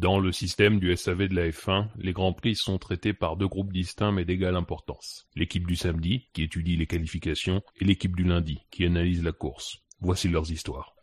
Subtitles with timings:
[0.00, 3.46] Dans le système du SAV de la F1, les Grands Prix sont traités par deux
[3.46, 5.26] groupes distincts mais d'égale importance.
[5.36, 9.82] L'équipe du samedi, qui étudie les qualifications, et l'équipe du lundi, qui analyse la course.
[10.00, 10.96] Voici leurs histoires.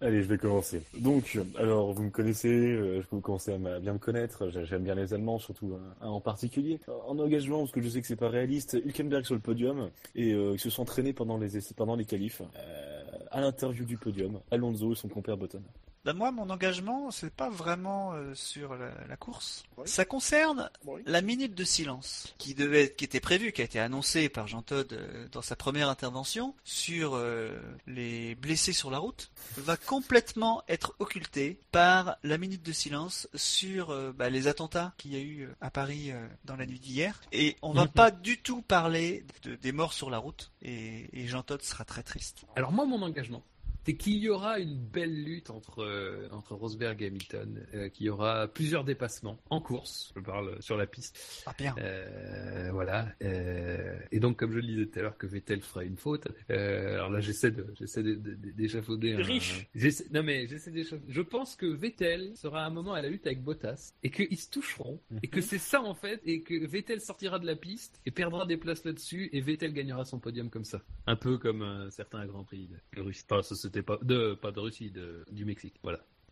[0.00, 0.82] Allez, je vais commencer.
[0.98, 4.50] Donc, alors, vous me connaissez, euh, vous commencez à bien me connaître.
[4.64, 6.80] J'aime bien les Allemands, surtout en particulier.
[7.06, 10.32] En engagement, parce que je sais que c'est pas réaliste, Hülkenberg sur le podium et
[10.32, 12.42] euh, ils se sont entraînés pendant les pendant les qualifs.
[12.56, 15.62] Euh, à l'interview du podium, Alonso et son compère Button.
[16.04, 19.64] Ben moi, mon engagement, c'est pas vraiment euh, sur la, course.
[19.86, 20.70] Ça concerne
[21.06, 24.60] la minute de silence qui devait, qui était prévue, qui a été annoncée par Jean
[24.60, 30.62] Todt euh, dans sa première intervention sur euh, les blessés sur la route, va complètement
[30.68, 35.48] être occultée par la minute de silence sur bah, les attentats qu'il y a eu
[35.62, 36.12] à Paris
[36.44, 37.18] dans la nuit d'hier.
[37.32, 37.92] Et on va mhm.
[37.92, 39.24] pas du tout parler
[39.62, 40.52] des morts sur la route.
[40.60, 42.44] Et, et Jean Todt sera très triste.
[42.56, 43.42] Alors moi, mon engagement,
[43.84, 48.06] c'est qu'il y aura une belle lutte entre euh, entre Rosberg et Hamilton, euh, qu'il
[48.06, 50.12] y aura plusieurs dépassements en course.
[50.16, 51.42] Je parle sur la piste.
[51.46, 51.74] Ah bien.
[51.78, 53.08] Euh, voilà.
[53.22, 56.28] Euh, et donc, comme je le disais tout à l'heure, que Vettel fera une faute.
[56.48, 59.16] alors là, j'essaie de j'essaie d'échafauder.
[59.16, 59.66] Riche.
[60.12, 61.04] non mais j'essaie d'échafauder.
[61.12, 64.38] Je pense que Vettel sera à un moment à la lutte avec Bottas et qu'ils
[64.38, 65.42] se toucheront et que mhm.
[65.42, 68.84] c'est ça en fait et que Vettel sortira de la piste et perdra des places
[68.84, 70.82] là-dessus et Vettel gagnera son podium comme ça.
[71.06, 73.24] Un peu comme un certain Grand Prix de Russie.
[73.28, 73.42] Enfin,
[73.82, 74.92] pas de, pas de Russie,
[75.30, 75.74] du Mexique.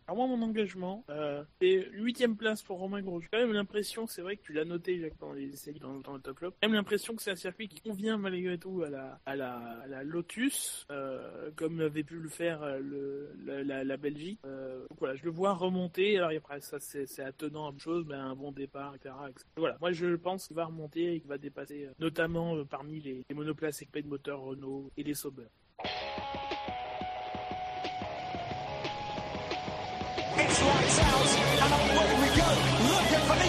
[0.05, 3.21] Alors moi, mon engagement, euh, c'est huitième place pour Romain Gros.
[3.21, 6.53] J'ai quand même l'impression, c'est vrai que tu l'as noté Jacques, dans le top flop,
[6.61, 10.03] j'ai même l'impression que c'est un circuit qui convient malgré tout à la, à la,
[10.03, 14.39] Lotus, euh, comme avait pu le faire euh, la, Belgique.
[14.45, 16.17] Euh, donc voilà, je le vois remonter.
[16.17, 19.15] Alors après, ça c'est attenant à une chose, mais un bon départ, etc.
[19.55, 23.35] Voilà, moi je pense qu'il va remonter et qu'il va dépasser, notamment parmi les, les
[23.35, 25.47] monoplaces équipées de moteur Renault et les Sauber.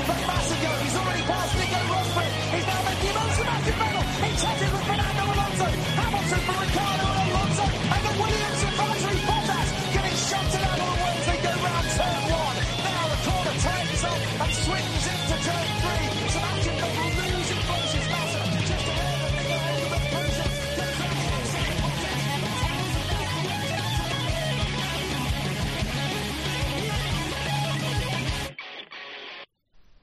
[0.07, 2.74] Look at Felipe Massa He's already passed Nico Rosberg.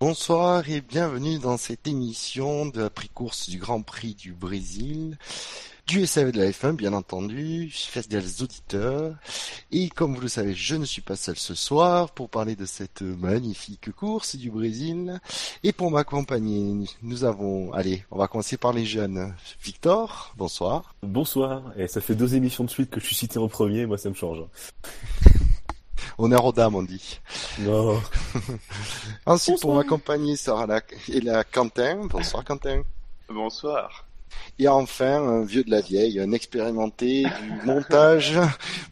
[0.01, 5.16] Bonsoir et bienvenue dans cette émission de la pré-course du Grand Prix du Brésil,
[5.85, 9.13] du SAV de la F1 bien entendu, fidèles auditeurs.
[9.72, 12.66] Et comme vous le savez, je ne suis pas seul ce soir pour parler de
[12.66, 15.19] cette magnifique course du Brésil.
[15.63, 19.35] Et pour m'accompagner, nous avons, allez, on va commencer par les jeunes.
[19.63, 20.95] Victor, bonsoir.
[21.03, 24.00] Bonsoir, et ça fait deux émissions de suite que je suis cité en premier, moi
[24.00, 24.40] ça me change.
[26.17, 27.19] Honneur aux dames, on dit.
[27.59, 28.01] Non.
[29.25, 32.07] Ensuite, pour m'accompagner sera la, et la Quentin.
[32.07, 32.84] Bonsoir, Quentin.
[33.29, 34.06] Bonsoir.
[34.59, 38.40] Et enfin, un vieux de la vieille, un expérimenté du montage,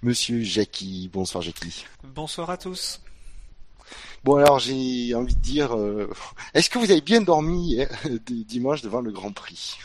[0.02, 1.10] monsieur Jackie.
[1.12, 1.86] Bonsoir, Jackie.
[2.04, 3.02] Bonsoir à tous.
[4.26, 6.12] Bon alors j'ai envie de dire, euh,
[6.54, 9.78] est-ce que vous avez bien dormi euh, dimanche devant le Grand Prix?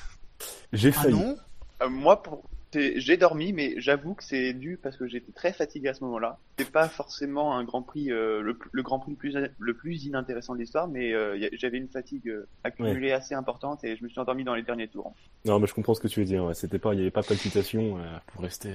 [0.73, 1.15] J'ai ah failli.
[1.15, 1.37] non
[1.83, 2.43] euh, moi, pour,
[2.73, 6.39] j'ai dormi, mais j'avoue que c'est dû parce que j'étais très fatigué à ce moment-là.
[6.59, 10.55] C'est pas forcément un Grand Prix, euh, le, Grand Prix le plus, le plus inintéressant
[10.55, 14.21] de l'histoire, mais euh, j'avais une fatigue euh, accumulée assez importante et je me suis
[14.21, 15.13] endormi dans les derniers tours.
[15.45, 16.51] Non, mais je comprends ce que tu veux dire.
[16.55, 17.99] C'était pas, il y avait pas de palpitation
[18.29, 18.73] pour rester.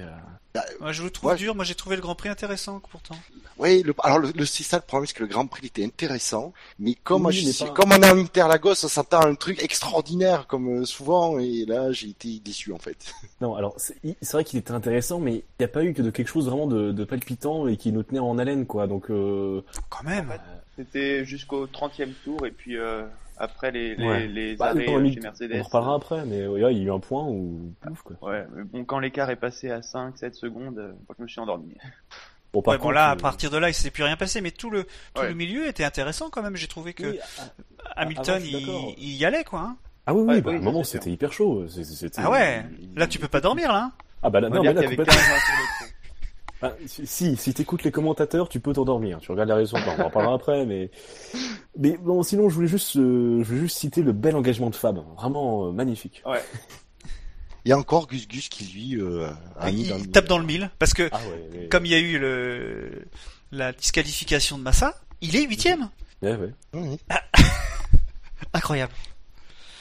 [0.54, 1.54] Bah, moi, je le trouve dur.
[1.54, 3.16] Moi, j'ai trouvé le Grand Prix intéressant pourtant.
[3.58, 6.52] Oui, le, alors le, c'est ça le problème, c'est que le Grand Prix était intéressant,
[6.78, 7.28] mais comme,
[7.74, 12.08] comme on est en Interlagos, on s'entend un truc extraordinaire comme souvent, et là j'ai
[12.08, 13.14] été déçu en fait.
[13.40, 16.10] Non, alors c'est vrai qu'il était intéressant, mais il n'y a pas eu que de
[16.10, 18.86] quelque chose vraiment de, palpitant et qui nous tenait en haleine, quoi.
[18.86, 19.62] Donc, euh...
[19.88, 20.32] quand même.
[20.76, 23.02] C'était jusqu'au 30e tour et puis euh,
[23.36, 25.56] après les, les, les bah, arrêts euh, chez Mercedes.
[25.60, 28.16] On reparlera après, mais il y a eu un point où pouf, quoi.
[28.22, 31.74] Ouais, mais bon, quand l'écart est passé à 5-7 secondes, euh, je me suis endormi.
[32.52, 34.70] Bon, par contre, là, à partir de là, il s'est plus rien passé, mais tout
[34.70, 36.56] le tout le milieu était intéressant quand même.
[36.56, 37.16] J'ai trouvé que
[37.94, 39.60] Hamilton, il, il, y allait, quoi.
[39.60, 39.76] Hein.
[40.06, 41.66] Ah oui, oui, bah, à un moment, c'était hyper chaud.
[42.16, 42.64] Ah ouais,
[42.96, 43.84] là, tu peux pas dormir, là.
[43.84, 43.92] Hein.
[44.22, 45.14] Ah bah là, non, mais là, complètement...
[46.62, 49.18] ah, si, si t'écoutes les commentateurs, tu peux t'endormir.
[49.20, 50.90] Tu regardes la raison, on en parlera après, mais
[51.78, 54.74] mais bon, sinon, je voulais juste, euh, je voulais juste citer le bel engagement de
[54.74, 56.22] Fab, vraiment euh, magnifique.
[56.26, 56.42] Ouais.
[57.64, 59.28] Il y a encore Gus Gus qui lui euh,
[59.58, 61.20] a mis il, dans le tape dans le mille parce que ah
[61.70, 63.04] comme il y a eu le
[63.52, 65.90] la disqualification de Massa, il est huitième.
[66.22, 66.52] Ouais, ouais.
[68.54, 68.92] Incroyable.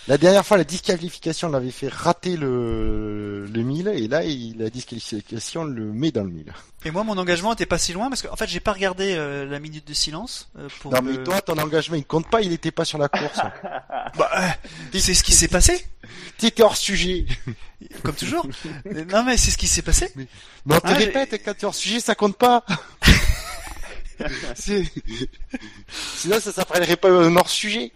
[0.09, 4.71] La dernière fois, la disqualification l'avait fait rater le, le 1000 et là, il, la
[4.71, 6.51] disqualification le met dans le 1000.
[6.85, 9.45] Et moi, mon engagement était pas si loin parce qu'en fait, j'ai pas regardé euh,
[9.45, 10.49] la minute de silence.
[10.57, 12.97] euh, pour Non, le- mais toi, ton engagement, il compte pas, il était pas sur
[12.97, 13.39] la course.
[14.17, 14.47] Bah, euh,
[14.97, 15.85] c'est ce qui s'est passé,
[16.39, 17.27] T'étais hors sujet.
[18.03, 18.47] comme toujours.
[18.87, 20.09] Euh, non, mais c'est ce qui s'est passé.
[20.15, 20.25] Mais
[20.67, 22.65] on te Ah, répète, quand t'es hors sujet, ça compte pas.
[24.55, 27.91] Sinon, ça s'appellerait pas un hors sujet.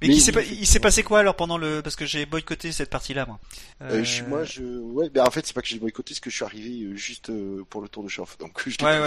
[0.00, 2.24] Mais, Mais qui s'est il- pas- s'est passé quoi alors pendant le parce que j'ai
[2.26, 3.38] boycotté cette partie-là moi?
[3.82, 6.20] Euh, je suis, moi, je, ouais, ben en fait, c'est pas que j'ai boycotté, c'est
[6.20, 8.38] que je suis arrivé euh, juste euh, pour le tour de chauffe.
[8.38, 8.98] Donc, je Ouais,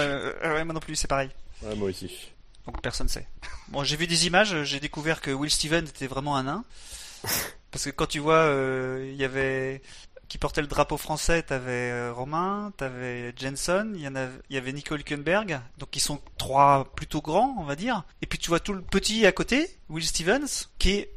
[0.50, 1.30] ouais, moi non plus, c'est pareil.
[1.64, 2.12] Ouais, moi aussi.
[2.66, 3.28] Donc personne sait.
[3.70, 6.64] Bon, j'ai vu des images, j'ai découvert que Will Steven était vraiment un nain.
[7.72, 9.82] Parce que quand tu vois, euh, il y avait
[10.34, 14.56] qui portait le drapeau français, t'avais euh, Romain, t'avais Jensen, il y en a, il
[14.56, 18.04] y avait Nico Hülkenberg, donc ils sont trois plutôt grands, on va dire.
[18.24, 21.12] Et puis tu vois tout le petit à côté, Will Stevens, qui est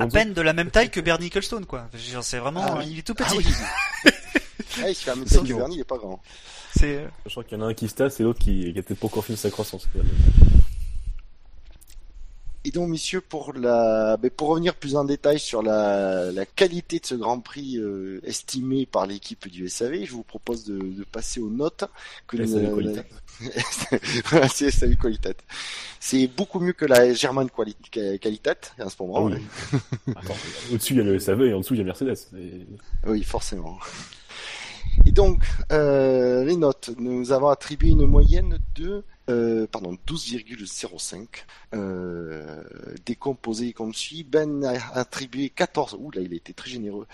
[0.00, 1.88] à peine de la même taille que Bernie Ecclestone, quoi.
[2.20, 2.88] C'est vraiment, Ah oui.
[2.90, 3.36] il est tout Ah petit.
[3.38, 3.46] oui.
[4.82, 5.54] Ah, il se fait un même taille que.
[5.54, 6.20] Verny, il est pas grand.
[6.76, 8.72] C'est euh, Je crois qu'il y en a un qui se tasse et l'autre qui,
[8.72, 9.86] qui a peut-être pas encore fini sa croissance.
[9.92, 10.02] quoi.
[12.64, 16.98] Et donc, messieurs, pour la, ben, pour revenir plus en détail sur la, la qualité
[16.98, 21.04] de ce Grand Prix euh, estimé par l'équipe du SAV, je vous propose de, de
[21.04, 21.84] passer aux notes
[22.26, 23.04] que SAV nous- Qualitat.
[24.30, 25.34] Voilà, c'est SAV Qualitat.
[26.00, 29.24] C'est beaucoup mieux que la German Quali- Qualitat en ce moment.
[29.24, 29.34] Oui.
[30.72, 32.18] Au-dessus il y a le SAV et en dessous il y a Mercedes.
[32.36, 32.66] Et-
[33.06, 33.78] Oui, forcément.
[35.06, 41.26] Et donc, euh, les notes, nous avons attribué une moyenne de euh, pardon 12,05
[41.74, 42.62] euh,
[43.04, 44.24] décomposé comme suit.
[44.24, 45.96] Ben a attribué 14.
[46.00, 47.06] Ouh là, il a été très généreux.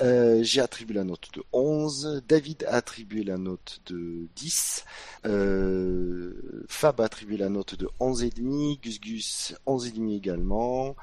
[0.00, 2.22] Euh, J'ai attribué la note de 11.
[2.28, 4.84] David a attribué la note de 10.
[5.26, 8.80] Euh, Fab a attribué la note de 11,5.
[8.80, 10.96] Gus Gus 11,5 également.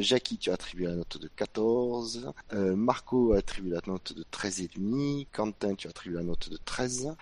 [0.00, 2.32] Jackie, tu as attribué la note de 14.
[2.52, 5.26] Euh, Marco a attribué la note de 13,5.
[5.32, 7.14] Quentin, tu as attribué la note de 13.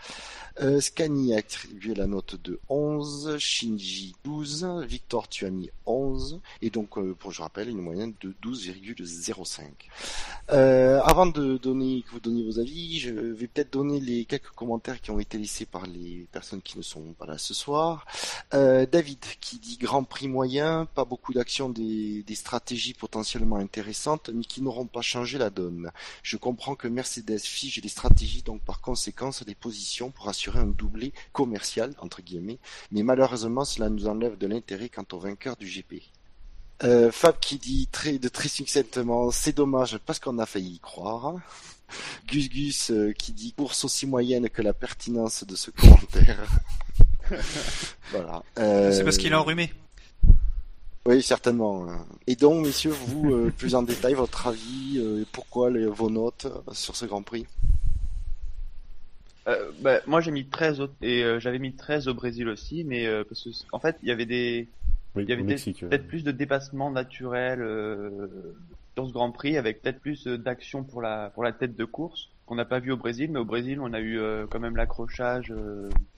[0.60, 2.79] Euh, Scani a attribué la note de 11.
[3.38, 4.84] Shinji 12.
[4.86, 6.40] Victor, tu as mis 11.
[6.62, 9.64] Et donc, euh, pour je rappelle, une moyenne de 12,05.
[10.52, 14.50] Euh, avant de donner, que vous donniez vos avis, je vais peut-être donner les quelques
[14.50, 18.06] commentaires qui ont été laissés par les personnes qui ne sont pas là ce soir.
[18.54, 24.30] Euh, David qui dit Grand Prix moyen, pas beaucoup d'actions, des, des stratégies potentiellement intéressantes,
[24.32, 25.90] mais qui n'auront pas changé la donne.
[26.22, 30.66] Je comprends que Mercedes fige les stratégies, donc par conséquence des positions pour assurer un
[30.66, 32.58] doublé commercial, entre guillemets,
[32.92, 36.02] mais malheureusement cela nous enlève de l'intérêt quant au vainqueur du GP.
[36.82, 40.78] Euh, Fab qui dit très, de très succinctement, c'est dommage parce qu'on a failli y
[40.78, 41.34] croire.
[42.28, 46.46] Gus Gus euh, qui dit course aussi moyenne que la pertinence de ce commentaire.
[48.10, 48.42] voilà.
[48.58, 49.72] Euh, c'est parce qu'il est enrhumé.
[51.06, 51.86] Oui, certainement.
[52.26, 56.10] Et donc, messieurs, vous, euh, plus en détail, votre avis, euh, et pourquoi les, vos
[56.10, 57.46] notes sur ce Grand Prix?
[59.50, 60.88] Euh, bah, moi j'ai mis 13 au...
[61.02, 64.08] et euh, j'avais mis 13 au Brésil aussi, mais euh, parce que en fait il
[64.08, 64.68] y avait des
[65.14, 68.28] Oui, il y avait au peut-être plus de dépassement naturel euh,
[68.94, 72.30] sur ce Grand Prix, avec peut-être plus d'action pour la pour la tête de course
[72.46, 74.20] qu'on n'a pas vu au Brésil, mais au Brésil on a eu
[74.50, 75.52] quand même l'accrochage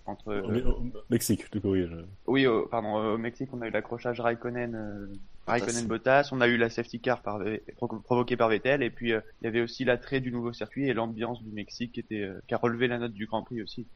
[0.07, 1.95] entre au, Mexique, te corrige.
[2.27, 5.09] oui euh, pardon au Mexique on a eu l'accrochage Raikkonen.
[5.47, 7.21] Raikkonen Bottas, on a eu la safety car
[8.05, 10.95] provoquée par Vettel et puis euh, il y avait aussi l'attrait du nouveau circuit et
[10.95, 13.87] l'ambiance du Mexique qui était euh, qui a relevé la note du Grand Prix aussi.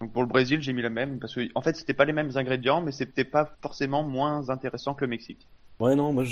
[0.00, 2.12] Donc pour le Brésil, j'ai mis la même parce que en fait, c'était pas les
[2.12, 5.46] mêmes ingrédients mais c'était pas forcément moins intéressant que le Mexique.
[5.80, 6.24] Ouais, non, moi,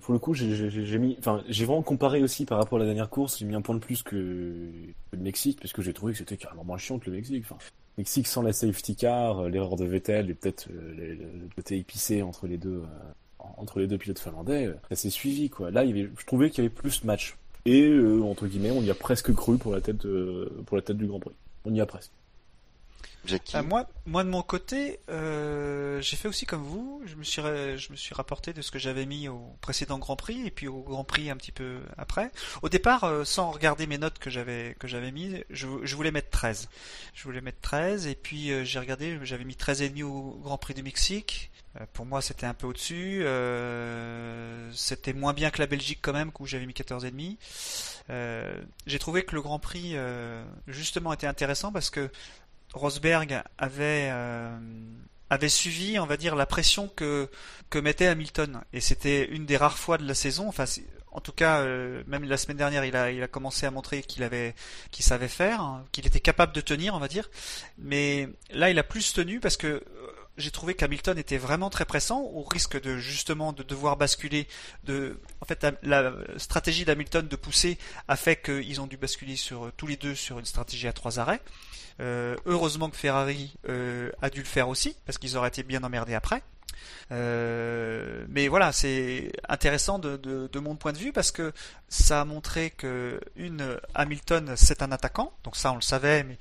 [0.00, 3.08] pour le coup, j'ai, mis, enfin, j'ai vraiment comparé aussi par rapport à la dernière
[3.08, 3.38] course.
[3.38, 6.36] J'ai mis un point de plus que, le Mexique, parce que j'ai trouvé que c'était
[6.36, 7.44] carrément moins chiant que le Mexique.
[7.48, 7.56] Enfin,
[7.98, 12.48] Mexique sans la safety car, euh, l'erreur de Vettel et peut-être le, côté épicé entre
[12.48, 12.82] les deux,
[13.56, 15.70] entre les deux pilotes finlandais, euh, ça s'est suivi, quoi.
[15.70, 17.36] Là, il y avait, je trouvais qu'il y avait plus de match.
[17.66, 20.82] Et, euh, entre guillemets, on y a presque cru pour la tête, euh, pour la
[20.82, 21.34] tête du Grand Prix.
[21.64, 22.10] On y a presque.
[23.26, 27.02] Jackie Ah, moi, moi de mon côté, euh, j'ai fait aussi comme vous.
[27.06, 30.16] Je me suis, je me suis rapporté de ce que j'avais mis au précédent Grand
[30.16, 32.30] Prix et puis au Grand Prix un petit peu après.
[32.62, 36.10] Au départ, euh, sans regarder mes notes que j'avais que j'avais mis, je, je voulais
[36.10, 36.68] mettre 13.
[37.14, 40.38] Je voulais mettre 13 et puis euh, j'ai regardé, j'avais mis 13 et demi au
[40.42, 41.50] Grand Prix du Mexique.
[41.80, 43.22] Euh, pour moi, c'était un peu au-dessus.
[43.24, 47.38] Euh, c'était moins bien que la Belgique quand même, où j'avais mis 14 et demi.
[48.10, 49.96] Euh, j'ai trouvé que le Grand Prix
[50.66, 52.10] justement était intéressant parce que
[52.72, 54.12] Rosberg avait
[55.48, 57.28] suivi, on va dire, la pression que
[57.74, 58.62] mettait Hamilton.
[58.72, 60.48] Et c'était une des rares fois de la saison.
[60.48, 60.64] Enfin,
[61.10, 61.64] en tout cas,
[62.06, 64.54] même la semaine dernière, il a commencé à montrer qu'il avait
[64.90, 67.30] qu'il savait faire, hein, qu'il était capable de tenir, on va dire.
[67.78, 69.82] Mais là, il a plus tenu parce que
[70.36, 74.48] j'ai trouvé qu'Hamilton était vraiment très pressant, au risque de justement de devoir basculer.
[74.88, 79.86] En fait, la, stratégie d'Hamilton de pousser a fait qu'ils ont dû basculer sur tous
[79.86, 81.40] les deux sur une stratégie à trois arrêts.
[82.00, 85.82] Euh, heureusement que Ferrari euh, a dû le faire aussi, parce qu'ils auraient été bien
[85.84, 86.42] emmerdés après.
[87.12, 91.52] Euh, mais voilà, c'est intéressant de, de, de, mon point de vue parce que
[91.88, 96.36] ça a montré que une Hamilton c'est un attaquant, donc ça on le savait, mais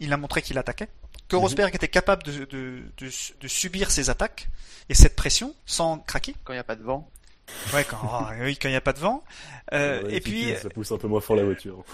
[0.00, 0.88] il a montré qu'il attaquait.
[1.30, 1.42] Que Mhm.
[1.42, 3.10] Rosberg était capable de, de, de,
[3.40, 4.48] de subir ces attaques
[4.88, 6.34] et cette pression sans craquer.
[6.44, 7.08] Quand il n'y a pas de vent.
[7.74, 9.22] Ouais, quand oh, oui, quand il n'y a pas de vent.
[9.72, 11.84] Euh, Ouais, et puis ça pousse un peu moins fort la voiture.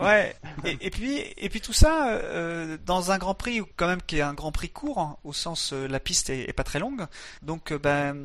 [0.00, 0.34] ouais.
[0.64, 4.16] Et, et puis et puis tout ça euh, dans un Grand Prix quand même qui
[4.18, 6.78] est un Grand Prix court hein, au sens euh, la piste est, est pas très
[6.78, 7.04] longue.
[7.42, 8.16] Donc euh, ben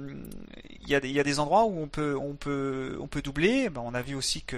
[0.82, 3.08] il y a des il y a des endroits où on peut on peut on
[3.08, 3.70] peut doubler.
[3.70, 4.56] Ben, on a vu aussi que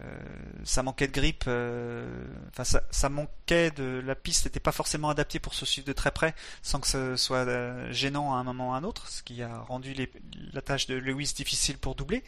[0.00, 0.04] euh,
[0.64, 1.44] ça manquait de grip.
[1.48, 2.06] euh,
[2.50, 5.92] Enfin ça, ça manquait de la piste n'était pas forcément adaptée pour se suivre de
[5.92, 9.08] très près sans que ce soit euh, gênant à un moment ou à un autre,
[9.08, 10.10] ce qui a rendu les,
[10.52, 12.22] la tâche de Lewis difficile pour doubler.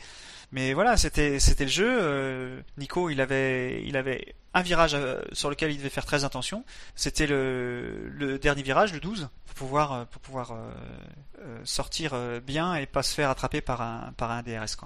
[0.52, 1.98] Mais voilà, c'était c'était le jeu.
[2.02, 6.24] Euh, Nico, il avait il avait un virage euh, sur lequel il devait faire très
[6.24, 6.64] attention.
[6.96, 10.52] C'était le, dernier virage, le 12, pour pouvoir euh, pour pouvoir
[11.64, 14.76] sortir bien et pas se faire attraper par un par un DRS.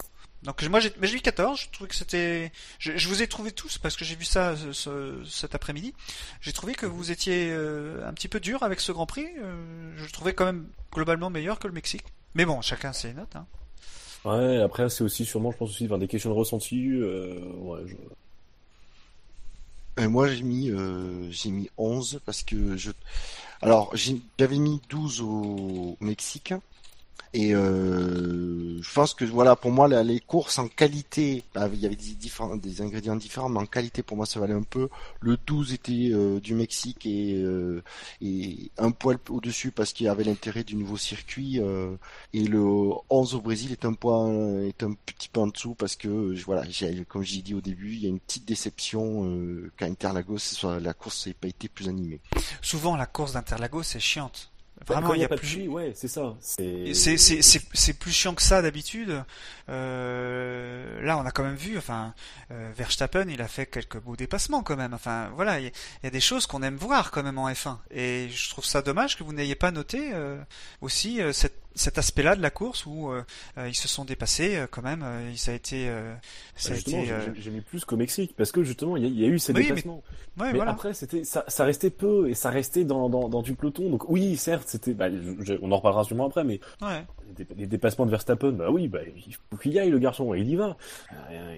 [0.43, 3.51] Donc moi j'ai mais j'ai eu 14, je trouvais que c'était je, vous ai trouvé
[3.51, 5.95] tous parce que j'ai vu ça ce- ce- cet après-midi.
[6.43, 9.27] J'ai trouvé que vous étiez un petit peu dur avec ce Grand Prix.
[9.97, 12.05] Je le trouvais quand même globalement meilleur que le Mexique.
[12.35, 13.35] Mais bon, chacun ses notes.
[13.37, 13.47] Hein.
[14.25, 16.91] Ouais, après, c'est aussi sûrement, je pense aussi, des questions de ressenti.
[16.91, 17.97] Euh, ouais, je...
[19.97, 22.91] Et moi j'ai mis euh, j'ai mis 11 parce que je
[23.63, 26.53] alors j'avais mis 12 au Mexique
[27.35, 31.87] et euh, je pense que voilà pour moi les courses en qualité bah, il y
[31.87, 34.89] avait des ingrédients différents mais en qualité pour moi ça valait un peu
[35.21, 37.83] le 12 était euh, du Mexique et euh,
[38.23, 41.97] et un poil au-dessus parce qu'il y avait l'intérêt du nouveau circuit euh,
[42.33, 42.63] et le
[43.11, 46.39] 11 au Brésil est un point est un petit peu en dessous parce que euh,
[46.47, 46.63] voilà
[47.09, 49.29] comme j'ai dit au début il y a une petite déception
[49.77, 52.21] qu'à Interlagos la course n'ait pas été plus animée
[52.63, 54.54] Souvent la course d'Interlagos c'est chiante.
[54.87, 55.47] Vraiment, il y a pas plus.
[55.55, 56.35] pluie, ouais, c'est ça.
[56.41, 59.25] C'est C'est c'est c'est c'est plus chiant que ça d'habitude.
[59.69, 61.79] Euh, là, on a quand même vu.
[61.79, 62.15] Enfin,
[62.51, 64.93] euh, Verstappen, il a fait quelques beaux dépassements quand même.
[64.95, 65.71] Enfin, voilà, il y, a-
[66.03, 67.79] il y a des choses qu'on aime voir quand même en F1.
[67.91, 70.39] Et je trouve ça dommage que vous n'ayez pas noté euh,
[70.81, 71.33] aussi euh,
[71.75, 73.23] cet aspect-là de la course où euh,
[73.59, 75.05] euh, ils se sont dépassés euh, quand même.
[75.37, 76.15] ça a été euh,
[76.55, 77.09] ça a Justement, été.
[77.35, 79.29] j'ai- j'ai mis plus qu'au Mexique parce que justement, il y, a- il y a
[79.29, 80.03] eu ces Oui, mais- déplacements.
[80.39, 80.73] Ouais, Mais voilà.
[80.73, 83.89] après, c'était ça, ça restait peu et ça restait dans, dans, dans du peloton.
[83.91, 84.93] Donc oui, certes, c'était.
[84.95, 85.07] Bah,
[85.63, 87.05] on en reparlera sûrement après, mais Ouais.
[87.39, 89.99] les, dé- les dépassements de Verstappen, bah oui, bah il faut qu'il y aille le
[89.99, 90.77] garçon, et il y va.
[91.31, 91.57] Euh,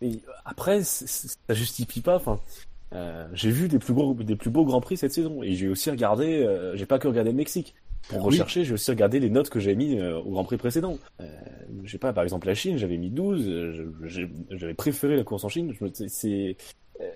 [0.00, 2.16] il- après, ça justifie pas.
[2.16, 2.40] Enfin,
[2.92, 5.68] euh, j'ai vu des plus gros, des plus beaux grands prix cette saison et j'ai
[5.68, 6.42] aussi regardé.
[6.44, 7.74] euh, j'ai pas que regardé le Mexique.
[8.08, 8.26] Pour Oui.
[8.26, 10.98] rechercher, j'ai aussi regardé les notes que j'avais mis euh, au Grand Prix précédent.
[11.20, 11.26] Euh,
[11.84, 13.44] je sais pas, par exemple la Chine, j'avais mis 12.
[13.48, 13.92] euh,
[14.50, 15.72] J'avais préféré la course en Chine.
[16.08, 16.56] C'est-
[17.00, 17.10] euh,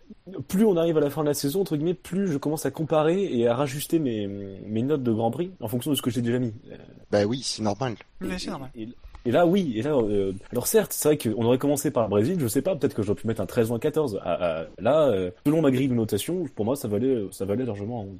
[0.49, 2.71] plus on arrive à la fin de la saison, entre guillemets, plus je commence à
[2.71, 6.11] comparer et à rajuster mes, mes notes de Grand Prix en fonction de ce que
[6.11, 6.53] j'ai déjà mis.
[6.71, 6.77] Euh,
[7.11, 8.71] bah oui c'est normal Mais et- c'est normal.
[8.77, 8.89] Et,
[9.27, 9.75] et là, oui.
[9.77, 12.37] Et là, euh, alors certes, c'est vrai qu'on aurait commencé par le Brésil.
[12.41, 14.19] Je sais pas, peut-être que j'aurais pu mettre un 13 ou un 14.
[14.25, 17.65] Ah, ah, là, euh, selon ma grille de notation, pour moi, ça valait, ça valait
[17.65, 18.01] largement.
[18.03, 18.19] un 11.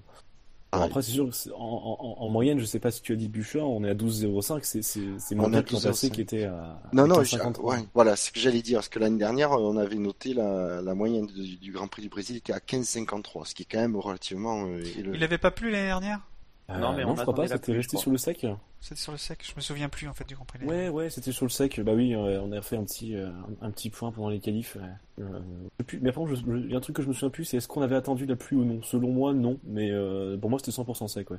[0.73, 3.17] Après, c'est sûr, que c'est- en, en, en moyenne, je sais pas si tu as
[3.17, 4.61] dit Bouchard, on est à 12,05.
[4.63, 6.11] C'est, c'est, c'est On moins bien à que l'an passé 12,05.
[6.13, 6.81] qui était à.
[6.93, 7.25] Non, à non, 15,53.
[7.55, 10.33] j'ai- ouais, voilà, c'est ce que j'allais dire, parce que l'année dernière, on avait noté
[10.35, 13.67] la, la moyenne du, du Grand Prix du Brésil était à 15,53, ce qui est
[13.71, 15.17] quand même relativement euh, élevé.
[15.17, 16.21] Il avait pas plu l'année dernière?
[16.71, 18.47] Euh, Non, mais on je crois pas, c'était resté sur le sec.
[18.81, 19.45] C'était sur le sec.
[19.49, 20.65] Je me souviens plus en fait du Grand Prix.
[20.65, 21.81] Ouais, ouais, c'était sur le sec.
[21.81, 23.29] Bah oui, on a fait un petit, euh,
[23.61, 24.77] un, un petit point pendant les qualifs.
[25.21, 25.41] Euh,
[26.01, 27.45] mais par contre, je- je- il y a un truc que je me souviens plus,
[27.45, 29.59] c'est est-ce qu'on avait attendu la pluie ou non Selon moi, non.
[29.65, 31.39] Mais euh, pour moi, c'était 100% sec, ouais.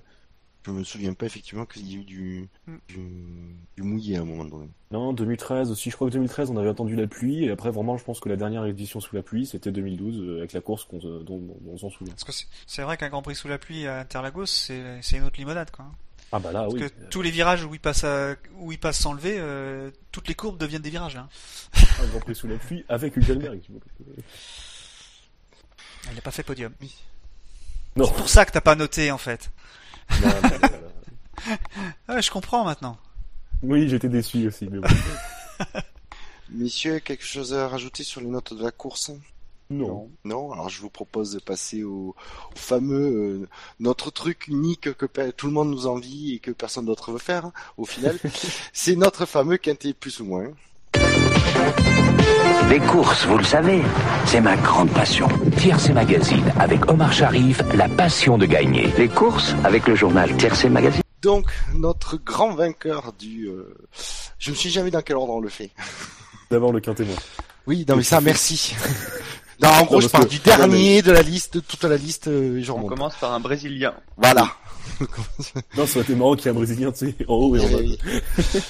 [0.64, 2.76] Je me souviens pas effectivement qu'il y a eu du, Mm.
[2.88, 4.70] du, du mouillé à un moment donné.
[4.92, 5.90] Non, 2013 aussi.
[5.90, 7.46] Je crois que 2013, on avait attendu la pluie.
[7.46, 10.38] Et après, vraiment, je pense que la dernière édition sous la pluie, c'était 2012 euh,
[10.38, 12.14] avec la course qu'on dont, dont on s'en souvient.
[12.14, 15.24] Parce que c'est- vrai qu'un Grand Prix sous la pluie à Interlagos, c'est c'est une
[15.24, 15.86] autre limonade quoi.
[16.34, 16.80] Ah bah là, Parce oui.
[16.82, 20.28] que tous les virages où il passe à, où il passe sans lever, euh, toutes
[20.30, 21.28] les courbes deviennent des virages là.
[22.02, 23.60] Un Grand Prix sous la pluie avec Hülkenberg.
[26.12, 26.72] Il a pas fait podium.
[27.96, 28.06] Non.
[28.06, 29.52] C'est pour ça que t'as pas noté en fait.
[30.22, 31.58] Non, non, non, non.
[32.08, 32.98] Ah ouais, je comprends maintenant.
[33.64, 34.68] Oui, j'étais déçu aussi.
[34.70, 34.88] Mais bon.
[36.50, 39.12] Messieurs, quelque chose à rajouter sur les notes de la course?
[39.70, 40.10] Non.
[40.26, 42.10] Non Alors je vous propose de passer au,
[42.54, 43.50] au fameux, euh,
[43.80, 47.46] notre truc unique que tout le monde nous envie et que personne d'autre veut faire,
[47.46, 48.20] hein, au final.
[48.74, 50.52] C'est notre fameux quintet plus ou moins.
[52.70, 53.82] Les courses, vous le savez,
[54.26, 55.28] c'est ma grande passion.
[55.58, 58.88] Tiercé Magazine, avec Omar Sharif, la passion de gagner.
[58.98, 61.02] Les courses, avec le journal Tiercé Magazine.
[61.22, 63.48] Donc, notre grand vainqueur du...
[63.48, 63.76] euh,
[64.40, 65.72] Je ne sais jamais dans quel ordre on le fait.
[66.52, 67.16] D'abord le quintet moi.
[67.68, 68.74] Oui, non mais ça, merci.
[69.62, 72.28] non, en gros, Non, je que- du dernier de la liste, de toute la liste,
[72.30, 73.94] euh, On commence par un Brésilien.
[74.18, 74.48] Voilà.
[75.78, 77.60] Non, ça aurait été marrant qu'il y ait un Brésilien, tu sais, en haut et
[77.60, 77.80] en bas.
[77.82, 77.98] Et,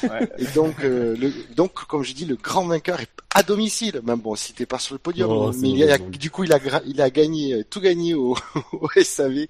[0.08, 0.30] Ouais.
[0.38, 4.02] et donc, euh, le, donc, comme je dis, le grand vainqueur est à domicile.
[4.04, 6.44] Même bon, s'il n'était pas sur le podium, Oh, mais il a, vrai, du coup,
[6.44, 8.36] il a, il a gagné, euh, tout gagné au,
[8.74, 9.48] au SAV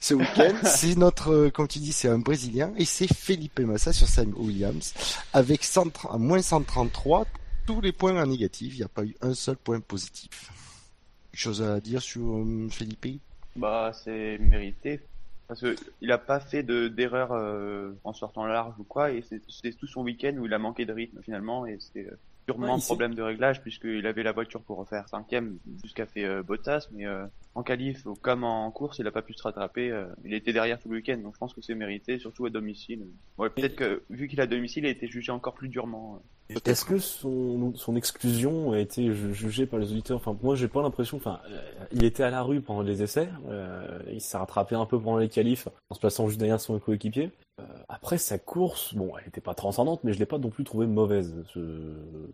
[0.00, 0.54] ce week-end.
[0.64, 4.32] c'est notre, euh, comme tu dis, c'est un Brésilien et c'est Felipe Massa sur Sam
[4.36, 4.94] Williams
[5.32, 7.26] avec 130 à moins 133,
[7.66, 8.74] tous les points en négatif.
[8.74, 10.28] Il n'y a pas eu un seul point positif.
[11.32, 13.20] Quelque chose à dire sur euh, Felipe?
[13.56, 15.00] Bah, c'est mérité.
[15.52, 19.22] Parce que il a pas fait de d'erreur euh, en sortant large ou quoi, et
[19.22, 22.16] c'est tout son week-end où il a manqué de rythme finalement, et c'était euh,
[22.46, 26.42] purement Ouais, problème de réglage puisqu'il avait la voiture pour refaire cinquième jusqu'à fait euh,
[26.42, 29.90] Bottas, mais euh, en qualif comme en course, il a pas pu se rattraper.
[29.90, 32.50] euh, il était derrière tout le week-end, donc je pense que c'est mérité, surtout à
[32.50, 33.06] domicile.
[33.36, 36.22] Ouais, peut-être que vu qu'il a domicile, il a été jugé encore plus durement.
[36.48, 40.18] Est-ce que son, son exclusion a été ju- jugée par les auditeurs?
[40.18, 41.16] Enfin, moi, j'ai pas l'impression.
[41.16, 41.60] Enfin, euh,
[41.92, 43.28] il était à la rue pendant les essais.
[43.48, 46.78] euh, il s'est rattrapé un peu pendant les qualifs en se plaçant juste derrière son
[46.78, 47.30] coéquipier.
[47.60, 50.64] Euh, après sa course, bon, elle était pas transcendante, mais je l'ai pas non plus
[50.64, 51.34] trouvée mauvaise.
[51.56, 52.26] Euh,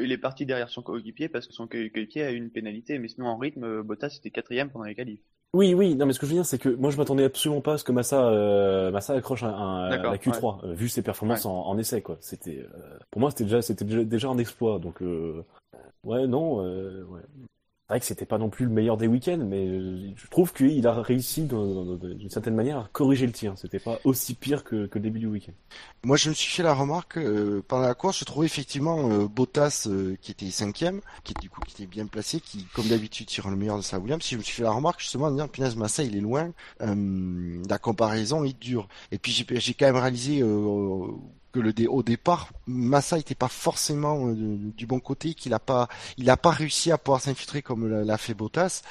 [0.00, 3.08] il est parti derrière son coéquipier parce que son coéquipier a eu une pénalité, mais
[3.08, 5.20] sinon en rythme, Bottas était quatrième pendant les qualifs.
[5.56, 5.94] Oui, oui.
[5.94, 7.78] Non, mais ce que je veux dire, c'est que moi, je m'attendais absolument pas à
[7.78, 11.50] ce que Massa, euh, Massa accroche un, la Q3, euh, vu ses performances Ouais.
[11.50, 12.18] en, en essai, quoi.
[12.20, 14.78] C'était, euh, pour moi, c'était déjà, c'était déjà, déjà un exploit.
[14.78, 15.00] Donc,
[16.04, 17.22] ouais, non, euh, ouais.
[17.86, 20.52] C'est vrai que c'était pas non plus le meilleur des week-ends, mais euh, je trouve
[20.52, 23.54] qu'il a réussi d'une certaine manière à corriger le tir.
[23.56, 25.52] C'était pas aussi pire que, le début du week-end.
[26.04, 28.18] Moi, je me suis fait la remarque euh, pendant la course.
[28.18, 32.06] Je trouvais effectivement euh, Bottas euh, qui était cinquième, qui du coup qui était bien
[32.06, 34.24] placé, qui comme d'habitude tire le meilleur de sa Williams.
[34.24, 36.50] Si je me suis fait la remarque justement en disant punaise Massa il est loin,
[36.80, 38.88] euh, la comparaison est dure.
[39.12, 41.06] Et puis j'ai j'ai quand même réalisé euh,
[41.56, 44.34] que le dé- au départ Massa était pas forcément euh,
[44.76, 48.18] du- bon côté, qu'il a pas il a pas réussi à pouvoir s'infiltrer comme l'a-
[48.18, 48.82] fait Bottas.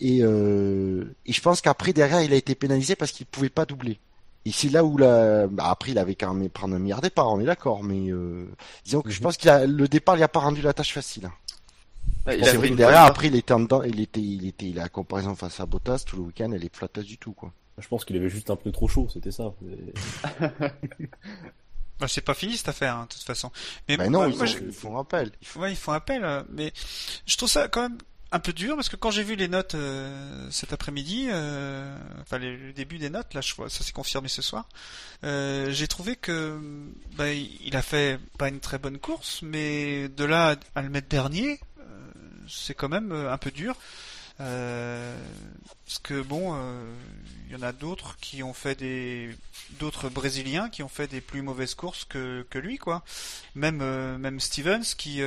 [0.00, 3.64] Et, euh, et je pense qu'après derrière il a été pénalisé parce qu'il pouvait pas
[3.66, 3.98] doubler.
[4.46, 5.46] Et c'est là où la...
[5.48, 8.46] bah, après il avait quand même prendre un meilleur départ, on est d'accord, mais euh,
[8.84, 9.22] disons que je Mhm.
[9.24, 11.26] pense qu'il a le départ il a pas rendu la tâche facile.
[11.26, 11.32] hein.
[12.24, 14.20] Bah, il c'est avait vrai que une derrière après il était en dedans, il était
[14.20, 17.32] il était la comparaison face à Bottas tout le week-end, elle est flatteuse du tout
[17.32, 17.52] quoi.
[17.78, 19.52] Je pense qu'il avait juste un peu trop chaud, c'était ça.
[19.62, 20.68] Mais-
[22.00, 23.50] Bah, c'est pas fini cette affaire, hein, de toute façon.
[23.88, 25.30] Mais Ben non, moi, ils, moi, ils font rappel.
[25.40, 26.72] Ils font- Ouais, ils font appel, euh, mais
[27.26, 27.98] je trouve ça quand même
[28.32, 32.38] un peu dur parce que quand j'ai vu les notes euh, cet après-midi, euh, enfin
[32.38, 34.68] les- le début des notes, là, je vois, ça s'est confirmé ce soir,
[35.24, 36.58] euh, j'ai trouvé que
[37.16, 41.08] bah, il a fait pas une très bonne course, mais de là à le mettre
[41.08, 41.82] dernier, euh,
[42.48, 43.74] c'est quand même un peu dur.
[44.40, 45.16] Euh,
[45.84, 46.94] parce que bon, euh,
[47.46, 49.34] il y en a d'autres qui ont fait des
[49.78, 53.02] d'autres Brésiliens qui ont fait des plus mauvaises courses que, que lui quoi.
[53.54, 55.20] Même euh, même Stevens qui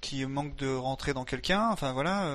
[0.00, 1.68] qui manque de rentrer dans quelqu'un.
[1.70, 2.26] Enfin voilà.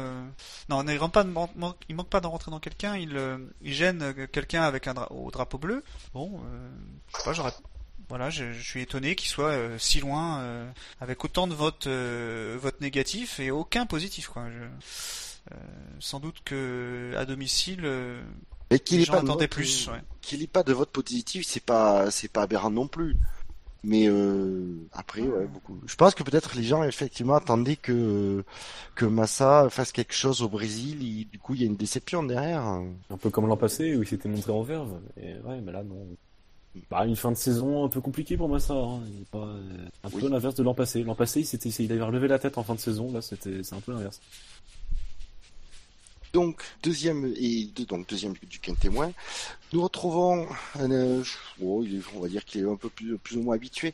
[0.70, 2.96] Non, il rentre pas de- man- man- il manque pas de rentrer dans quelqu'un.
[2.98, 3.18] Il
[3.62, 5.84] il gêne quelqu'un avec un au drapeau bleu.
[6.14, 6.42] Bon,
[7.14, 7.54] je sais pas, j'aurais
[8.08, 10.70] voilà, je, suis étonné qu'il soit si loin euh,
[11.02, 14.44] avec autant de votes euh, votes négatifs et aucun positif quoi.
[16.00, 18.22] Sans doute que à domicile, euh,
[18.70, 19.88] Et qu'il les gens pas attendaient plus.
[19.88, 20.02] euh, Ouais.
[20.22, 23.16] qu'il ait pas de vote positif, c'est pas c'est pas aberrant non plus.
[23.88, 25.80] Mais euh, après, ouais, beaucoup.
[25.86, 28.44] Je pense que peut-être les gens effectivement attendaient que
[28.96, 30.98] que Massa fasse quelque chose au Brésil.
[31.22, 32.64] Et, du coup, il y a une déception derrière.
[32.64, 35.00] Un peu comme l'an passé où il s'était montré en verve.
[35.22, 36.08] Et ouais, mais là non.
[36.90, 38.74] Bah, une fin de saison un peu compliquée pour Massa.
[38.74, 39.00] Hein.
[39.08, 39.62] Il est pas, euh,
[40.04, 40.22] un Oui.
[40.24, 41.04] peu l'inverse de l'an passé.
[41.04, 43.12] L'an passé, il s'était, il avait relevé la tête en fin de saison.
[43.14, 44.20] Là, c'était, c'est un peu l'inverse.
[46.36, 49.14] Donc deuxième et donc deuxième du témoin.
[49.72, 50.46] Nous retrouvons,
[50.82, 51.24] euh,
[51.82, 53.94] il est- on va dire qu'il est un peu plus, plus ou moins habitué,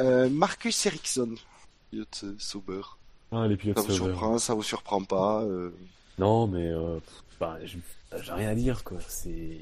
[0.00, 1.34] euh, Marcus Ericsson,
[1.90, 2.80] pilote euh, Sauber.
[3.32, 5.74] Ah, les pilotes Ça vous surprend, ça vous surprend pas euh,
[6.16, 6.72] Non, mais
[7.38, 7.78] bah, j'ai
[8.32, 8.96] rien à dire quoi.
[9.06, 9.58] C'est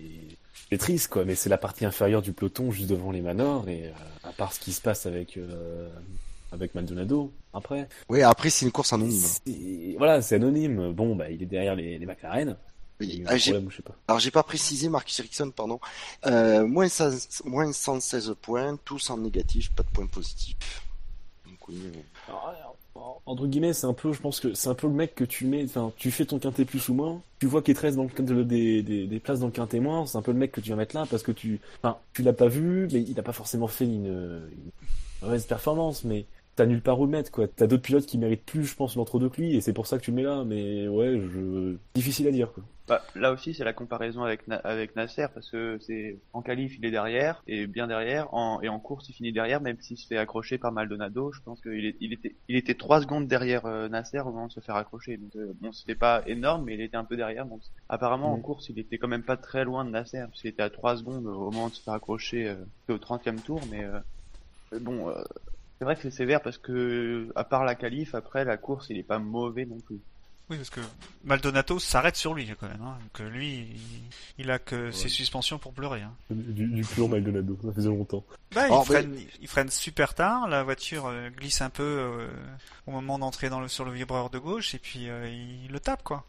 [0.70, 3.92] c'est triste quoi, mais c'est la partie inférieure du peloton juste devant les Manors et
[4.22, 5.40] à part ce qui se passe avec
[6.52, 7.88] avec Maldonado après.
[8.08, 9.22] Oui, après c'est une course anonyme.
[9.98, 10.92] Voilà, c'est anonyme.
[10.92, 12.56] Bon, bah il est derrière les, les McLaren.
[13.00, 13.36] Il y a Oui.
[13.36, 13.96] Ah, problème, je sais pas.
[14.08, 15.80] Alors j'ai pas précisé Marcus Ericsson, pardon.
[16.26, 20.82] Euh, moins, 16 moins 116 points, tous en négatif, pas de points positifs.
[21.46, 22.76] Donc oui, euh, Alors,
[23.26, 25.46] entre guillemets, c'est un peu, je pense que c'est un peu le mec que tu
[25.46, 28.04] mets, enfin, tu fais ton quintet plus ou moins, tu vois qu'il te reste dans
[28.04, 30.60] le, des, des, des places dans le quintet moins, c'est un peu le mec que
[30.60, 33.22] tu vas mettre là parce que tu, enfin, tu l'as pas vu, mais il n'a
[33.22, 34.70] pas forcément fait une, une
[35.22, 37.48] mauvaise performance, mais t'as nulle part où le mettre, quoi.
[37.48, 39.98] T'as d'autres pilotes qui méritent plus, je pense, l'entre-deux que lui, et c'est pour ça
[39.98, 41.76] que tu le mets là, mais ouais, je...
[41.94, 42.64] difficile à dire, quoi.
[42.88, 46.76] Bah, là aussi, c'est la comparaison avec, Na- avec Nasser, parce que c'est en qualif,
[46.78, 49.96] il est derrière, et bien derrière, en, et en course, il finit derrière, même s'il
[49.96, 51.30] se fait accrocher par Maldonado.
[51.32, 54.48] Je pense qu'il est, il était, il était trois secondes derrière euh, Nasser au moment
[54.48, 55.16] de se faire accrocher.
[55.16, 57.46] Donc, euh, bon, c'était pas énorme, mais il était un peu derrière.
[57.46, 58.42] Donc, apparemment, en Mhm.
[58.42, 60.96] course, il était quand même pas très loin de Nasser, parce qu'il était à trois
[60.96, 62.56] secondes au moment de se faire accrocher euh,
[62.92, 63.86] au 30e tour, mais
[64.80, 65.08] bon,
[65.82, 68.98] c'est vrai que c'est sévère parce que, à part la qualif, après, la course, il
[68.98, 69.98] est pas mauvais non plus.
[70.48, 70.78] Oui, parce que
[71.24, 72.82] Maldonado s'arrête sur lui quand même.
[72.82, 72.96] Hein.
[73.00, 73.80] Donc lui, il,
[74.44, 76.02] il a que ses suspensions pour pleurer.
[76.02, 76.12] Hein.
[76.30, 78.22] Du, du pur Maldonado, ça faisait longtemps.
[78.54, 81.82] Bah, il, Oh, mais- freine, il freine super tard, la voiture euh, glisse un peu
[81.82, 82.28] euh,
[82.86, 85.80] au moment d'entrer dans le, sur le vibreur de gauche et puis euh, il le
[85.80, 86.24] tape quoi.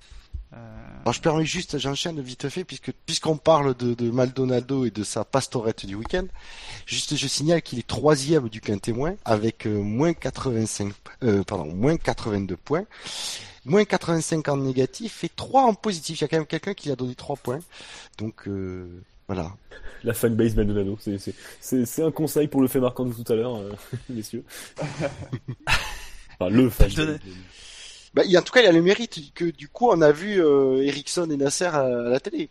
[0.54, 4.92] Euh, Alors je permets juste, j'enchaîne vite fait, puisque puisqu'on parle de, de Maldonado et
[4.92, 6.26] de sa pastorette du week-end,
[6.86, 11.98] juste je signale qu'il est troisième du quintémoin avec euh, moins 85, euh, pardon, moins
[11.98, 12.86] 82 points,
[13.66, 16.20] moins 85 en négatif et 3 en positif.
[16.20, 17.60] Il y a quand même quelqu'un qui lui a donné 3 points,
[18.18, 18.88] donc euh,
[19.28, 19.56] voilà.
[20.04, 23.72] La fanbase Maldonado, c'est un conseil pour le fait marquant de tout à l'heure, euh,
[24.10, 24.44] messieurs.
[26.40, 27.20] enfin, le fanbase.
[28.14, 30.40] Bah, il- en tout cas, il a le mérite que du coup on a vu
[30.44, 32.50] euh, Ericsson et Nasser à, à la télé.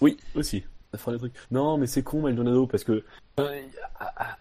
[0.00, 0.62] Oui, aussi.
[0.92, 1.34] Ça fera des trucs.
[1.50, 3.04] Non, mais c'est con, Maldonado, parce que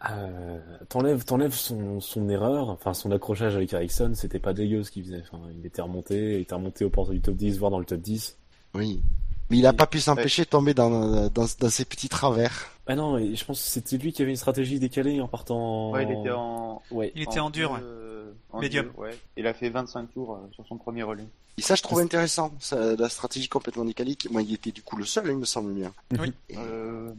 [0.10, 4.91] euh, t'enlèves, t'enlèves son, son erreur, enfin son accrochage avec Ericsson, c'était pas dégueu ce
[4.91, 5.21] qu'il faisait.
[5.30, 7.86] Enfin, il était remonté, il était remonté aux portes du top 10, voire dans le
[7.86, 8.38] top 10.
[8.75, 9.01] Oui.
[9.49, 12.71] Mais il a pas pu s'empêcher de tomber dans, dans, dans ses petits travers.
[12.88, 15.91] Ah non, je pense que c'était lui qui avait une stratégie décalée en partant.
[15.91, 17.12] Ouais, il était en, Ouais.
[17.15, 17.80] il était en dur, ouais.
[17.84, 18.86] euh, en Médium.
[18.86, 19.17] dur, ouais.
[19.36, 21.26] Il a fait 25 tours euh, sur son premier relais.
[21.58, 24.28] Et ça, je trouve intéressant, ça, la stratégie complètement décalique.
[24.32, 25.91] Moi, il était du coup le seul, il me semble bien.
[26.19, 26.32] Oui.
[26.50, 27.12] Et, Euh,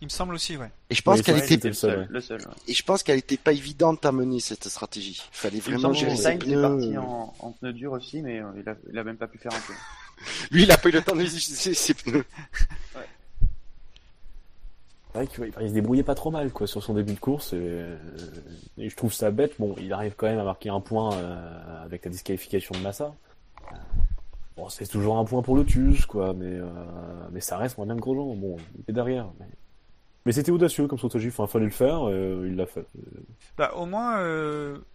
[0.00, 0.70] il me semble aussi, ouais.
[0.90, 2.06] et je pense Oui, qu'elle ouais, était, le seul, ouais.
[2.08, 2.38] le seul.
[2.40, 2.54] ouais.
[2.68, 5.20] et je pense qu'elle était pas évidente à mener cette stratégie.
[5.32, 6.62] Il fallait Il me vraiment gérer ses Sainz est pneus.
[6.62, 7.00] parti euh.
[7.00, 9.52] en, en pneu dur aussi, mais euh, il, a, il a même pas pu faire
[9.52, 9.72] un peu.
[10.52, 12.24] Lui, il a pas eu le temps de utiliser ses pneus.
[15.14, 17.56] C'est vrai qu'il se débrouillait pas trop mal quoi sur son début de course et,
[17.60, 17.96] euh,
[18.76, 19.54] et je trouve ça bête.
[19.58, 23.14] Bon, il arrive quand même à marquer un point euh, avec la disqualification de Massa.
[23.72, 23.76] Euh,
[24.56, 26.66] Bon, c'est toujours un point pour Lotus quoi, mais euh,
[27.30, 28.34] mais ça reste moi-même Grosjean.
[28.34, 29.28] Bon, il est derrière.
[29.38, 29.46] Mais,
[30.26, 31.28] mais c'était audacieux comme stratégie.
[31.28, 32.08] Enfin, fallait le faire.
[32.08, 32.84] euh, il l'a fait.
[33.56, 34.18] Bah au moins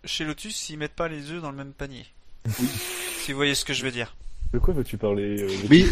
[0.04, 2.06] chez Lotus ils mettent pas les œufs dans le même panier.
[2.50, 4.16] si vous voyez ce que je veux dire.
[4.54, 5.86] De quoi veux-tu parler euh, de- Mais,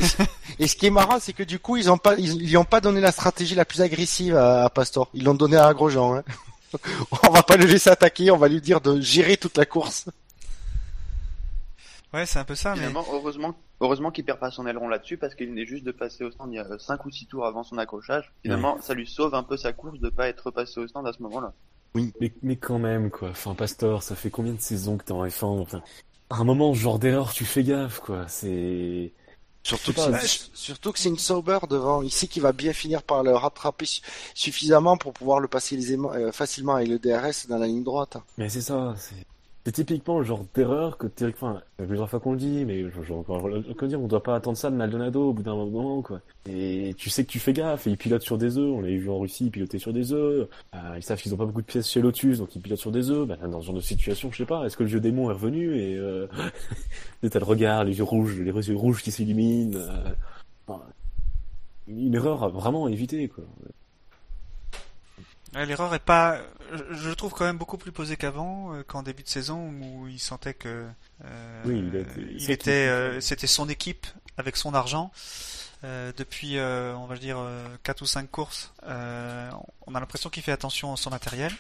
[0.60, 2.80] et ce qui est marrant, c'est que du coup, ils ont pas, ils, ont pas
[2.80, 5.10] donné la stratégie la plus agressive à, à Pastor.
[5.16, 6.24] Ils l'ont donné à Grosjean, hein.
[7.28, 10.06] On va pas le laisser attaquer, on va lui dire de gérer toute la course.
[12.14, 15.18] Ouais c'est un peu ça, mais Finalement, heureusement, heureusement qu'il perd pas son aileron là-dessus
[15.18, 17.46] parce qu'il venait juste de passer au stand il y a 5 ou 6 tours
[17.46, 18.32] avant son accrochage.
[18.44, 21.14] Finalement, ça lui sauve un peu sa course de pas être passé au stand à
[21.14, 21.54] ce moment-là.
[21.94, 23.30] Mais, mais quand même, quoi.
[23.32, 25.82] Enfin, Pastor, ça fait combien de saisons que t'es en F1 Enfin,
[26.32, 28.28] à un moment, ce genre d'erreur, tu fais gaffe, quoi.
[28.28, 29.14] C'est...
[29.64, 32.02] Surtout que c'est, surtout que c'est une sauber devant.
[32.02, 34.02] Il sait qu'il va bien finir par le rattraper su-
[34.34, 38.18] suffisamment pour pouvoir le passer euh, facilement avec le DRS dans la ligne droite.
[38.38, 38.96] Mais c'est ça,
[39.66, 39.72] c'est...
[39.72, 41.26] Typiquement le genre d'erreur que t'es...
[41.28, 44.36] Enfin, plusieurs fois qu'on le dit, mais je, je, encore que dire, on doit pas
[44.36, 46.22] attendre ça de Maldonado au bout d'un moment, quoi.
[46.50, 48.98] Et tu sais que tu fais gaffe, et ils pilotent sur des œufs, on l'avait
[48.98, 51.62] vu en Russie, ils pilotaient sur des œufs, euh, ils savent qu'ils ont pas beaucoup
[51.62, 53.82] de pièces chez Lotus, donc ils pilotent sur des œufs, bah, dans ce genre de
[53.82, 56.28] situation, je sais pas, est-ce que le vieux démon est revenu, et euh...
[57.30, 60.74] t'as le regard, les yeux rouges, les yeux rouges qui s'illuminent, euh...
[61.88, 63.44] une erreur à vraiment éviter, quoi.
[65.56, 66.40] Ouais, l'erreur est pas,
[66.72, 70.08] je, le trouve quand même beaucoup plus posé qu'avant, euh, qu'en début de saison où
[70.08, 70.86] il sentait que
[71.26, 75.12] euh, Oui, il il était, euh, c'était son équipe avec son argent.
[75.84, 79.50] Euh, depuis, euh, on va dire, euh, quatre ou cinq courses, euh,
[79.88, 81.52] on a l'impression qu'il fait attention à son matériel.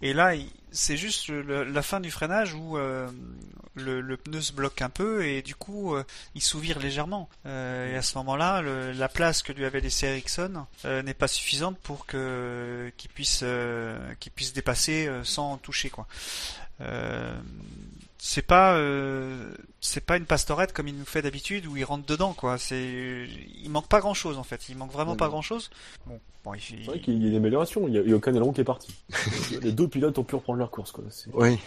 [0.00, 0.32] Et là,
[0.70, 3.08] c'est juste la fin du freinage où euh,
[3.74, 6.04] le, pneu se bloque un peu et du coup, euh,
[6.36, 7.28] il s'ouvre légèrement.
[7.46, 11.28] Euh, et à ce moment-là, la place que lui avait laissé Ericsson euh, n'est pas
[11.28, 16.06] suffisante pour que qu'il puisse euh, qu'il puisse dépasser euh, sans toucher quoi.
[16.80, 17.36] Euh,
[18.18, 22.04] c'est pas euh, c'est pas une pastorette comme il nous fait d'habitude où il rentre
[22.04, 22.58] dedans quoi.
[22.58, 23.28] C'est
[23.62, 24.68] il manque pas grand chose en fait.
[24.68, 25.32] Il manque vraiment Non, pas non.
[25.32, 25.70] grand chose.
[26.06, 28.52] Bon, bon il, C'est vrai qu'il y a une amélioration, il y a, aucun aileron
[28.52, 28.94] qui est parti.
[29.62, 31.04] Les deux pilotes ont pu reprendre leur course, quoi.
[31.10, 31.58] C'est- Oui.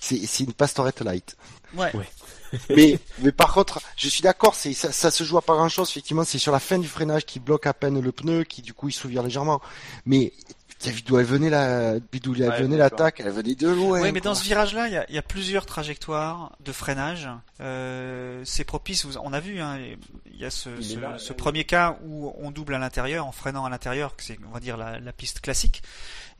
[0.00, 1.36] C'est, c'est une pastorette light.
[1.74, 1.94] ouais.
[1.94, 2.08] Ouais.
[2.76, 5.68] mais, mais par contre, je suis d'accord, c'est, ça, ça se joue à pas grand
[5.70, 8.60] chose, effectivement, c'est sur la fin du freinage qui bloque à peine le pneu, qui
[8.60, 9.62] du coup il s'ouvre légèrement.
[10.04, 10.32] Mais,
[11.06, 14.00] d'où elle venait la, d'où elle Ouais, venait l'attaque, elle venait de loin.
[14.00, 17.28] Oui, mais dans ce virage-là, il y a, il y a plusieurs trajectoires de freinage
[17.60, 19.06] euh, c'est propice.
[19.22, 19.78] On a vu, hein,
[20.26, 20.68] il y a ce,
[21.00, 24.52] là, premier cas où on double à l'intérieur en freinant à l'intérieur, que c'est on
[24.52, 25.82] va dire la, la piste classique.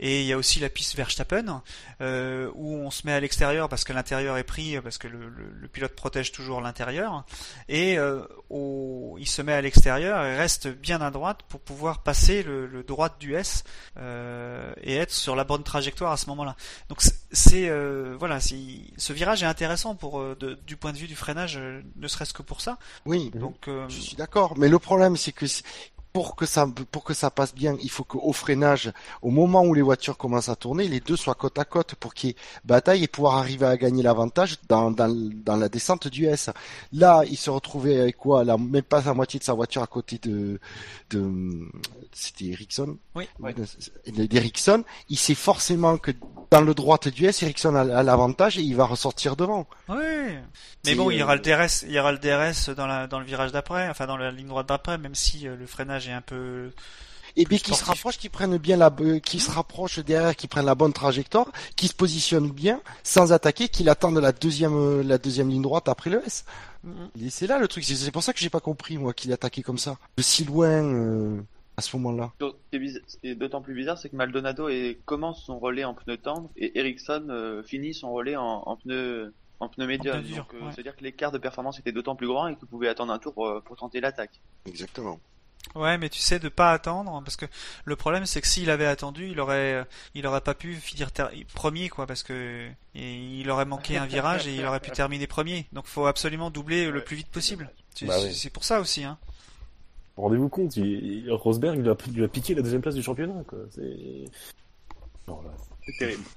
[0.04, 1.62] Et il y a aussi la piste Verstappen
[2.00, 5.28] euh, où on se met à l'extérieur parce que l'intérieur est pris, parce que le,
[5.28, 7.24] le- le pilote protège toujours l'intérieur.
[7.68, 12.02] Et euh, au- il se met à l'extérieur et reste bien à droite pour pouvoir
[12.02, 13.62] passer le, le droit du S
[13.96, 16.56] euh, et être sur la bonne trajectoire à ce moment-là.
[16.88, 21.06] Donc c'est- euh, voilà, ce virage est intéressant pour euh, de- du point de vue
[21.06, 22.76] du freinage, euh, ne serait-ce que pour ça.
[23.06, 24.58] Oui, Donc euh, je suis d'accord.
[24.58, 25.46] Mais le problème, c'est que
[26.12, 29.74] pour que ça, pour que ça passe bien, il faut qu'au freinage, au moment où
[29.74, 32.36] les voitures commencent à tourner, les deux soient côte à côte pour qu'il y ait
[32.64, 36.50] bataille et pouvoir arriver à gagner l'avantage dans, dans, dans la descente du S.
[36.92, 38.44] Là, il se retrouvait avec quoi?
[38.44, 40.60] La, même pas la moitié de sa voiture à côté de,
[41.10, 41.70] de,
[42.12, 42.98] c'était Ericsson?
[43.14, 43.26] Oui.
[43.40, 43.54] Ouais.
[44.06, 44.84] D'Ericsson.
[45.08, 46.12] Il sait forcément que
[46.50, 49.66] dans le droit du S, Ericsson a, a l'avantage et il va ressortir devant.
[49.88, 49.96] Oui,
[50.84, 53.06] mais bon, il y aura euh, le DRS, il y aura le DRS dans la
[53.06, 56.01] dans le virage d'après, enfin dans la ligne droite d'après, même si euh, le freinage
[56.08, 56.70] est un peu.
[57.34, 60.48] Et bien qui se rapprochent, qui prennent bien la, euh, qui se rapprochent derrière, qui
[60.48, 65.02] prennent la bonne trajectoire, qui se positionnent bien, sans attaquer, qui attendent la deuxième, euh,
[65.02, 66.44] la deuxième ligne droite après le S.
[67.18, 69.62] Et c'est là le truc, c'est pour ça que j'ai pas compris moi qu'il attaquait
[69.62, 71.40] comme ça, de si loin euh,
[71.78, 72.32] à ce moment-là.
[72.40, 76.18] Ce qui est d'autant plus bizarre, c'est que Maldonado est- commence son relais en pneu
[76.18, 80.18] tendre et Ericsson euh, finit son relais en, en pneu en pneu médium.
[80.18, 80.72] pneu dur, Donc, euh, ouais.
[80.74, 83.18] c'est-à-dire que l'écart de performance était d'autant plus grand et que vous pouvez attendre un
[83.18, 84.40] tour pour, pour tenter l'attaque.
[84.66, 85.18] Exactement.
[85.74, 87.46] Ouais, mais tu sais de pas attendre, parce que
[87.84, 91.12] le problème c'est que s'il avait attendu, il aurait, euh, il aurait pas pu finir
[91.12, 94.90] ter- premier quoi, parce que et il aurait manqué un virage et il aurait pu
[94.92, 95.66] terminer premier.
[95.72, 97.70] Donc faut absolument doubler le plus vite possible.
[97.94, 98.34] C'est Bah oui.
[98.34, 99.16] c'est pour ça aussi, hein.
[100.16, 100.84] Rendez-vous compte, il,
[101.24, 103.60] il- Rosberg lui a, lui a piqué la deuxième place du championnat, quoi.
[103.70, 104.24] C'est.
[105.86, 106.22] C'est terrible.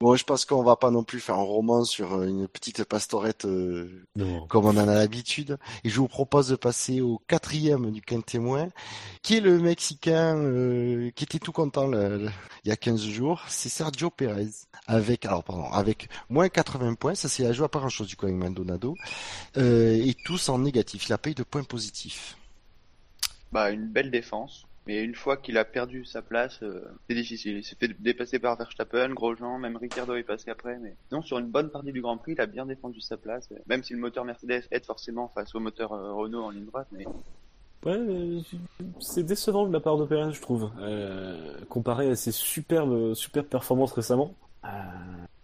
[0.00, 2.84] Bon, je pense qu'on va pas non plus faire un roman sur euh, une petite
[2.84, 4.06] pastorette euh,
[4.48, 5.58] comme on en a l'habitude.
[5.84, 8.70] Et je vous propose de passer au quatrième du quin témoin,
[9.20, 12.30] qui est le Mexicain euh, qui était tout content le- le-
[12.64, 13.42] il y a 15 jours.
[13.48, 14.48] C'est Sergio Pérez.
[14.86, 17.14] Avec, alors pardon, avec moins 80 points.
[17.14, 18.96] Ça, c'est la joie pas grand chose du coup avec Maldonado.
[19.58, 21.08] Euh, et tous en négatif.
[21.08, 22.38] Il a eu de points positifs.
[23.52, 24.64] Bah, une belle défense.
[24.86, 27.58] Mais une fois qu'il a perdu sa place, euh, c'est difficile.
[27.58, 30.78] Il s'est fait dépasser par Verstappen, Grosjean, même Ricciardo est passé après.
[30.78, 33.48] Mais non, sur une bonne partie du Grand Prix, il a bien défendu sa place.
[33.66, 36.88] Même si le moteur Mercedes aide forcément face au moteur euh, Renault en ligne droite.
[36.92, 37.06] Mais
[37.84, 37.98] Ouais,
[38.98, 40.70] c'est décevant de la part de je trouve.
[40.80, 44.34] Euh, comparé à ses superbes, superbes performances récemment.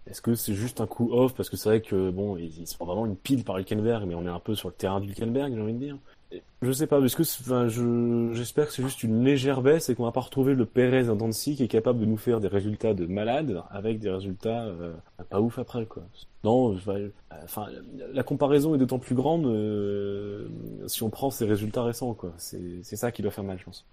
[0.06, 1.34] Est-ce que c'est juste un coup off?
[1.34, 4.14] Parce que c'est vrai que bon, il, il se vraiment une pile par Hülkenberg, mais
[4.14, 5.98] on est un peu sur le terrain du j'ai envie de dire.
[6.62, 7.22] Je sais pas, est-ce que
[7.68, 11.08] je j'espère que c'est juste une légère baisse et qu'on va pas retrouver le Perez
[11.08, 14.64] en Dancy qui est capable de nous faire des résultats de malade avec des résultats
[14.64, 14.94] euh,
[15.28, 16.02] pas ouf après quoi.
[16.44, 16.76] Non,
[17.44, 17.66] enfin
[18.12, 20.48] la comparaison est d'autant plus grande euh,
[20.88, 22.32] si on prend ses résultats récents quoi.
[22.38, 23.84] C'est ça qui doit faire mal, je pense.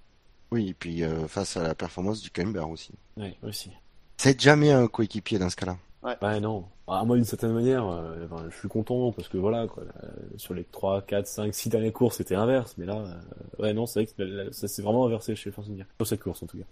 [0.52, 2.92] Oui, et puis euh, face à la performance du Camber aussi.
[3.18, 3.72] Ouais, aussi.
[4.18, 5.78] C'est jamais un coéquipier dans ce cas-là.
[6.22, 6.70] Ouais, non.
[6.88, 9.84] Ah, moi, d'une certaine manière, euh, enfin, je suis content parce que voilà, quoi.
[10.04, 12.76] euh, sur les 3, 4, 5, 6 dernières courses, c'était inverse.
[12.78, 15.86] Mais là, euh, ouais, non, c'est vrai que ça s'est vraiment inversé chez Force India.
[15.98, 16.66] Sur cette course, en tout cas.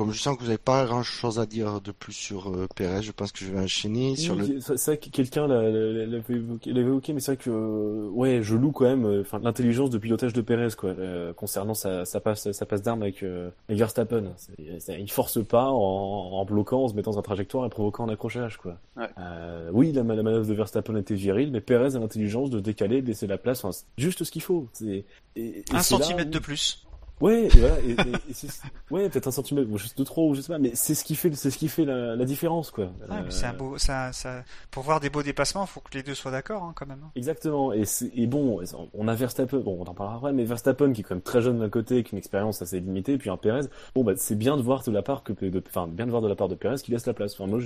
[0.00, 2.66] Comme je sens que vous n'avez pas grand chose à dire de plus sur euh,
[2.74, 4.58] Perez, je pense que je vais enchaîner sur le.
[4.58, 8.40] C'est vrai que quelqu'un l'a- l'a- l'avait évoqué, évoqué, mais c'est vrai que, euh, ouais,
[8.42, 12.18] je loue quand même, euh, l'intelligence de pilotage de Perez, quoi, euh, concernant sa, sa
[12.18, 14.24] passe, sa passe d'armes avec, euh, avec Verstappen.
[14.38, 17.68] C'est- c'est- Il force pas en, en bloquant, en se mettant dans sa trajectoire et
[17.68, 18.78] provoquant un accrochage, quoi.
[18.96, 19.04] Ouais.
[19.18, 23.02] Euh, oui, la, la manœuvre de Verstappen était virile, mais Perez a l'intelligence de décaler,
[23.02, 24.66] de laisser la place, enfin, juste ce qu'il faut.
[24.72, 25.04] C'est,
[25.36, 26.86] et- et Un centimètre où- de plus.
[27.20, 28.48] Ouais, voilà, et, et- et c'est-
[28.90, 31.04] ouais, peut-être un centimètre, ou juste de trop, ou je sais pas, mais c'est ce
[31.04, 32.86] qui fait, c'est ce qui fait la, la différence, quoi.
[32.86, 36.02] Ouais, c'est un Euh, beau, ça, ça, pour voir des beaux dépassements, faut que les
[36.02, 37.00] deux soient d'accord, hein, quand même.
[37.04, 37.10] hein.
[37.16, 37.84] Exactement, et,
[38.26, 38.62] bon,
[38.94, 41.42] on a Verstappen, bon, on en parlera après, mais Verstappen qui est quand même très
[41.42, 44.56] jeune d'un côté, avec une expérience assez limitée, puis un Perez, bon, bah, c'est bien
[44.56, 46.54] de voir de la part que, de, enfin, bien de voir de la part de
[46.54, 47.34] Perez qui laisse la place.
[47.34, 47.60] Enfin, moi,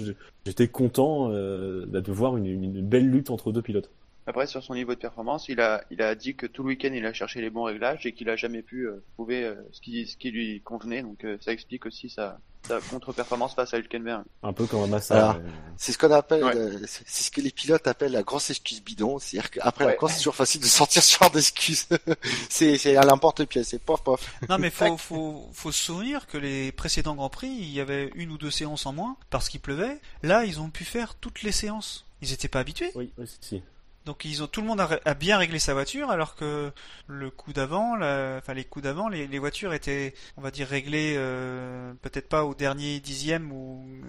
[0.45, 3.89] j'étais content euh, de voir une, une belle lutte entre deux pilotes.
[4.27, 6.91] Après, sur son niveau de performance, il a, il a dit que tout le week-end,
[6.95, 9.81] il a cherché les bons réglages et qu'il a jamais pu euh, trouver euh, ce,
[9.81, 11.03] qui, ce qui lui convenait.
[11.03, 14.25] Donc, euh, ça explique aussi sa, sa contre-performance face à Hülkenberg.
[14.43, 15.15] Un peu comme un Massa.
[15.15, 16.57] Alors, euh, C'est ce qu'on appelle, Ouais.
[16.57, 19.19] euh, c'est ce que les pilotes appellent la grosse excuse bidon.
[19.19, 21.87] C'est-à-dire qu'après la course, c'est toujours facile de sortir ce genre d'excuses.
[22.49, 24.35] c'est, c'est à l'emporte-pièce, c'est pof pof.
[24.49, 28.11] Non, mais faut, faut, faut se souvenir que les précédents Grands Prix, il y avait
[28.15, 30.01] une ou deux séances en moins parce qu'il pleuvait.
[30.23, 32.07] Là, ils ont pu faire toutes les séances.
[32.23, 32.91] Ils étaient pas habitués.
[32.95, 33.63] Oui, oui, si.
[34.05, 36.73] Donc ils ont tout le monde a, bien réglé sa voiture, alors que
[37.07, 41.93] le coup d'avant, enfin les coups d'avant, les, voitures étaient, on va dire, réglées euh,
[42.03, 44.07] peut-être pas au dernier dixième ou euh,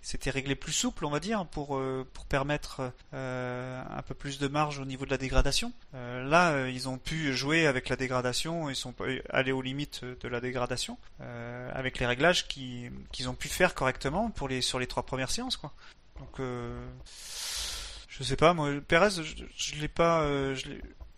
[0.00, 4.38] c'était réglé plus souple, on va dire, pour euh, pour permettre euh, un peu plus
[4.38, 5.72] de marge au niveau de la dégradation.
[5.92, 8.94] Là, ils ont pu jouer avec la dégradation, ils sont
[9.30, 10.98] allés aux limites de la dégradation
[11.74, 15.30] avec les réglages qui qu'ils ont pu faire correctement pour les sur les trois premières
[15.30, 15.72] séances, quoi.
[16.18, 16.40] Donc
[18.22, 20.68] je sais pas, moi, Perez, je, je l'ai pas, euh, je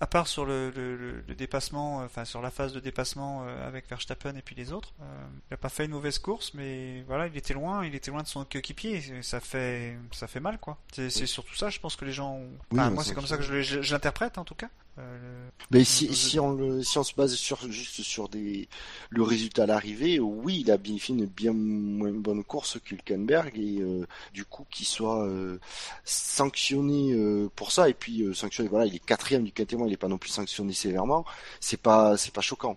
[0.01, 3.67] à part sur le, le, le- dépassement, euh, enfin sur la phase de dépassement euh,
[3.67, 5.05] avec Verstappen et puis les autres, euh,
[5.51, 8.23] il a pas fait une mauvaise course, mais voilà, il était loin, il était loin
[8.23, 10.77] de son coéquipier, ça fait, ça fait mal quoi.
[10.93, 12.51] C'est surtout ça, je pense que les gens, ont...
[12.73, 14.69] Enfin, moi c'est comme ça que je l'interprète en tout cas.
[14.99, 18.69] Euh, Mais si, si on le, si on se base sur, juste sur des,
[19.11, 23.59] le résultat à l'arrivée, oui, il a bien fait une bien moins bonne course qu'Hülkenberg
[23.59, 25.59] et euh, du coup qu'il soit euh,
[26.05, 29.93] sanctionné euh, pour ça et puis euh, sanctionné, voilà, il est quatrième du quintémoin, il
[29.93, 31.25] est pas non plus sanctionné sévèrement,
[31.61, 32.77] c'est pas, c'est pas choquant.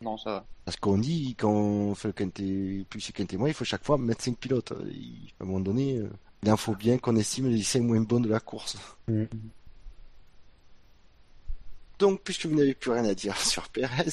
[0.00, 0.46] Non, ça va.
[0.64, 3.98] Parce qu'on dit quand on fait le quinté, plus le quintémoin, il faut chaque fois
[3.98, 4.72] mettre cinq pilotes.
[4.90, 6.08] Il- à un moment donné, euh,
[6.42, 8.76] il en faut bien qu'on estime les cinq moins bons de la course.
[9.08, 9.24] Mm.
[11.98, 14.12] Donc, puisque vous n'avez plus rien à dire sur Perez,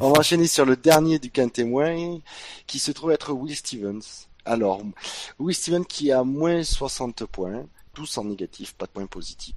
[0.00, 2.18] on va enchaîner sur le dernier du quintémoin,
[2.66, 4.26] qui se trouve être Will Stevens.
[4.44, 4.82] Alors,
[5.38, 9.54] Will Stevens qui a moins 60 points, tous en négatif, pas de points positifs.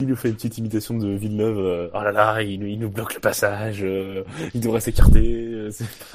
[0.00, 1.58] Il nous fait une petite imitation de Villeneuve.
[1.58, 3.82] euh, oh là là, il, nous- bloque le passage.
[3.82, 4.22] euh,
[4.54, 5.48] il devrait s'écarter.
[5.48, 5.70] euh,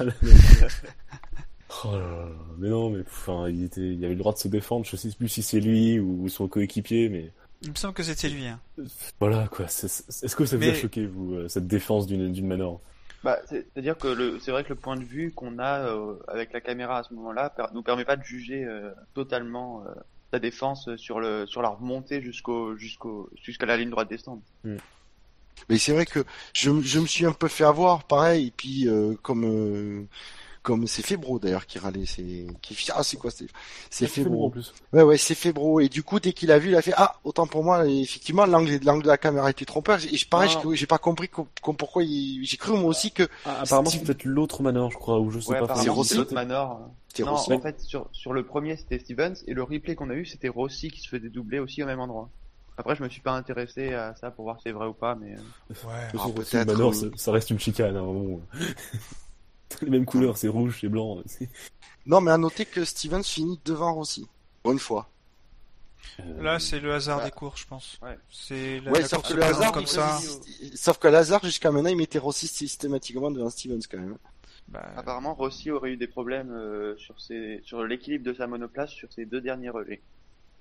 [1.84, 2.28] oh là là.
[2.58, 3.64] Mais non, mais enfin, il
[4.04, 4.86] avait le droit de se défendre.
[4.86, 7.30] Je sais plus si c'est lui ou son coéquipier, mais
[7.64, 8.46] il me semble que c'était lui.
[8.46, 8.60] Hein.
[9.20, 9.64] voilà quoi.
[9.66, 12.80] Est-ce que ça vous Mais- a choqué vous euh, cette défense d'une d'une Manor
[13.24, 16.52] Bah, c'est- c'est-à-dire que c'est vrai que le point de vue qu'on a euh, avec
[16.52, 19.90] la caméra à ce moment-là per- nous permet pas de juger euh, totalement euh,
[20.32, 24.42] la défense sur le sur la remontée jusqu'au jusqu'au jusqu'à la ligne droite des stands.
[25.68, 28.88] Mais c'est vrai que je, je me suis un peu fait avoir, pareil, et puis
[28.88, 30.02] euh, comme euh,
[30.64, 33.46] comme c'est Febro d'ailleurs qui râlait, c'est qui ah c'est quoi c'est
[33.90, 34.46] c'est Febro.
[34.46, 34.72] en plus.
[34.92, 35.78] Ouais, ouais, c'est Febro.
[35.78, 38.00] Et du coup, dès qu'il a vu, il a fait Ah, autant pour moi, et
[38.00, 39.98] effectivement, l'angle, l'angle de la caméra était trompeur.
[40.10, 40.74] Et je, pareil, Non.
[40.74, 44.02] j'ai- pas compris com- com- pourquoi il, j'ai cru moi aussi que Ah, apparemment c'est
[44.02, 45.76] peut-être l'autre Manor, je crois, ou je sais Ouais, pas.
[45.76, 46.18] c'est Rossi.
[46.32, 46.80] Manor.
[47.08, 47.52] c'était Non, Rossi.
[47.52, 50.48] en fait, sur, sur le premier, c'était Stevens, et le replay qu'on a eu, c'était
[50.48, 52.30] Rossi qui se faisait doubler aussi au même endroit.
[52.76, 55.14] Après, je me suis pas intéressé à ça pour voir si c'est vrai ou pas,
[55.14, 55.34] mais...
[55.34, 55.74] euh,
[56.10, 57.96] toute Ah, peut-être, Manor, ça, ça reste une chicane.
[57.96, 58.40] Hein, vraiment.
[59.82, 61.22] les mêmes couleurs, c'est rouge, c'est blanc.
[62.06, 64.26] Non, mais à noter que Stevens finit devant Rossi.
[64.62, 65.08] Pour une fois.
[66.20, 67.98] Euh, Là, c'est le hasard bah, des courses, je pense.
[68.02, 68.18] ouais.
[68.30, 70.18] C'est la, ouais, la sauf course que le hasard, comme ça.
[70.74, 74.16] sauf que le hasard, jusqu'à maintenant, il mettait Rossi systématiquement devant Stevens quand même.
[74.68, 78.90] Bah, Apparemment, Rossi aurait eu des problèmes euh, sur ses, sur l'équilibre de sa monoplace
[78.90, 80.02] sur ses deux derniers relais.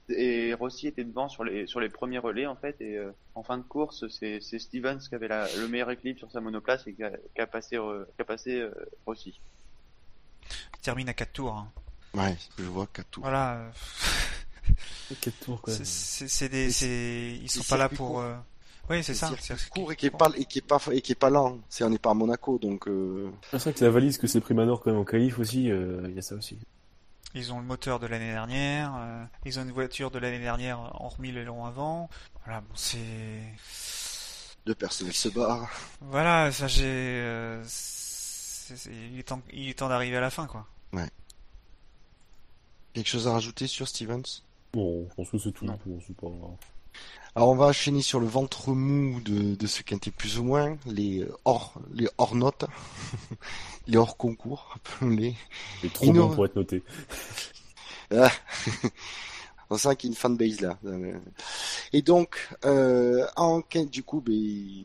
[0.09, 3.43] Et Rossi était devant sur les sur les premiers relais en fait et euh, en
[3.43, 6.85] fin de course c'est c'est Stevens qui avait la, le meilleur équilibre sur sa monoplace
[6.87, 8.71] et qui a, qui a passé euh, qui a passé euh,
[9.05, 9.39] Rossi.
[10.75, 11.53] il termine à 4 tours.
[11.55, 11.71] hein.
[12.15, 13.21] Ouais, je vois qu'à tout.
[13.21, 13.55] Voilà.
[13.55, 13.69] euh,
[15.21, 15.73] Quatre tours, quoi.
[15.73, 18.19] c'est- des, c'est, ils sont pas là pour.
[18.19, 18.35] euh,
[18.89, 19.31] Oui, c'est ça.
[19.39, 21.59] c'est- court et qui est pas, et qui est pas, et qui est pas lent.
[21.69, 23.31] C'est, on n'est pas à Monaco, donc, euh...
[23.51, 26.01] C'est vrai que la valise que c'est pris Manor quand même en qualif aussi, euh,
[26.09, 26.59] il y a ça aussi.
[27.35, 28.93] Ils ont le moteur de l'année dernière.
[28.95, 32.09] euh, ils ont une voiture de l'année dernière, en remis le long avant.
[32.45, 32.97] Voilà, bon, c'est.
[34.65, 35.69] deux personnels se barrent.
[36.01, 36.83] Voilà, ça j'ai.
[36.85, 37.63] euh,
[38.87, 40.67] il est temps, il est temps d'arriver à la fin, quoi.
[42.93, 44.43] Quelque chose à rajouter sur Stevens?
[44.71, 45.65] Bon, je pense que c'est tout.
[45.65, 45.79] Non.
[46.05, 46.51] C'est pas grave.
[47.35, 50.77] Alors on va enchaîner sur le ventre mou de, de ce quintet plus ou moins,
[50.85, 52.65] les hors, les hors notes,
[53.87, 55.35] les hors concours, appelons-les.
[55.81, 56.83] Il est trop Il bon nous- pour être noté.
[58.15, 58.29] Ah.
[59.71, 60.77] On sent qu'il y a une fanbase là.
[61.93, 64.83] Et donc, euh, en quin- du coup, ben,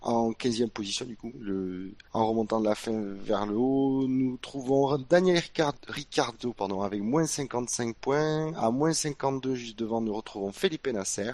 [0.00, 2.92] en 15e position, du coup, le, en remontant de la fin
[3.24, 8.52] vers le haut, nous trouvons Daniel Ricard- Ricciardo, pardon, avec moins 55 points.
[8.54, 11.32] À moins 52, juste devant, nous retrouvons Felipe Nasser,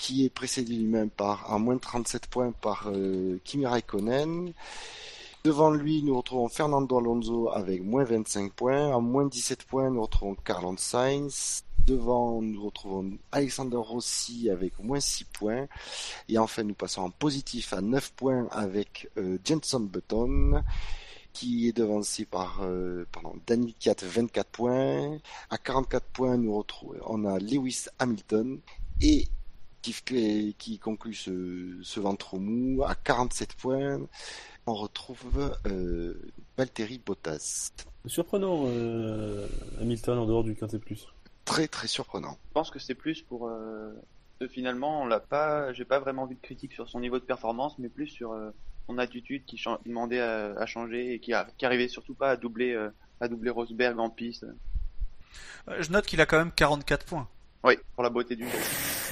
[0.00, 4.52] qui est précédé lui-même par, à moins 37 points par euh, Kimi Raikkonen.
[5.44, 8.96] Devant lui, nous retrouvons Fernando Alonso avec moins 25 points.
[8.96, 11.64] À moins 17 points, nous retrouvons Carlos Sainz.
[11.86, 15.66] Devant, nous retrouvons Alexander Rossi avec moins 6 points.
[16.30, 20.62] Et enfin, nous passons en positif à 9 points avec euh, Jenson Button,
[21.34, 25.18] qui est devancé par euh, pardon, Danny Kiat, 24 points.
[25.50, 28.60] À 44 points, nous retrouvons, on a Lewis Hamilton.
[29.02, 29.26] Et
[29.82, 34.00] qui, qui conclut ce, ce ventre mou à 47 points
[34.66, 36.14] on retrouve euh,
[36.56, 37.72] Valtteri Bottas.
[38.06, 39.48] Surprenant, euh,
[39.80, 41.08] Hamilton en dehors du quintet plus.
[41.44, 42.36] Très très surprenant.
[42.50, 43.92] Je pense que c'est plus pour euh,
[44.48, 47.78] finalement, on l'a pas, j'ai pas vraiment vu de critique sur son niveau de performance,
[47.78, 48.50] mais plus sur euh,
[48.88, 52.72] son attitude qui demandait à, changer et qui, a, qui arrivait surtout pas à doubler,
[52.72, 54.46] euh, à doubler Rosberg en piste.
[55.78, 57.28] Je note qu'il a quand même 44 points.
[57.62, 58.58] Oui, pour la beauté du jeu.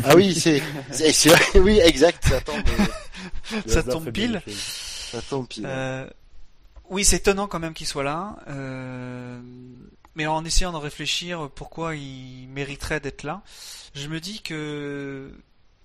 [0.05, 2.25] Ah oui, c'est, c'est, oui, exact.
[2.27, 2.63] Ça tombe,
[3.67, 4.41] ça tombe pile.
[4.47, 5.69] Ça tombe pile.
[6.89, 8.37] oui, c'est étonnant quand même qu'il soit là.
[10.15, 13.43] Mais en essayant de réfléchir pourquoi il mériterait d'être là,
[13.95, 15.31] je me dis que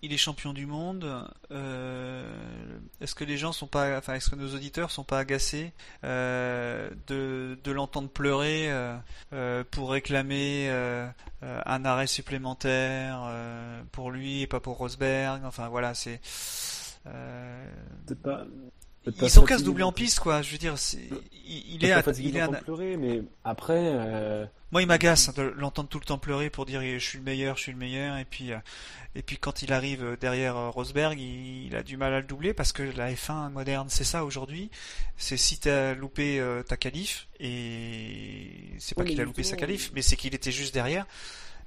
[0.03, 1.25] il est champion du monde.
[1.51, 5.71] Euh, est-ce que les gens sont pas, enfin, est-ce que nos auditeurs sont pas agacés
[6.03, 10.69] euh, de, de l'entendre pleurer euh, pour réclamer
[11.41, 13.31] un arrêt supplémentaire
[13.93, 15.43] pour lui et pas pour Rosberg.
[15.45, 16.19] Enfin voilà, c'est.
[18.21, 18.45] pas,
[19.05, 20.41] ils sont casse doublé en piste, quoi.
[20.41, 20.75] Je veux dire,
[21.45, 22.47] il, il est, à, il est à...
[22.47, 23.79] pleurer, mais après.
[23.79, 24.45] Euh...
[24.71, 27.23] Moi, il m'agace hein, de l'entendre tout le temps pleurer pour dire je suis le
[27.23, 28.57] meilleur, je suis le meilleur, et puis euh,
[29.15, 32.53] et puis quand il arrive derrière euh, Rosberg, il, a du mal à le doubler
[32.53, 34.71] parce que la F1 moderne, c'est ça aujourd'hui.
[35.17, 39.91] C'est si t'as loupé euh, ta qualif et c'est pas qu'il a loupé sa qualif,
[39.93, 41.05] mais c'est qu'il était juste derrière.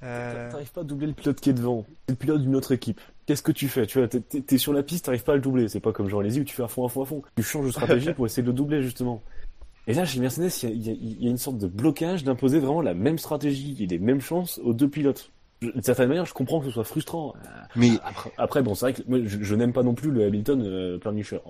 [0.03, 0.51] Euh...
[0.51, 1.85] T'arrives pas à doubler le pilote qui est devant.
[2.07, 3.01] C'est le pilote d'une autre équipe.
[3.27, 3.87] Qu'est-ce que tu fais?
[3.87, 5.69] Tu vois, t'es sur la piste, t'arrives pas à le doubler.
[5.69, 7.23] C'est pas comme genre les où tu fais à fond, à fond, à fond.
[7.37, 9.23] Tu changes de stratégie pour essayer de le doubler justement.
[9.89, 13.19] Et là, chez Mercedes, il y, a, une sorte de blocage d'imposer vraiment la même
[13.19, 15.31] stratégie et les mêmes chances aux deux pilotes.
[15.63, 17.35] D'une certaine manière, je comprends que ce soit frustrant.
[17.77, 17.93] Mais
[18.37, 21.43] après, bon, c'est vrai que moi, je, n'aime pas non plus le Hamilton euh, pleurnicheur.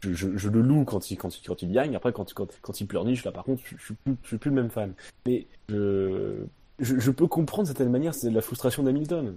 [0.00, 1.96] Je, je, le loue quand il, quand il, quand il gagne.
[1.96, 4.38] Après, quand, quand, quand il pleurniche, là, par contre, je, je, suis plus, je suis
[4.38, 4.92] plus le même fan.
[5.26, 6.44] Mais je,
[6.78, 9.36] je, peux comprendre de certaine manière, c'est la frustration d'Hamilton.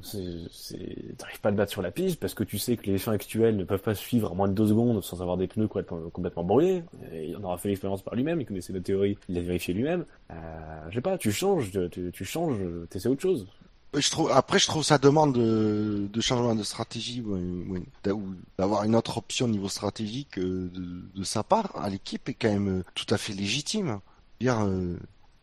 [1.17, 3.13] T'arrives pas à le battre sur la piste parce que tu sais que les fins
[3.13, 6.09] actuels ne peuvent pas suivre à moins de deux secondes sans avoir des pneus complètement,
[6.11, 6.83] complètement brûlés.
[7.13, 10.05] il en aura fait l'expérience par lui-même, il connaissait la théorie, il l'a vérifié lui-même.
[10.29, 10.35] Euh,
[10.89, 12.57] je sais pas, tu changes, tu, tu changes,
[12.89, 13.47] t'essaies autre chose.
[14.09, 17.21] Trouve, après, je trouve ça demande de, de changement de stratégie,
[18.57, 22.33] d'avoir une autre option au niveau stratégique euh, de, de sa part à l'équipe est
[22.33, 23.99] quand même tout à fait légitime.
[24.43, 24.97] Euh,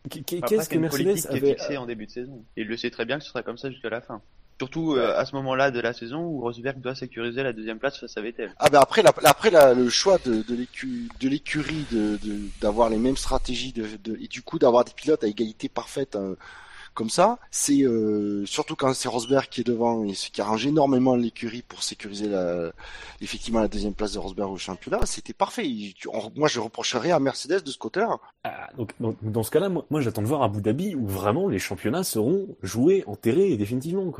[0.07, 3.23] Qu'est-ce que Mercedes avait fixé en début de saison Il le sait très bien que
[3.23, 4.21] ce sera comme ça jusqu'à la fin.
[4.59, 7.97] Surtout euh, à ce moment-là de la saison où Rosberg doit sécuriser la deuxième place
[7.97, 8.53] face à Vettel.
[8.59, 12.19] Ah ben après, la, après la, le choix de, de l'écurie de
[12.59, 16.35] d'avoir les mêmes stratégies de, et du coup d'avoir des pilotes à égalité parfaite hein,
[16.99, 21.15] comme ça, c'est euh, surtout quand c'est Rosberg qui est devant et qui arrange énormément
[21.15, 22.73] l'écurie pour sécuriser la,
[23.21, 25.65] effectivement la deuxième place de Rosberg au championnat, c'était parfait.
[26.35, 28.17] moi, je reprocherais à Mercedes de ce côté-là.
[28.43, 28.67] Ah,
[29.21, 33.05] dans ce cas-là, moi, j'attends de voir Abu Dhabi où vraiment les championnats seront joués,
[33.07, 34.11] enterrés définitivement.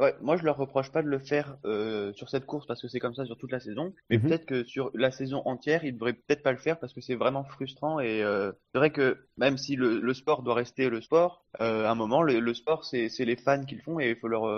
[0.00, 2.88] Ouais, moi je leur reproche pas de le faire euh, sur cette course parce que
[2.88, 4.28] c'est comme ça sur toute la saison, mais mhm.
[4.28, 7.16] peut-être que sur la saison entière, ils devraient peut-être pas le faire parce que c'est
[7.16, 11.02] vraiment frustrant et euh, c'est vrai que même si le, le, sport doit rester le
[11.02, 14.10] sport, euh, à un moment le, le sport c'est les fans qui le font et
[14.10, 14.48] il faut leur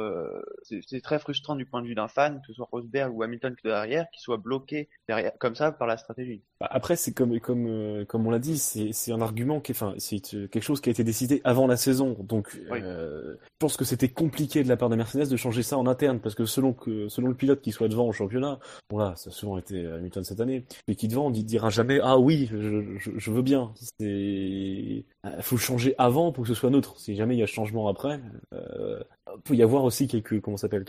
[0.62, 3.56] c'est très frustrant du point de vue d'un fan, que ce soit Rosberg ou Hamilton
[3.56, 6.42] qui derrière, qui soit bloqué derrière comme ça par la stratégie.
[6.60, 10.20] Bah, après c'est comme comme comme on l'a dit, c'est un argument qui enfin c'est
[10.20, 14.62] quelque chose qui a été décidé avant la saison, donc je pense que c'était compliqué
[14.62, 17.28] de la part de Mercedes de changer ça en interne, parce que selon que selon
[17.28, 18.58] le pilote qui soit devant au championnat,
[18.90, 22.00] bon là, ça a souvent été Hamilton cette année, mais qui devant, on dira jamais
[22.02, 23.72] ah oui, je, veux bien.
[23.98, 26.98] C'est euh, faut changer avant pour que ce soit neutre.
[26.98, 28.20] Si jamais il y a changement après,
[28.54, 29.02] euh,
[29.44, 30.84] peut y avoir aussi quelques comment s'appelle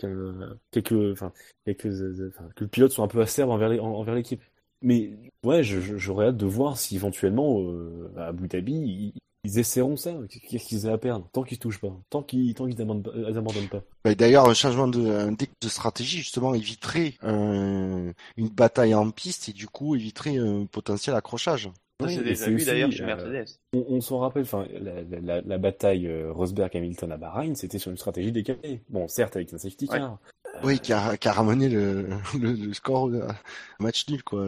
[0.70, 1.32] quelques enfin
[1.64, 1.86] quelques
[2.28, 4.42] enfin, que le pilote soit un peu acerbe envers envers l'équipe.
[4.82, 5.12] Mais
[5.44, 9.14] ouais, j'aurais hâte de voir si éventuellement euh, à Abu Dhabi
[9.44, 10.12] ils essaieront ça.
[10.48, 11.92] Qu'est-ce qu'ils aient à perdre Tant qu'ils touchent pas.
[12.10, 13.82] Tant qu'ils tant qu'ils abandonnent pas.
[14.04, 19.52] Bah, d'ailleurs, un changement de, un de stratégie, justement, éviterait une bataille en piste et
[19.52, 21.70] du coup éviterait un potentiel accrochage.
[22.08, 23.58] C'est déjà vu d'ailleurs chez euh, Mercedes.
[23.72, 28.32] on, s'en rappelle, enfin, la, la, bataille euh, Rosberg-Hamilton à Bahreïn, c'était sur une stratégie
[28.32, 28.80] décalée.
[28.88, 30.18] Bon, certes, avec un safety car.
[30.62, 32.08] Oui, qui a, qui a ramené le,
[32.40, 33.34] le, score à
[33.82, 34.46] match nul, quoi.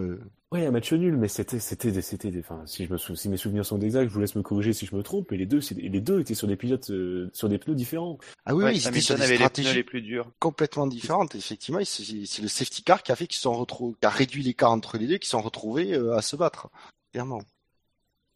[0.53, 3.67] Oui, un match nul, mais c'était, c'était, c'était, enfin, si je me si mes souvenirs
[3.67, 5.33] sont exacts, je vous laisse me corriger si je me trompe.
[5.33, 8.19] Et les deux, les deux étaient sur des pilotes, euh, sur des pneus différents.
[8.45, 10.31] Ah oui, oui, c'était sur des stratégies les, plus dures.
[10.39, 11.35] complètement différentes.
[11.35, 14.71] Effectivement, c'est le safety car qui a fait qu'ils sont retrouvés, qui a réduit l'écart
[14.71, 16.71] entre les deux, qui sont retrouvés euh, à se battre.
[17.11, 17.43] Clairement.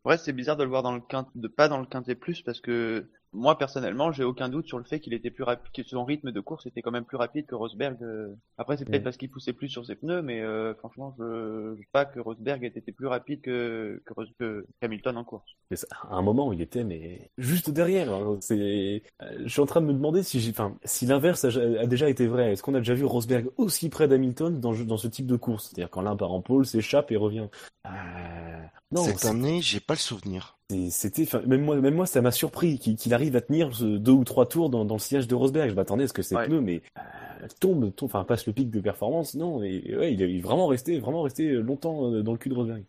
[0.04, 2.42] Ouais, c'est bizarre de le voir dans le quinte, de pas dans le quintet plus
[2.42, 5.88] parce que moi personnellement, j'ai aucun doute sur le fait qu'il était plus rapide, que
[5.88, 7.96] son rythme de course était quand même plus rapide que Rosberg.
[8.02, 8.34] Euh.
[8.58, 9.04] Après, c'est peut-être mm.
[9.04, 12.64] parce qu'il poussait plus sur ses pneus, mais euh, franchement, je, je pas que Rosberg
[12.64, 14.02] ait été plus rapide que,
[14.38, 15.48] que, Hamilton en course.
[15.70, 15.76] Mais
[16.08, 18.12] à un moment, il était mais juste derrière.
[18.12, 18.38] Hein.
[18.40, 22.08] C'est, euh, je suis en train de me demander si, enfin, si l'inverse a, déjà
[22.08, 22.52] été vrai.
[22.52, 25.68] Est-ce qu'on a déjà vu Rosberg aussi près d'Hamilton dans, dans ce type de course?
[25.68, 27.48] C'est-à-dire quand l'un part en pôle, s'échappe et revient.
[28.92, 30.58] Non, cette année, j'ai pas le souvenir.
[30.90, 34.46] C'était, même moi, même moi, ça m'a surpris qu'il arrive à tenir deux ou trois
[34.46, 35.70] tours dans, dans le sillage de Rosberg.
[35.70, 38.70] Je m'attendais à ce que c'est pneus, mais euh, tombe, tombe, enfin passe le pic
[38.70, 39.34] de performance.
[39.34, 42.84] Non, mais ouais, il est vraiment resté, vraiment resté longtemps dans le cul de Rosberg.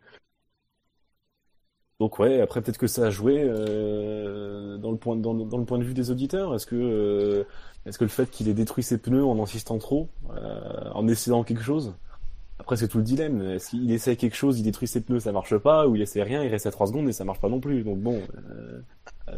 [2.02, 5.66] Donc ouais, après peut-être que ça a joué euh, dans, le point, dans, dans, le
[5.66, 6.56] point de vue des auditeurs.
[6.56, 7.44] Est-ce que, euh,
[7.86, 11.44] est-ce que le fait qu'il ait détruit ses pneus en insistant trop, euh, en essayant
[11.44, 11.94] quelque chose,
[12.62, 13.42] après c'est tout le dilemme.
[13.42, 16.24] Est-ce qu'il essaie quelque chose, il détruit ses pneus, ça marche pas, ou il essaie
[16.24, 17.84] rien, il reste à 3 secondes et ça marche pas non plus.
[17.84, 18.22] Donc bon.
[18.54, 18.82] Euh,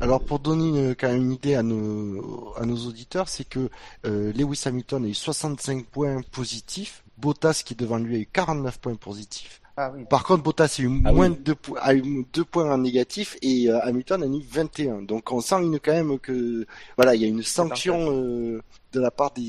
[0.01, 3.69] Alors pour donner une, quand même une idée à nos, à nos auditeurs, c'est que
[4.03, 8.79] Lewis Hamilton a eu 65 points positifs, Bottas qui est devant lui a eu 49
[8.79, 9.59] points positifs.
[9.75, 10.05] Ah oui.
[10.07, 11.37] Par contre, Bottas a eu Ah moins oui.
[11.43, 15.01] de a eu deux points en négatif et euh, Hamilton a eu 21.
[15.01, 16.65] Donc on sent une, quand même que
[16.95, 18.61] voilà, il y a une sanction euh,
[18.91, 19.41] de la part des,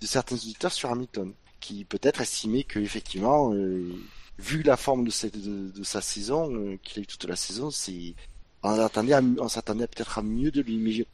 [0.00, 1.32] de certains auditeurs sur Hamilton,
[1.64, 3.90] qui peut-être estimaient que effectivement, euh,
[4.38, 7.36] vu la forme de, cette, de, de sa saison, euh, qu'il a eu toute la
[7.36, 8.14] saison, c'est
[8.62, 10.76] on attendait, à- on s'attendait peut-être à mieux de lui.
[10.78, 11.04] Mais je-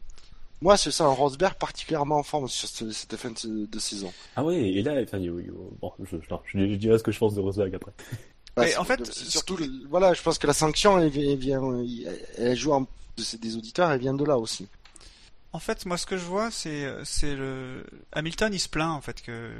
[0.62, 4.12] moi, je sens Rosberg particulièrement en forme sur ce- cette fin de, de saison.
[4.36, 7.02] Ah ouais, et là, enfin, yo- yo- bon, je, je, non, je, je dirai ce
[7.02, 7.92] que je pense de Rosberg après.
[8.56, 11.84] Ouais, en fait, surtout, le- voilà, je pense que la sanction, elle vient, elle, vient-
[12.36, 14.66] elle joue en, de- des auditeurs, elle vient de là aussi.
[15.52, 19.00] En fait, moi, ce que je vois, c'est c'est le Hamilton, il se plaint en
[19.00, 19.52] fait que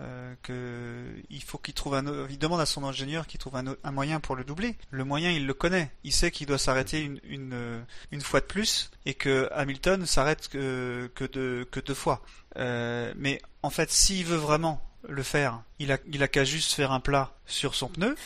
[0.00, 3.76] euh, que il faut qu'il trouve un, il demande à son ingénieur qu'il trouve un,
[3.84, 4.76] un moyen pour le doubler.
[4.90, 5.92] Le moyen, il le connaît.
[6.02, 10.06] Il sait qu'il doit s'arrêter une, une euh, une fois de plus et que Hamilton
[10.06, 12.22] s'arrête que que deux que deux fois.
[12.56, 16.72] Euh, mais en fait, s'il veut vraiment le faire, il a il a qu'à juste
[16.72, 18.16] faire un plat sur son pneu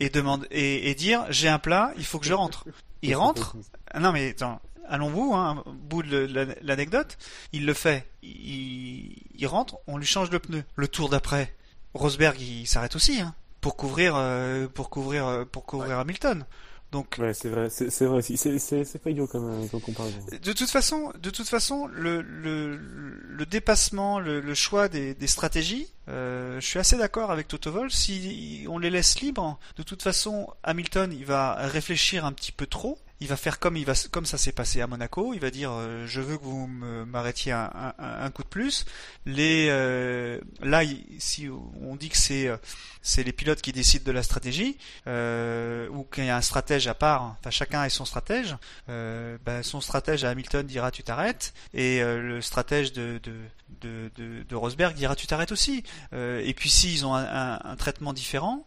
[0.00, 2.64] et demande et, et dire j'ai un plat, il faut que je rentre.
[3.02, 3.56] Il rentre?
[3.98, 4.60] Non mais attends,
[4.90, 7.16] allons-vous, hein, bout de la- l'anecdote,
[7.52, 10.62] il le fait, il, il rentre, on lui change le pneu.
[10.76, 11.54] Le tour d'après,
[11.94, 16.44] Rosberg il s'arrête aussi, hein, pour couvrir, euh, pour couvrir, euh, pour couvrir Hamilton.
[16.92, 18.36] Donc Ouais, c'est vrai, c'est vrai aussi.
[18.36, 20.18] C'est pas idiot comme, euh, comme comparaison.
[20.42, 25.26] de toute façon, de toute façon, le, le, le dépassement, le, le choix des, des
[25.28, 27.92] stratégies, euh, je suis assez d'accord avec Toto Wolff.
[27.92, 32.66] Si on les laisse libres, de toute façon, Hamilton, il va réfléchir un petit peu
[32.66, 32.98] trop.
[33.20, 35.34] Il va faire comme il va, comme ça s'est passé à Monaco.
[35.34, 38.86] Il va dire, euh, je veux que vous m'arrêtiez un, un, un coup de plus.
[39.26, 40.82] Les, euh, là,
[41.18, 41.48] si
[41.82, 42.56] on dit que c'est, euh,
[43.02, 46.86] c'est les pilotes qui décident de la stratégie, euh, ou qu'il y a un stratège
[46.86, 47.36] à part.
[47.40, 48.56] Enfin, chacun a son stratège.
[48.88, 54.10] Euh, ben, son stratège à Hamilton dira tu t'arrêtes et euh, le stratège de, de,
[54.16, 55.82] de, de, Rosberg dira tu t'arrêtes aussi.
[56.12, 58.66] Et puis s'ils ont un, un, traitement différent,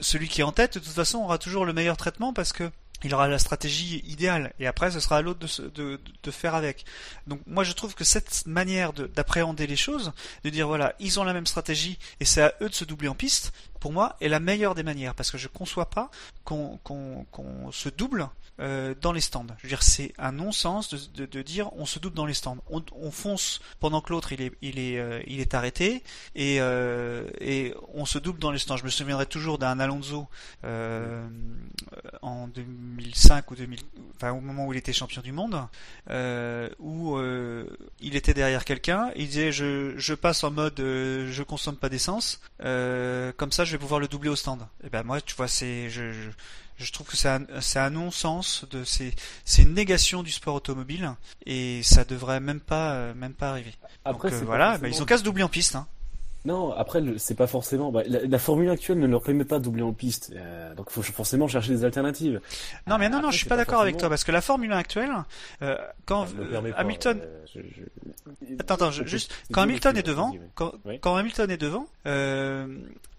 [0.00, 2.70] celui qui est en tête de toute façon aura toujours le meilleur traitement parce que
[3.04, 6.86] il aura la stratégie idéale et après ce sera à l'autre de, de, faire avec.
[7.26, 10.12] Donc moi je trouve que cette manière de- d'appréhender les choses,
[10.44, 13.08] de dire voilà ils ont la même stratégie et c'est à eux de se doubler
[13.08, 16.10] en piste, pour moi est la meilleure des manières parce que je conçois pas
[16.44, 18.28] qu'on qu'on qu'on se double
[18.60, 19.46] euh, dans les stands.
[19.58, 22.34] Je veux dire, c'est un non-sens de, de, de dire on se double dans les
[22.34, 22.56] stands.
[22.70, 26.02] On, on fonce pendant que l'autre il est il est euh, il est arrêté
[26.34, 28.76] et euh, et on se double dans les stands.
[28.76, 30.26] Je me souviendrai toujours d'un Alonso
[30.64, 31.26] euh,
[32.22, 33.80] en 2005 ou 2000,
[34.16, 35.60] enfin au moment où il était champion du monde,
[36.10, 37.18] euh, où
[38.00, 42.40] il était derrière quelqu'un, il disait je je passe en mode je consomme pas d'essence,
[42.58, 44.66] comme ça je vais pouvoir le doubler au stand.
[44.84, 46.30] Et ben moi tu vois c'est je, je
[46.78, 47.28] je trouve que c'est
[47.78, 49.12] un, non-sens de c'est
[49.62, 51.10] une négation du sport automobile
[51.46, 53.72] et ça devrait même pas euh, même pas arriver.
[54.04, 55.74] Après, Donc euh, voilà, bah, ils ont qu'à se doubler en piste.
[55.76, 55.86] Hein.
[56.44, 57.90] Non, après, c'est pas forcément.
[57.90, 60.90] bah, la, la formule actuelle ne leur permet pas de doubler en piste, euh, donc
[60.90, 62.40] faut forcément chercher des alternatives.
[62.86, 64.72] Non mais non non, Après, je suis pas d'accord avec toi parce que la Formule
[64.72, 65.10] 1 actuelle,
[65.62, 67.20] euh, quand euh, Hamilton
[67.52, 70.40] je- je- Attends, attends, je- juste, quand Hamilton est devant, ouais.
[70.54, 71.00] quand, Oui.
[71.00, 71.88] quand Hamilton est devant,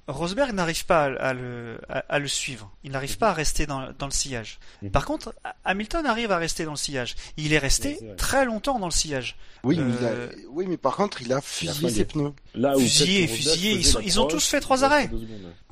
[0.07, 2.71] Rosberg n'arrive pas à, à le, à, à le suivre.
[2.83, 4.59] Il n'arrive pas à rester dans, dans le sillage.
[4.81, 4.91] Mhm.
[4.91, 5.35] Par contre,
[5.65, 7.15] Hamilton arrive à rester dans le sillage.
[7.35, 9.35] Il est resté Oui, très longtemps dans le sillage.
[9.63, 12.31] Oui, mais, a- Euh, oui, mais par contre, il a fusillé ses pneus.
[12.55, 15.09] Là où Fusillé, fusillé, ils sont- faisait ils ont tous fait trois arrêts.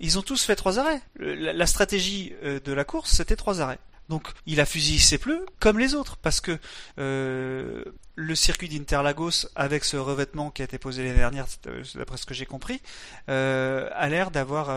[0.01, 1.01] Ils ont tous fait trois arrêts.
[1.19, 3.79] La stratégie euh, de la course, c'était trois arrêts.
[4.09, 6.57] Donc, il a fusillé ses pneus comme les autres, parce que
[6.99, 7.83] euh,
[8.15, 12.25] le circuit d'Interlagos, avec ce revêtement qui a été posé l'année dernière, euh, d'après ce
[12.25, 12.81] que j'ai compris,
[13.29, 14.67] euh, a l'air d'avoir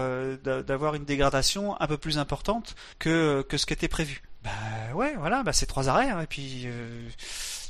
[0.43, 4.22] d'a- d'avoir une dégradation un peu plus importante que que ce qui était prévu.
[4.45, 4.51] Bah
[4.95, 6.66] ouais, voilà, bah c'est trois arrêts, hein, et puis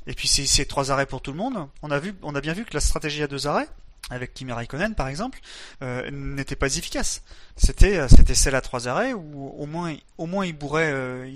[0.06, 1.68] et puis c'est trois arrêts pour tout le monde.
[1.82, 3.68] On a vu, on a bien vu que la stratégie à deux arrêts
[4.10, 5.38] avec Kimi Raikkonen par exemple,
[5.82, 7.22] euh, n'était pas efficace.
[7.56, 11.30] C'était euh, c'était celle à trois arrêts où au moins au moins il bourrait, euh,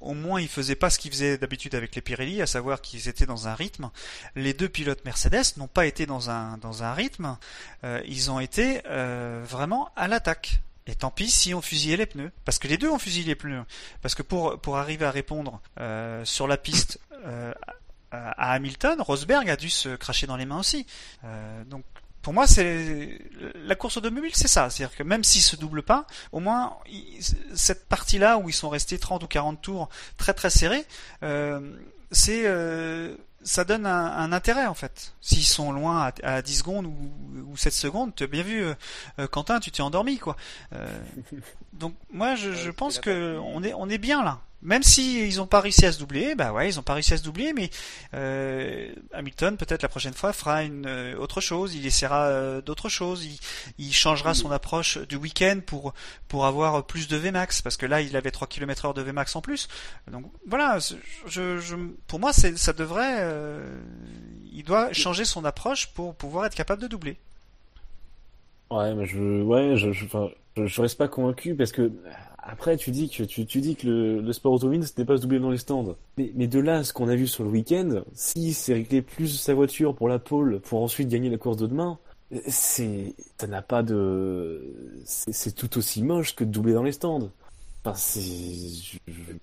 [0.00, 3.08] au moins il faisait pas ce qu'il faisait d'habitude avec les Pirelli, à savoir qu'ils
[3.08, 3.90] étaient dans un rythme.
[4.36, 7.36] Les deux pilotes Mercedes n'ont pas été dans un dans un rythme,
[8.06, 8.82] ils ont été
[9.44, 10.60] vraiment à l'attaque.
[10.90, 13.34] Et tant pis si on fusillait les pneus, parce que les deux ont fusillé les
[13.34, 13.62] pneus.
[14.00, 15.60] Parce que pour pour arriver à répondre
[16.24, 17.00] sur la piste
[18.12, 20.86] à Hamilton, Rosberg a dû se cracher dans les mains aussi.
[21.24, 21.84] Euh, donc
[22.22, 23.20] pour moi, c'est
[23.54, 24.68] la course automobile, c'est ça.
[24.70, 26.76] C'est-à-dire que même s'ils se doublent pas, au moins
[27.54, 30.84] cette partie-là où ils sont restés 30 ou 40 tours très très serrés,
[31.22, 31.76] euh,
[32.10, 35.14] c'est euh, ça donne un, un, intérêt en fait.
[35.20, 38.62] S'ils sont loin à, à 10 secondes ou, ou 7 secondes, tu as bien vu,
[38.62, 40.36] euh, Quentin, tu t'es endormi quoi.
[40.74, 40.86] Euh,
[41.72, 44.40] donc moi, je, je pense que on est on est bien là.
[44.60, 47.14] Même si ils ont pas réussi à se doubler, bah ouais, ils ont pas réussi
[47.14, 47.70] à se doubler, mais
[48.14, 52.88] euh, Hamilton peut-être la prochaine fois fera une euh, autre chose, il essaiera euh, d'autres
[52.88, 53.38] choses, il,
[53.78, 55.94] il, changera son approche du week-end pour
[56.26, 59.36] pour avoir plus de Vmax, parce que là il avait 3 km heure de Vmax
[59.36, 59.68] en plus.
[60.10, 61.76] Donc voilà, je, je
[62.08, 63.78] pour moi c'est ça devrait, euh,
[64.52, 67.16] il doit changer son approche pour pouvoir être capable de doubler.
[68.72, 71.92] Ouais, mais je, ouais, je, je, enfin, je, je reste pas convaincu parce que
[72.50, 75.38] après, tu dis que tu, dis que le, sport automobile ce n'est pas se doubler
[75.38, 75.94] dans les stands.
[76.16, 79.28] Mais, mais de là, ce qu'on a vu sur le week-end, si c'est régler plus
[79.38, 81.98] sa voiture pour la pole pour ensuite gagner la course de demain,
[82.46, 84.62] c'est, ça n'a pas de,
[85.04, 87.30] c'est tout aussi moche que de doubler dans les stands.
[87.84, 88.98] Enfin, c'est.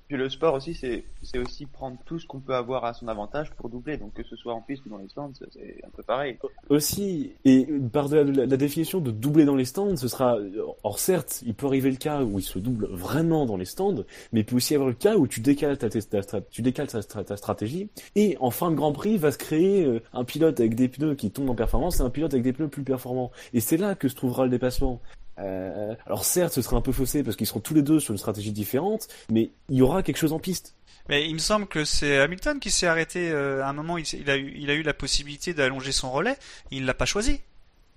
[0.08, 3.08] Puis le sport aussi, c'est c'est aussi prendre tout ce qu'on peut avoir à son
[3.08, 3.98] avantage pour doubler.
[3.98, 6.38] Donc que ce soit en piste ou dans les stands, c'est un peu pareil.
[6.70, 10.38] Aussi, et par la, la, la, définition de doubler dans les stands, ce sera.
[10.84, 14.04] Or certes, il peut arriver le cas où il se double vraiment dans les stands,
[14.32, 16.62] mais il peut aussi y avoir le cas où tu décales ta, ta, ta tu
[16.62, 20.24] décales ta, ta, stratégie et en fin de Grand Prix va se créer euh, un
[20.24, 22.84] pilote avec des pneus qui tombent en performance et un pilote avec des pneus plus
[22.84, 23.32] performants.
[23.54, 25.02] Et c'est là que se trouvera le dépassement.
[25.40, 28.12] Euh, alors certes, ce sera un peu faussé parce qu'ils seront tous les deux sur
[28.14, 30.76] une stratégie différente, mais il y aura quelque chose en piste.
[31.10, 33.98] Mais il me semble que c'est Hamilton qui s'est arrêté euh, à un moment.
[33.98, 36.38] Il, il, a eu, il a eu la possibilité d'allonger son relais.
[36.72, 37.42] Il l'a pas choisi.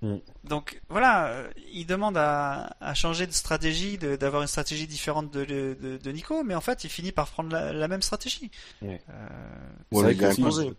[0.01, 0.17] Mm.
[0.45, 5.45] Donc voilà, euh, il demande à, à changer de stratégie, d'avoir une stratégie différente de,
[5.45, 8.51] de, de, Nico, mais en fait, il finit par prendre la, la même stratégie.
[8.81, 9.01] Ouais.
[9.09, 10.71] Euh, a imposé.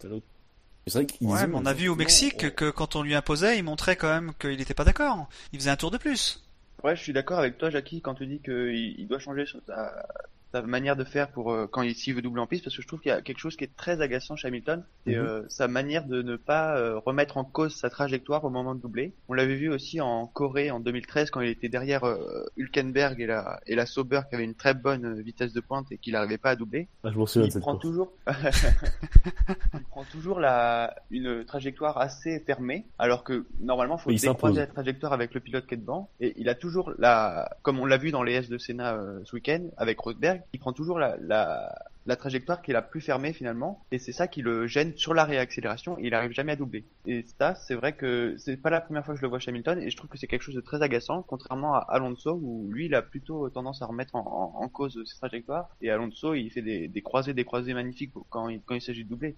[1.21, 4.33] Ouais, on a vu au Mexique que quand on lui imposait, il montrait quand même
[4.39, 5.29] qu'il n'était pas d'accord.
[5.53, 6.43] Il faisait un tour de plus.
[6.83, 10.07] Ouais, je suis d'accord avec toi, Jackie, quand tu dis qu'il il doit changer sa,
[10.53, 12.83] sa manière de faire pour euh, quand il s'il veut doubler en piste, parce que
[12.83, 15.19] je trouve qu'il y a quelque chose qui est très agaçant chez Hamilton, c'est -hmm.
[15.19, 18.81] euh, sa manière de ne pas euh, remettre en cause sa trajectoire au moment de
[18.81, 19.13] doubler.
[19.29, 23.27] On l'avait vu aussi en Corée en 2013 quand il était derrière euh, Hülkenberg et
[23.27, 26.39] la et la Sauber qui avait une très bonne vitesse de pointe et qu'il n'arrivait
[26.39, 26.89] pas à doubler.
[27.05, 27.83] Ah, je m'en souviens il cette prend course.
[27.83, 28.13] toujours
[29.75, 34.67] il prend toujours la une trajectoire assez fermée, alors que normalement faut Il décroiser la
[34.67, 36.11] trajectoire avec le pilote qui est devant.
[36.21, 39.21] Et il a toujours la, comme on l'a vu dans les S de Senna euh,
[39.25, 41.75] ce week-end avec Rosberg, il prend toujours la, la,
[42.07, 43.85] la trajectoire qui est la plus fermée finalement.
[43.93, 45.97] Et c'est ça qui le gêne sur la réaccélération.
[45.99, 46.85] Il arrive jamais à doubler.
[47.07, 49.51] Et ça, c'est vrai que c'est pas la première fois que je le vois chez
[49.51, 49.81] Hamilton.
[49.83, 52.87] Et je trouve que c'est quelque chose de très agaçant, contrairement à Alonso où lui,
[52.87, 55.69] il a plutôt tendance à remettre en, en, en cause ses trajectoires.
[55.81, 59.05] Et Alonso, il fait des, des croisés, des croisés magnifiques quand il, quand il s'agit
[59.05, 59.37] de doubler.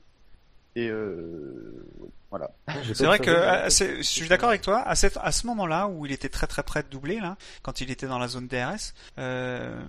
[0.74, 1.86] Et euh,
[2.30, 2.50] voilà.
[2.94, 4.80] C'est vrai que euh, je suis d'accord avec toi.
[4.80, 7.80] À, cette, à ce moment-là où il était très très près de doubler, là, quand
[7.82, 9.82] il était dans la zone DRS, euh,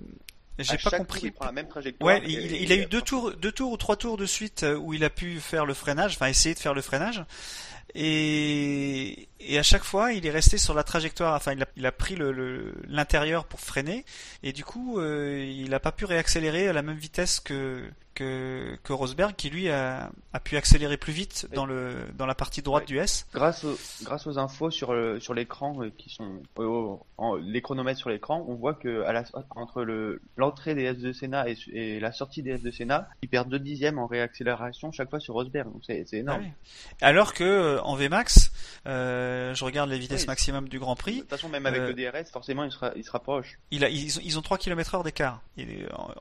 [0.59, 1.19] j'ai pas compris.
[1.19, 2.07] Tour, il prend la même trajectoire.
[2.07, 4.75] Ouais, il, il, a eu deux tours, deux tours ou trois tours de suite euh,
[4.75, 7.23] où il a pu faire le freinage, enfin essayer de faire le freinage.
[7.95, 11.35] Et, et à chaque fois, il est resté sur la trajectoire.
[11.35, 12.15] Enfin, il a, il a pris
[12.87, 14.05] l'intérieur le, pour freiner,
[14.41, 17.83] et du coup, euh, il n'a pas pu réaccélérer à la même vitesse que
[18.13, 22.35] que, que Rosberg, qui lui a, a pu accélérer plus vite dans le dans la
[22.35, 22.87] partie droite ouais.
[22.87, 23.27] du S.
[23.33, 27.61] Grâce aux, grâce aux infos sur le, sur l'écran euh, qui sont euh, en, les
[27.61, 31.49] chronomètres sur l'écran, on voit que à la, entre le l'entrée des S de Senna
[31.49, 35.09] et, et, la sortie des S de Senna, il perd 2 dixièmes en réaccélération chaque
[35.09, 35.71] fois sur Rosberg.
[35.71, 36.43] Donc c'est énorme.
[36.43, 36.53] Ouais.
[37.01, 38.51] Alors que en Vmax,
[38.85, 41.15] euh, je regarde les vitesses maximum du Grand Prix.
[41.15, 43.59] De toute façon, même avec le DRS, forcément, il, se rapproche.
[43.71, 45.41] Il a, ils, ils ont 3 km heure d'écart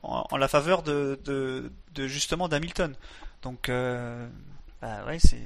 [0.03, 2.95] en, en, la faveur de, de, de justement d'Hamilton.
[3.41, 4.27] Donc, euh,
[4.81, 5.45] bah ouais, c'est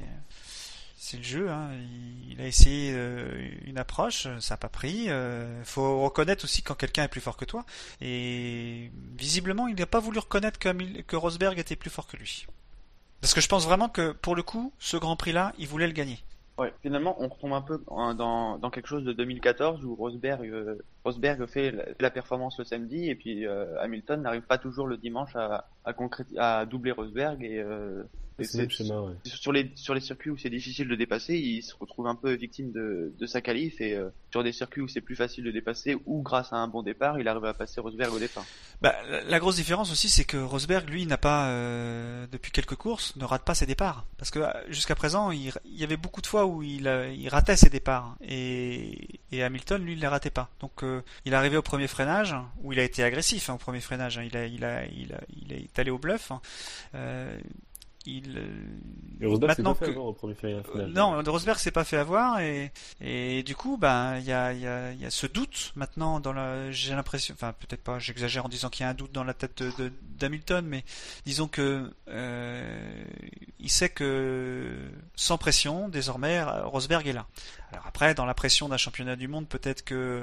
[1.07, 1.49] c'est le jeu.
[1.49, 1.69] Hein.
[1.73, 5.09] Il, il, a essayé euh, une approche, ça n'a pas pris.
[5.09, 7.65] Euh, faut reconnaître aussi quand quelqu'un est plus fort que toi.
[8.01, 12.45] Et visiblement, il n'a pas voulu reconnaître que, que Rosberg était plus fort que lui.
[13.21, 15.93] Parce que je pense vraiment que pour le coup, ce Grand Prix-là, il voulait le
[15.93, 16.19] gagner.
[16.57, 20.77] Ouais, finalement, on retombe un peu dans, dans quelque chose de 2014 où Rosberg,
[21.07, 24.97] Rosberg fait la, la, performance le samedi et puis euh, Hamilton n'arrive pas toujours le
[24.97, 25.93] dimanche à, à,
[26.37, 28.03] à doubler Rosberg et, euh,
[28.39, 29.13] et schéma, ouais.
[29.23, 32.33] sur les sur les circuits où c'est difficile de dépasser, il se retrouve un peu
[32.33, 35.51] victime de, de sa qualif et euh, sur des circuits où c'est plus facile de
[35.51, 38.45] dépasser ou grâce à un bon départ, il arrive à passer Rosberg au départ.
[38.81, 38.93] Bah,
[39.27, 43.25] la grosse différence aussi, c'est que Rosberg, lui, n'a pas euh, depuis quelques courses, ne
[43.25, 44.39] rate pas ses départs parce que
[44.69, 46.87] jusqu'à présent, il, il, y avait beaucoup de fois où il,
[47.17, 50.49] il ratait ses départs et, et Hamilton, lui, il les ratait pas.
[50.59, 53.57] Donc, euh, il est arrivé au premier freinage où il a été agressif hein, au
[53.57, 54.17] premier freinage.
[54.17, 56.31] Hein, il est allé au bluff.
[56.31, 56.41] Hein.
[58.07, 60.63] Il, euh, Et Rosberg maintenant pas fait que- avoir au premier final.
[60.75, 64.53] euh, non, Rosberg s'est pas fait avoir et et du coup, ben il y a
[64.53, 66.71] il y a il y a ce doute maintenant dans la.
[66.71, 69.33] J'ai l'impression, enfin peut-être pas, j'exagère en disant qu'il y a un doute dans la
[69.33, 69.63] tête
[70.19, 70.83] d'Hamilton, mais
[71.25, 73.03] disons que euh,
[73.59, 74.75] il sait que
[75.15, 77.25] sans pression, désormais, Rosberg est là.
[77.71, 80.21] Alors après, dans la pression d'un championnat du monde, peut-être que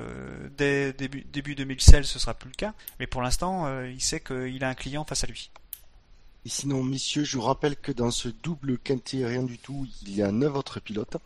[0.57, 4.63] dès début début 2016, ce sera plus le cas, mais pour l'instant, il sait qu'il
[4.65, 5.51] a un client face à lui.
[6.47, 10.15] Et sinon, messieurs, je vous rappelle que dans ce double quintet rien du tout, il
[10.15, 11.17] y a neuf autres pilotes.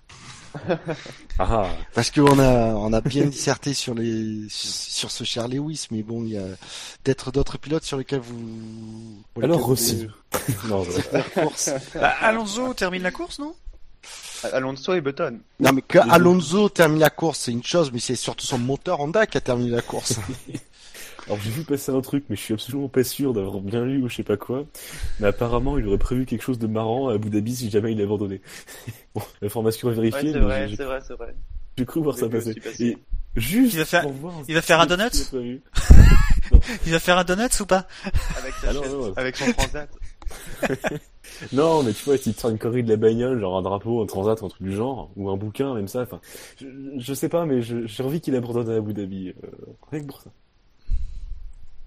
[1.41, 6.03] Ah, Parce qu'on a, on a bien disserté sur les, sur ce cher Lewis, mais
[6.03, 6.47] bon, il y a
[7.05, 10.09] peut-être d'autres pilotes sur lesquels vous, pour alors Rossi.
[10.67, 11.71] non, je- vous- course.
[11.95, 13.55] Bah, Alonso termine la course, non?
[14.53, 15.39] Alonso et Button.
[15.61, 18.99] Non, mais que Alonso termine la course, c'est une chose, mais c'est surtout son moteur
[19.01, 20.15] Honda qui a terminé la course.
[21.29, 24.03] Alors j'ai vu passer un truc, mais je suis absolument pas sûr d'avoir bien lu
[24.03, 24.65] ou je sais pas quoi.
[25.21, 28.01] Mais apparemment, il aurait prévu quelque chose de marrant à Abu Dhabi si jamais il
[28.01, 28.41] abandonnait.
[29.15, 31.35] bon, l'information est Ouais, vérifiée, c'est vrai, c'est vrai, c'est vrai.
[31.77, 32.55] j'ai cru voir ça vu passer.
[32.81, 32.97] Et
[33.37, 35.11] juste Il va faire- pour voir il va faire un donut.
[36.87, 37.87] Il va faire un donut ou pas
[38.39, 39.13] Avec, sa Ah non, chaise- non, non.
[39.17, 39.91] avec son transat.
[41.53, 44.03] Non, mais tu vois, s'il te sort une connerie de la bagnole, genre un drapeau,
[44.03, 46.21] un transat, un truc du genre, ou un bouquin, même ça, enfin,
[46.59, 46.67] je,
[46.97, 49.51] je sais pas, mais j'ai envie qu'il abandonne à Abu Dhabi, euh,
[49.93, 50.31] rien que pour ça.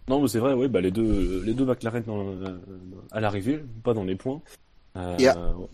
[0.08, 2.58] Non, mais c'est vrai, ouais, bah les deux, les deux McLaren dans, euh,
[3.12, 4.42] à l'arrivée, pas dans les points.
[4.98, 5.16] Euh,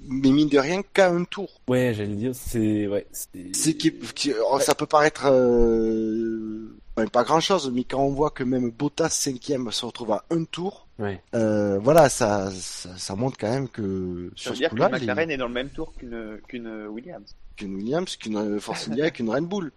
[0.07, 1.49] mais mine de rien, qu'à un tour.
[1.67, 3.75] Ouais, j'allais dire, c'est, ouais, c'est.
[3.77, 6.67] Qui, qui- oh, ça peut paraître euh,
[6.97, 10.23] ouais, pas grand chose, mais quand on voit que même Bottas cinquième se retrouve à
[10.29, 11.21] un tour, Ouais.
[11.35, 14.75] euh, voilà, ça, ça, ça montre quand même que Ça sur veut ce dire que
[14.75, 17.35] McLaren est dans le même tour qu'une qu'une Williams.
[17.55, 19.71] qu'une Williams, qu'une Force India, qu'une Red Bull.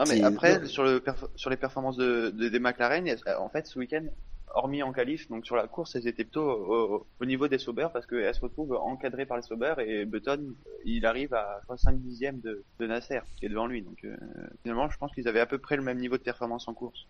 [0.00, 3.48] Non mais après sur le perf- sur les performances de, de- des McLaren, a- en
[3.50, 4.06] fait ce week-end,
[4.54, 7.88] hormis en qualif, donc sur la course, elles étaient plutôt au, au niveau des Sauber
[7.92, 11.76] parce qu'elles se retrouvent encadrées par les Sauber et Button, il arrive à je crois,
[11.76, 13.82] 5 dixièmes de, de Nasser qui est devant lui.
[13.82, 14.16] Donc euh,
[14.62, 17.06] finalement, je pense qu'ils avaient à peu près le même niveau de performance en course.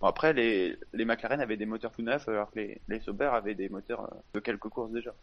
[0.00, 3.30] Bon après les les McLaren avaient des moteurs tout neufs alors que les les Sauber
[3.32, 5.14] avaient des moteurs euh, de quelques courses déjà.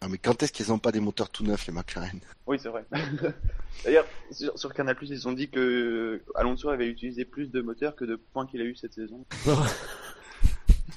[0.00, 2.68] Ah, mais quand est-ce qu'ils ont pas des moteurs tout neufs, les McLaren Oui, c'est
[2.68, 2.84] vrai.
[3.84, 8.04] D'ailleurs, sur, sur Canal+, ils ont dit que Alonso avait utilisé plus de moteurs que
[8.04, 9.24] de points qu'il a eu cette saison.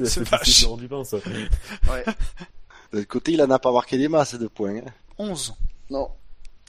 [0.03, 0.63] C'est vache.
[0.63, 1.17] Laurent Dupin, ça.
[1.17, 2.03] Ouais.
[2.91, 4.77] De l'autre côté, il en a pas marqué des masses de points.
[4.77, 4.91] hein.
[5.17, 5.53] 11.
[5.89, 6.09] Non.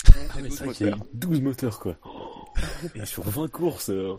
[0.09, 1.09] Ah, mais 12 c'est vrai qu'il y a eu moteurs.
[1.14, 1.97] 12 moteurs, quoi.
[2.95, 4.14] Et sur 20 courses, euh,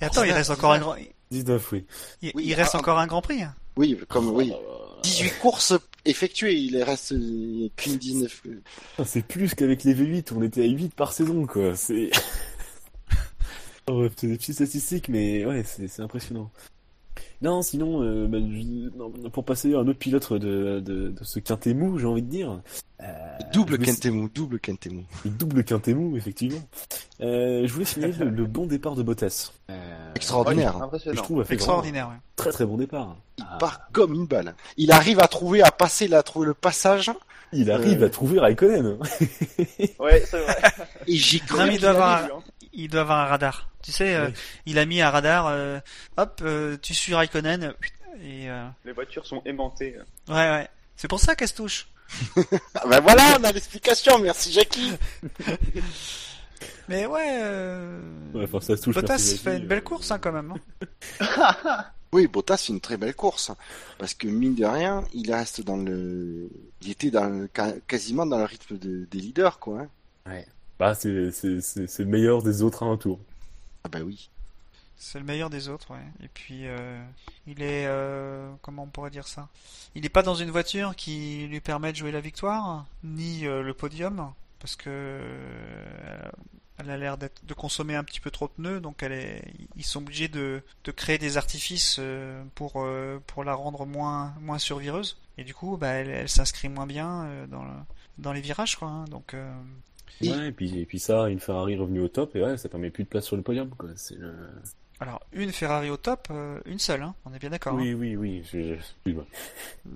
[0.00, 0.96] Et attends, il reste encore un grand,
[1.30, 1.86] 19, oui.
[2.20, 3.42] il, Oui, il reste ah, encore un grand prix.
[3.42, 3.54] hein.
[3.76, 4.52] Oui, comme oui.
[4.54, 4.60] Oh,
[5.02, 5.72] 18 courses
[6.04, 7.14] effectuées, il reste
[7.76, 8.42] qu'une 19.
[8.42, 11.76] putain, C'est plus qu'avec les V8, on était à 8 par saison, quoi.
[11.76, 12.10] C'est.
[13.88, 16.52] Oh, ouais, c'est des petites statistiques, mais ouais, c'est impressionnant.
[17.42, 21.24] Non, sinon, euh, bah, je- non, pour passer à un autre pilote de, de, de
[21.24, 22.60] ce quintet mou, j'ai envie de dire.
[23.02, 23.04] Euh,
[23.52, 25.02] Double voulais- quintemou, double quintemou.
[25.24, 26.60] Double quintet mou, effectivement.
[27.20, 29.50] Euh, je voulais signaler le, le bon départ de Bottas.
[29.70, 30.74] Euh, Extraordinaire.
[30.78, 31.22] Je impressionnant.
[31.22, 32.08] trouve Extraordinaire.
[32.10, 32.14] ouais.
[32.36, 33.16] très très bon départ.
[33.38, 33.56] Il Ah.
[33.58, 34.54] part comme une balle.
[34.76, 37.10] Il arrive à trouver, à passer, là, à trouver le passage.
[37.52, 38.06] Il arrive Euh.
[38.06, 38.98] à trouver Raikkonen.
[39.98, 40.56] Ouais, c'est vrai.
[41.08, 41.66] Et j'y Non, crois.
[41.66, 42.42] mais il doit avoir, Lui, hein.
[42.72, 43.68] Il doit avoir un radar.
[43.82, 44.32] Tu sais, euh, Ouais.
[44.66, 45.46] il a mis un radar.
[45.48, 45.78] euh,
[46.16, 47.74] hop, euh, tu suis Raikkonen.
[48.22, 49.96] Et euh, Les voitures sont aimantées.
[50.28, 50.68] ouais, ouais.
[50.96, 51.88] C'est pour ça qu'elle se touche.
[52.74, 54.18] Ah, ben voilà, on a l'explication.
[54.18, 54.92] Merci, Jackie.
[56.88, 57.38] Mais ouais.
[57.42, 58.00] Euh...
[58.34, 58.94] Ouais, enfin, ça se touche.
[58.94, 59.62] Bottas merci, fait Jackie.
[59.62, 60.54] une belle course hein, quand même.
[61.20, 61.84] hein.
[62.12, 63.50] Oui, Bottas fait une très belle course.
[63.98, 66.50] Parce que, mine de rien, il reste dans le,
[66.82, 67.48] il était dans le-
[67.86, 69.86] quasiment dans le rythme de- des leaders, quoi.
[70.26, 70.42] hein.
[70.82, 73.20] Bah, c'est c'est- c'est- c'est le meilleur des autres à un tour.
[73.84, 74.28] Ah bah oui.
[74.96, 76.02] C'est le meilleur des autres, ouais.
[76.24, 77.00] Et puis, euh,
[77.46, 79.46] il est, euh, comment on pourrait dire ça?
[79.94, 83.62] Il n'est pas dans une voiture qui lui permet de jouer la victoire, ni euh,
[83.62, 86.30] le podium, parce que euh,
[86.78, 89.44] elle a l'air d'être de consommer un petit peu trop de pneus, donc elle est,
[89.76, 92.00] ils sont obligés de, de créer des artifices
[92.56, 92.84] pour
[93.28, 95.16] pour la rendre moins moins survireuse.
[95.38, 97.70] Et du coup, bah, elle, elle s'inscrit moins bien dans le,
[98.18, 98.88] dans les virages, quoi.
[98.88, 99.04] hein.
[99.04, 99.36] donc
[100.20, 102.68] Et- Ouais, et puis, et puis ça, une Ferrari revenue au top, et ouais, ça
[102.68, 103.88] permet plus de place sur le podium, quoi.
[103.96, 104.32] C'est le...
[105.00, 107.72] alors une Ferrari au top, euh, une seule, hein, on est bien d'accord.
[107.74, 107.78] hein.
[107.80, 109.26] Oui, oui, oui, je, je- excuse-moi.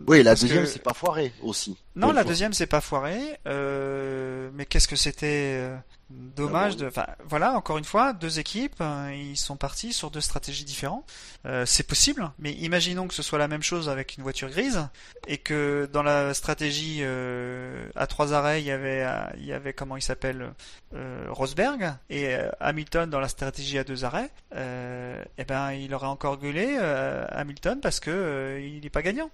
[0.09, 1.77] Oui, la Parce deuxième, que- c'est pas foiré, aussi.
[1.95, 2.25] Non, la fois.
[2.25, 3.19] deuxième c'est pas foiré.
[3.47, 5.77] Euh, mais qu'est-ce que c'était euh,
[6.09, 6.87] Dommage Ah de.
[6.87, 11.05] Enfin, voilà, encore une fois, deux équipes, euh, ils sont partis sur deux stratégies différentes.
[11.47, 14.87] Euh, c'est possible, mais imaginons que ce soit la même chose avec une voiture grise
[15.27, 19.05] et que dans la stratégie euh, à trois arrêts, il y avait,
[19.39, 20.53] il y avait comment il s'appelle,
[20.95, 24.31] euh, Rosberg et Hamilton dans la stratégie à deux arrêts.
[24.53, 26.79] Eh ben, il aurait encore gueulé
[27.31, 29.31] Hamilton parce que il n'est pas gagnant.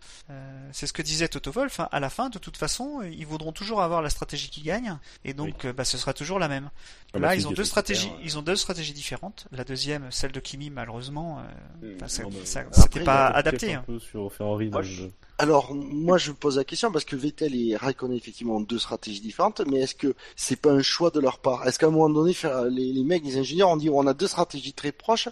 [0.72, 1.80] C'est ce que disait Toto Wolff.
[1.80, 1.88] hein.
[1.92, 5.34] À la fin, de toute façon, ils voudront toujours avoir la stratégie qui gagne, et
[5.34, 6.61] donc bah, ce sera toujours la même.
[7.14, 8.02] Là, ils ont deux stratégies.
[8.04, 9.46] super, Ils ont deux stratégies différentes.
[9.52, 11.40] La deuxième, celle de Kimi, malheureusement,
[11.82, 13.74] euh, après, c'était pas adapté.
[13.74, 13.84] Hein.
[13.86, 14.68] peu sur Ferrari.
[14.70, 18.16] Moi, dans je- le- Alors, moi, je pose la question parce que Vettel et Raikkonen,
[18.16, 21.66] effectivement, ont deux stratégies différentes, mais est-ce que c'est pas un choix de leur part?
[21.66, 22.34] Est-ce qu'à un moment donné,
[22.70, 25.28] les, les mecs, les ingénieurs ont dit, on a deux stratégies très proches,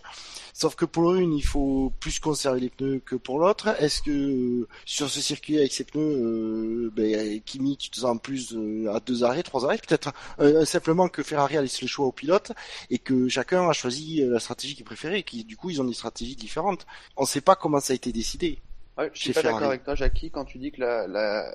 [0.61, 3.69] sauf que pour l'une, il faut plus conserver les pneus que pour l'autre.
[3.81, 8.19] Est-ce que euh, sur ce circuit avec ces pneus, euh, ben, Kimi, tu te sens
[8.23, 11.89] plus euh, à deux arrêts, trois arrêts Peut-être euh, simplement que Ferrari a laissé le
[11.89, 12.53] choix au pilote
[12.91, 15.81] et que chacun a choisi euh, la stratégie qu'il préférait et qui, du coup, ils
[15.81, 16.87] ont des stratégies différentes.
[17.17, 18.59] On sait pas comment ça a été décidé.
[18.99, 21.51] Ouais, je suis pas d'accord avec toi, Jackie, quand tu dis que la, la,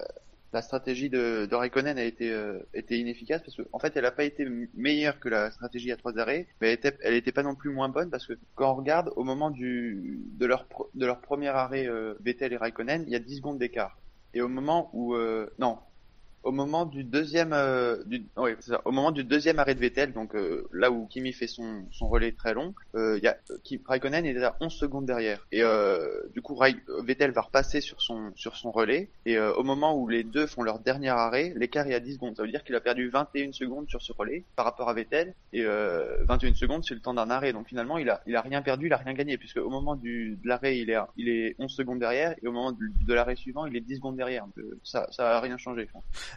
[0.56, 4.24] la stratégie de, Raikkonen a été, euh, inefficace, parce qu'en en fait, elle a pas
[4.24, 7.90] été meilleure que la stratégie à trois arrêts, mais elle était, pas non plus moins
[7.90, 12.58] bonne, parce que quand on regarde au moment de leur premier arrêt euh, Vettel et
[12.58, 13.98] Raikkonen, il y a 10 secondes d'écart.
[14.34, 15.78] Et au moment où, euh, non,
[16.46, 18.24] au moment du deuxième, euh, du,
[18.60, 21.48] c'est ça, au moment du deuxième arrêt de Vettel, donc euh, là où Kimi fait
[21.48, 25.06] son, son relais très long, euh, il y a qui, Raikkonen est à 11 secondes
[25.06, 25.46] derrière.
[25.52, 26.58] Et euh, du coup,
[27.04, 29.10] Vettel va repasser sur son sur son relais.
[29.26, 32.14] Et euh, au moment où les deux font leur dernier arrêt, l'écart est à 10
[32.14, 32.38] secondes.
[32.38, 35.34] Ça veut dire qu'il a perdu 21 secondes sur ce relais par rapport à Vettel
[35.52, 37.54] et euh, 21 secondes sur le temps d'un arrêt.
[37.54, 39.96] Donc finalement, il a il a rien perdu, il a rien gagné puisque au moment
[39.96, 43.14] du de l'arrêt, il est il est 11 secondes derrière et au moment du- de,
[43.16, 44.46] l'arrêt suivant, il est 10 secondes derrière.
[44.60, 45.90] Euh, ça ça a rien changé.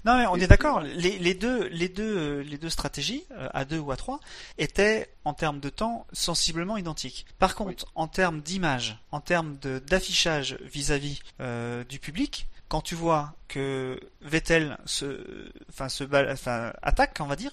[0.05, 0.81] Non, mais on est d'accord.
[0.81, 4.21] Les, les deux, les deux, euh, les deux stratégies, euh, à deux ou à trois,
[4.59, 7.27] étaient en termes de temps sensiblement identiques.
[7.39, 12.95] Par contre, en termes d'image, en termes de- d'affichage vis-à-vis euh, du public, quand tu
[12.95, 17.53] vois que Vettel se, enfin, se, enfin, attaque, on va dire,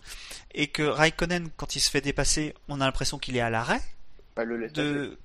[0.54, 3.82] et que Raikkonen, quand il se fait dépasser, on a l'impression qu'il est à l'arrêt.
[4.36, 4.68] Bah, le.
[4.70, 5.18] De...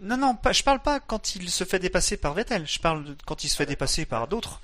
[0.00, 2.66] Non, non, pas, je parle pas quand il se fait dépasser par Vettel.
[2.66, 4.60] Je parle de quand il se fait dépasser par d'autres.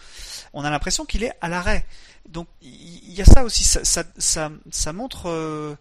[0.53, 1.87] On a l'impression qu'il est à l'arrêt.
[2.29, 2.71] Donc il
[3.11, 3.65] y, y a ça aussi.
[3.65, 5.29] Ça, ça, ça, ça montre.
[5.29, 5.75] euh,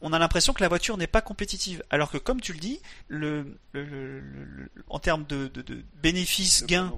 [0.00, 1.82] on a l'impression que la voiture n'est pas compétitive.
[1.90, 5.60] Alors que comme tu le dis, le, le, le- le- le- en termes de, de,
[5.62, 6.92] de bénéfices gains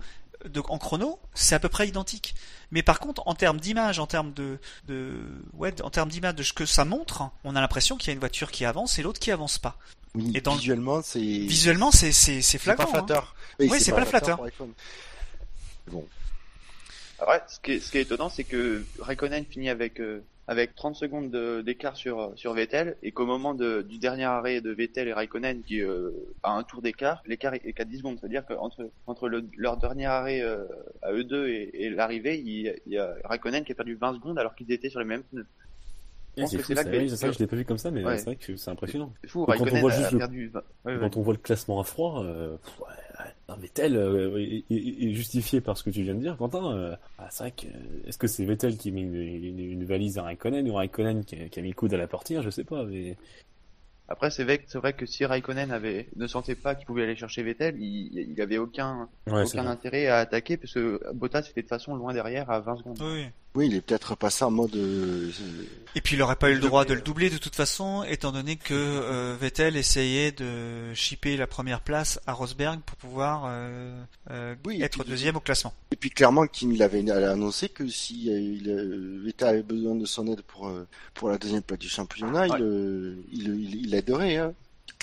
[0.45, 2.34] de, en chrono, c'est à peu près identique.
[2.70, 5.18] Mais par contre, en termes d'image, en termes de, de,
[5.55, 8.14] ouais, en termes d'image de ce que ça montre, on a l'impression qu'il y a
[8.14, 9.76] une voiture qui avance et l'autre qui avance pas.
[10.14, 12.84] Oui, Et dans le- visuellement, c'est Visuellement, c'est c'est c'est c'est pas flagrant.
[12.84, 13.07] hein.
[13.07, 13.34] flatteur.
[13.61, 14.36] Oui, c'est pas flatteur.
[14.38, 14.72] pour iPhone.
[15.88, 16.07] Bon,
[17.18, 20.22] Alors ouais, ce qui est, ce qui est étonnant, c'est que Raikkonen finit avec euh,
[20.51, 24.61] avec 30 secondes de- d'écart sur sur Vettel et qu'au moment de, du dernier arrêt
[24.61, 26.11] de Vettel et Raikkonen qui euh,
[26.42, 28.18] a un tour d'écart, l'écart est, qu'à 10 secondes.
[28.20, 30.64] C'est-à-dire qu'entre entre le, leur dernier arrêt euh,
[31.03, 33.74] à eux deux et, et l'arrivée, il, y a- il y a Raikkonen qui a
[33.76, 35.46] perdu 20 secondes alors qu'ils étaient sur les mêmes pneus.
[36.36, 38.18] Pense c'est que fou, c'est là que- je l'ai pas vu comme ça, mais Ouais.
[38.18, 39.12] c'est vrai que c'est impressionnant.
[39.26, 40.51] Fou, quand on voit juste le- perdu.
[40.84, 40.98] ouais, ouais.
[41.01, 42.80] Quand on voit le classement à froid, euh, pff,
[43.57, 44.38] Vettel euh,
[44.70, 46.76] est, justifié par ce que tu viens de dire, Quentin.
[46.76, 49.84] euh, ah, c'est vrai que euh, est-ce que c'est Vettel qui met une, une- une
[49.84, 52.42] valise à Raikkonen ou Raikkonen qui a, qui a mis le coude à la portière
[52.42, 52.84] Je sais pas.
[52.84, 53.16] Mais...
[54.09, 57.14] Après, c'est vrai, c'est vrai que si Raikkonen avait ne sentait pas qu'il pouvait aller
[57.16, 61.61] chercher Vettel, il, il avait aucun Ouais, intérêt à attaquer parce que Bottas était de
[61.61, 62.98] toute façon loin derrière à 20 secondes.
[63.01, 63.26] Oui.
[63.55, 64.74] Oui, il est peut-être passé en mode.
[64.76, 65.30] euh,
[65.96, 68.30] Et puis il aurait pas eu le droit de le doubler de toute façon, étant
[68.32, 74.55] donné que euh, Vettel essayait de chipper la première place à Rosberg pour pouvoir euh,
[74.64, 75.74] Oui, être puis- deuxième au classement.
[75.92, 78.70] Et puis clairement, Kim il avait annoncé que si il,
[79.24, 80.70] Vettel avait besoin de son aide pour
[81.14, 82.59] pour la deuxième place du championnat, Ouais.
[82.61, 84.36] il, il il il l'aiderait.
[84.36, 84.55] Hein.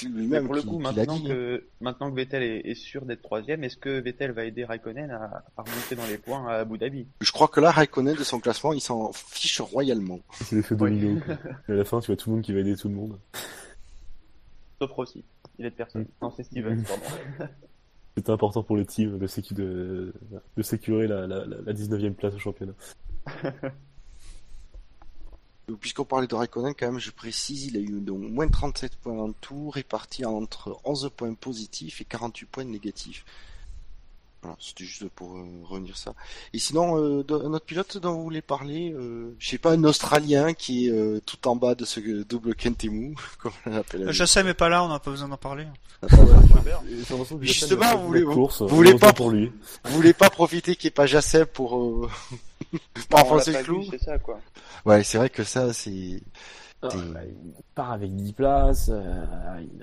[0.04, 1.26] Mais Lui-même pour le coup, qui l'a maintenant dit.
[1.26, 1.30] hein.
[1.34, 5.10] que maintenant que Vettel est, est sûr d'être troisième, est-ce que Vettel va aider Raikkonen
[5.12, 7.08] à, à remonter dans les points à Abu Dhabi?
[7.22, 10.20] Je crois que là, Raikkonen de son classement, il s'en fiche royalement.
[10.34, 11.20] C'est l'effet domino.
[11.68, 13.18] à la fin, tu vois tout le monde qui va aider tout le monde.
[14.80, 15.24] Sauf Rossi,
[15.58, 16.04] il est de personne.
[16.04, 16.08] Mm.
[16.22, 17.52] Non, c'est Steven, pardon.
[18.18, 20.14] C'était important pour le team de, sécu de,
[20.56, 22.74] de sécurer la, la, la 19e place au championnat.
[25.82, 29.18] Puisqu'on parlait de Raikkonen, quand même, je précise, il a eu donc moins 37 points
[29.22, 33.26] en tout, répartis entre 11 points positifs et 48 points négatifs.
[34.42, 36.14] Voilà, c'était juste pour euh, revenir ça.
[36.54, 39.84] Et sinon, euh, un autre pilote dont vous voulez parler, euh, je sais pas, un
[39.84, 44.10] Australien qui est euh, tout en bas de ce double Kentemu, comme on l'appelle.
[44.10, 45.68] Je sais mais pas là, on n'a pas besoin d'en parler.
[47.42, 49.52] Justement, vous voulez- vous pas pour lui.
[49.84, 52.10] Vous voulez pas profiter qu'il n'y ait pas Jacep pour, euh,
[53.10, 54.40] pas enfoncer le clou c'est ça quoi.
[54.86, 56.22] Ouais, c'est vrai que ça, c'est
[56.82, 59.26] Ah, bah, il part avec 10 places, euh,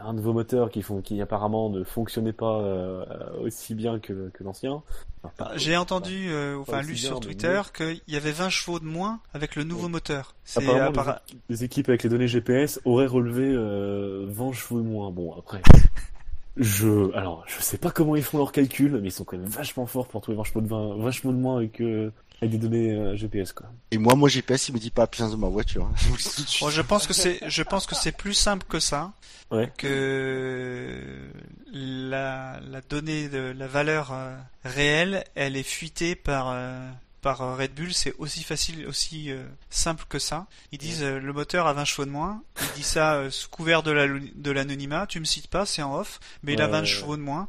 [0.01, 3.05] un nouveau moteur qui, font, qui apparemment ne fonctionnait pas euh,
[3.43, 4.83] aussi bien que, que l'ancien.
[5.25, 8.49] Enfin, pas- J'ai entendu, euh, enfin lu bien, sur mais Twitter qu'il y avait 20
[8.51, 10.35] chevaux de moins avec le nouveau moteur.
[10.45, 14.81] C'est Apparemment, appara- les, les équipes avec les données GPS auraient relevé euh, 20 chevaux
[14.81, 15.11] de moins.
[15.11, 15.63] Bon, après,
[16.57, 19.47] je, alors, je sais pas comment ils font leurs calculs, mais ils sont quand même
[19.49, 22.13] vachement forts pour trouver 20 chevaux de, 20, 20 chevaux de moins avec, euh,
[22.45, 23.67] avec des données euh, GPS, quoi.
[23.91, 25.89] Et moi, mon GPS, il me dit pas la puissance de ma voiture.
[26.61, 29.13] Bon, je pense que c'est, je pense que c'est plus simple que ça,
[29.51, 29.71] Ouais.
[29.77, 31.31] que
[31.73, 36.89] la, la donnée de la valeur euh, réelle, elle est fuitée par euh,
[37.25, 37.93] par euh, Red Bull.
[37.93, 40.47] C'est aussi facile, aussi euh, simple que ça.
[40.71, 42.43] Ils disent euh, le moteur a 20 chevaux de moins.
[42.63, 45.07] Ils disent ça euh, sous couvert de la de l'anonymat.
[45.09, 47.23] Tu me cites pas, c'est en off, mais il a Ouais, 20 ouais, chevaux de
[47.23, 47.49] moins.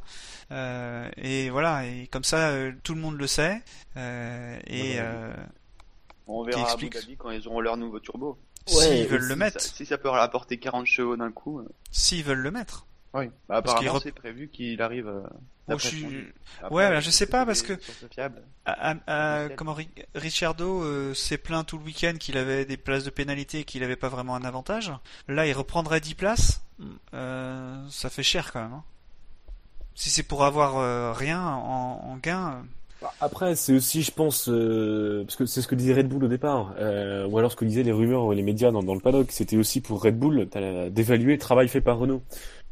[0.52, 3.62] Euh, et voilà, et comme ça, euh, tout le monde le sait.
[3.98, 4.96] Euh, et Ouais.
[5.00, 5.34] euh,
[6.28, 6.96] On verra à explique.
[6.96, 8.40] Abu Dhabi quand ils auront leur nouveau turbo.
[8.68, 11.60] s'ils veulent Si le mettre, ça- si ça peut rapporter 40 chevaux d'un coup.
[11.60, 12.88] euh, s'ils veulent le mettre.
[13.16, 13.26] Oui.
[13.48, 15.08] Bah, Parce qu'il apparemment, rep- c'est prévu qu'il arrive.
[15.08, 15.22] euh,
[15.68, 16.06] Bon, je suis-
[16.62, 17.78] après, Ouais, voilà, je sais pas, c'est parce que-.
[18.66, 23.04] À- à- comment Ri- Ricciardo euh, s'est plaint tout le week-end qu'il avait des places
[23.04, 24.92] de pénalité et qu'il avait pas vraiment un avantage.
[25.28, 26.62] Là, il reprendrait 10 places.
[27.14, 28.74] Euh, ça fait cher quand même.
[28.74, 28.84] hein.
[29.96, 32.62] Si c'est pour avoir euh, rien en, en gain, euh,
[33.02, 36.24] Bah, Après, c'est aussi, je pense, euh, parce que c'est ce que disait Red Bull
[36.24, 38.94] au départ, euh, ou alors ce que disaient les rumeurs et les médias dans, dans
[38.94, 42.24] le paddock, c'était aussi pour Red Bull t'as- d'évaluer le travail fait par Renault,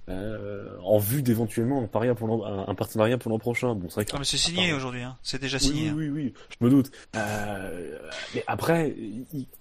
[0.10, 3.74] euh, en vue d'éventuellement un, paria pour l'an- un, un partenariat pour l'an prochain.
[3.76, 4.78] Bon, c'est vrai que ah, mais c'est signé Attends.
[4.78, 5.02] aujourd'hui.
[5.04, 5.18] Hein.
[5.24, 5.84] C'est déjà signé.
[5.84, 5.96] oui, hein.
[5.98, 6.92] oui, oui, je me doute.
[7.16, 7.98] Euh,
[8.36, 8.96] mais après,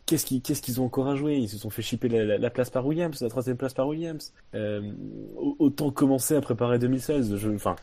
[0.06, 0.24] qu'est-ce
[0.62, 1.36] qu'ils ont encore à jouer?
[1.36, 3.86] Ils se sont fait chipper la, la- la place par Williams, la troisième place par
[3.88, 4.32] Williams.
[4.54, 4.92] Euh,
[5.36, 7.36] au- autant commencer à préparer 2016.
[7.36, 7.76] Je, enfin,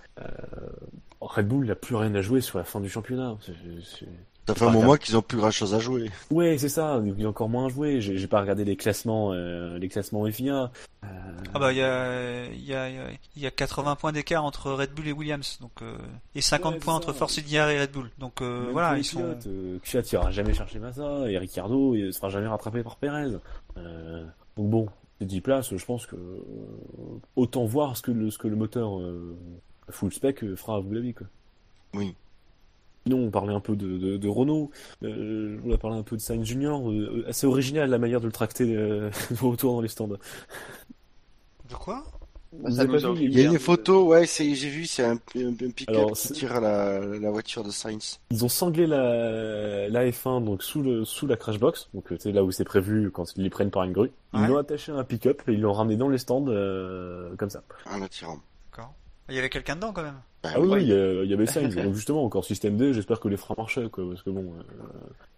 [1.21, 3.37] Red Bull n'a plus rien à jouer sur la fin du championnat.
[4.53, 6.09] Ça fait un moment qu'ils ont plus grand chose à jouer.
[6.31, 6.99] Ouais, c'est ça.
[7.05, 8.01] Il y a encore moins à jouer.
[8.01, 10.71] J'ai j'ai pas regardé les classements, euh, les classements FIA.
[11.03, 11.07] Euh,
[11.53, 14.71] Ah bah il y a, il y, a, il y a 80 points d'écart entre
[14.71, 15.97] Red Bull et Williams, donc euh,
[16.35, 17.13] et 50 Ouais, points entre.
[17.13, 18.09] Force India et Red Bull.
[18.17, 19.23] Donc euh, voilà, ils sont.
[19.83, 23.31] Kvyat ira jamais chercher Massa et Ricciardo il sera jamais rattrapé par Perez.
[23.77, 24.25] Euh,
[24.57, 24.87] donc bon,
[25.19, 26.15] ces 10 places, je pense que
[27.35, 29.37] autant voir ce que le, ce que le moteur euh,
[29.89, 31.27] full spec fera à Abu Dhabi quoi.
[31.93, 32.15] Oui.
[33.05, 34.71] Sinon, on parlait un peu de, de, de Renault,
[35.03, 38.25] euh, je voulais parler un peu de Sainz Junior, euh, assez original la manière de
[38.25, 40.07] le tracter euh, de retour dans les stands.
[40.07, 40.17] De
[41.79, 42.03] quoi?
[42.51, 45.05] Bah, ça nous a vu, Il y a une photo, ouais, c'est, j'ai vu, c'est
[45.05, 48.19] un, un, un pick-up qui c'est- tire la, la voiture de Sainz.
[48.31, 52.31] Ils ont sanglé la, la F1 donc sous le sous la crash box, donc sais
[52.31, 54.09] là où c'est prévu quand ils les prennent par une grue.
[54.33, 54.47] Ils Ouais.
[54.47, 57.61] l'ont attaché à un pick-up et ils l'ont ramené dans les stands euh, comme ça.
[57.85, 58.39] En attirant.
[59.29, 60.19] Il y avait quelqu'un dedans quand même.
[60.43, 61.75] Bah Ah oui, il y a- il y avait Sainz.
[61.75, 62.93] donc justement encore système D.
[62.93, 64.63] J'espère que les freins marchaient quoi, parce que bon, euh,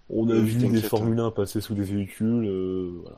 [0.10, 0.86] on a vu des t'inquiète.
[0.89, 2.46] Formule 1 passer sous des véhicules.
[2.46, 3.18] euh, voilà,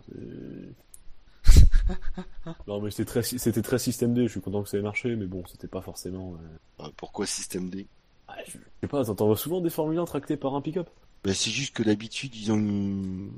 [2.67, 4.23] non mais c'était très c'était très système D.
[4.27, 6.35] Je suis content que ça ait marché, mais bon, c'était pas forcément.
[6.79, 7.87] euh, Euh, Pourquoi système D?
[8.27, 10.89] ah, je je sais pas, t'en vois souvent des Formule 1 tractés par un pick-up?
[11.23, 13.29] Ben, c'est juste que d'habitude ils ont une...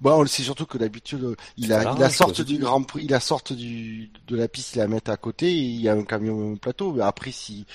[0.00, 2.58] Bon, on le sait surtout que d'habitude euh, il a, il a c'est sorte du.
[2.58, 5.56] Grand Prix, il a sorte du de la piste, il la met à côté, et
[5.58, 6.92] il y a un camion au plateau.
[6.92, 7.66] Mais après si,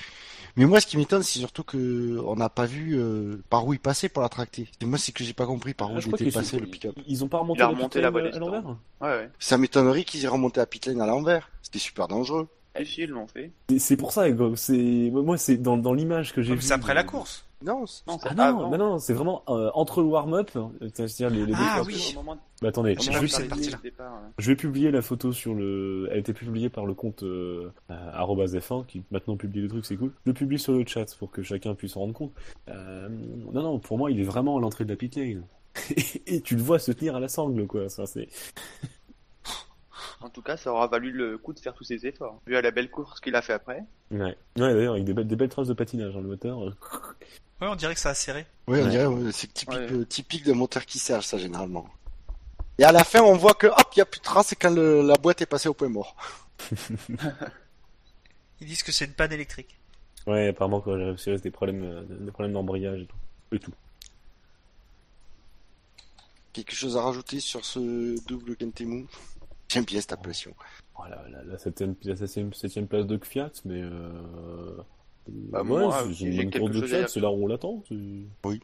[0.58, 3.74] mais moi ce qui m'étonne c'est surtout que on n'a pas vu euh, par où
[3.74, 4.68] il passait pour la tracter.
[4.82, 6.68] Et moi c'est que j'ai pas compris par où Ah, il était passé sont- le
[6.68, 6.96] pick-up.
[7.08, 8.66] Ils ont pas remonté Il a la remonté la à l'envers.
[8.68, 9.30] Ouais, ouais.
[9.40, 11.50] Ça m'étonnerait qu'ils aient remonté la pit lane à l'envers.
[11.62, 12.48] C'était super dangereux.
[12.78, 13.52] Et si, ils l'ont fait.
[13.78, 14.26] C'est- pour ça,
[14.58, 17.45] c'est moi c'est dans, dans l'image que j'ai c'est après la course.
[17.64, 21.30] Non, c'est- Non, Ah non, non, non, c'est vraiment euh, entre le warm-up, euh, c'est-à-dire
[21.30, 21.96] les, les Ah oui.
[22.14, 23.78] Au moment de- Bah, attendez, je, vais, cette l'arrivée, partie-là.
[23.78, 24.30] le départ, ouais.
[24.38, 26.08] je vais publier la photo sur le.
[26.12, 29.68] Elle a été publiée par le compte euh, euh, arobase F1 qui maintenant publie le
[29.70, 30.12] truc, c'est cool.
[30.26, 32.34] Je le publie sur le chat pour que chacun puisse s'en rendre compte.
[32.70, 33.08] Euh,
[33.54, 35.44] non, non, pour moi, il est vraiment à l'entrée de la pit lane.
[36.28, 37.90] Et tu le vois se tenir à la sangle, quoi.
[37.90, 38.28] Ça, c'est.
[40.22, 42.42] En tout cas, ça aura valu le coup de faire tous ces efforts.
[42.48, 43.84] Vu à la belle course qu'il a fait après.
[44.12, 44.20] Ouais.
[44.20, 46.64] Ouais, d'ailleurs, avec des belles, des belles traces de patinage, hein, le moteur.
[46.64, 46.74] euh.
[47.62, 48.46] Ouais, on dirait que ça a serré.
[48.68, 49.92] Oui, on dirait, ouais, c'est typique, Ouais.
[49.92, 51.88] euh, typique d'un moteur qui serge, ça, généralement.
[52.78, 54.56] Et à la fin, on voit que, hop, il y a plus de traces, c'est
[54.58, 56.16] quand le- la boîte est passée au point mort.
[58.62, 59.78] Ils disent que c'est une panne électrique.
[60.28, 63.16] Ouais, apparemment, quand j'ai réussi, des problèmes, euh, des problèmes d'embrayage et tout.
[63.54, 63.74] Et tout.
[66.52, 69.06] Quelque chose à rajouter sur ce double Kentemu
[69.68, 70.54] J'aime bien cette appellation.
[70.96, 74.78] Voilà, la, la septième, la septième, septième place de Kvyat, mais euh...
[75.28, 77.10] Bah, moi, c'est- j'ai une course de chose à Kvyat, dire.
[77.10, 77.84] c'est là où on l'attend.
[77.90, 78.60] c'est-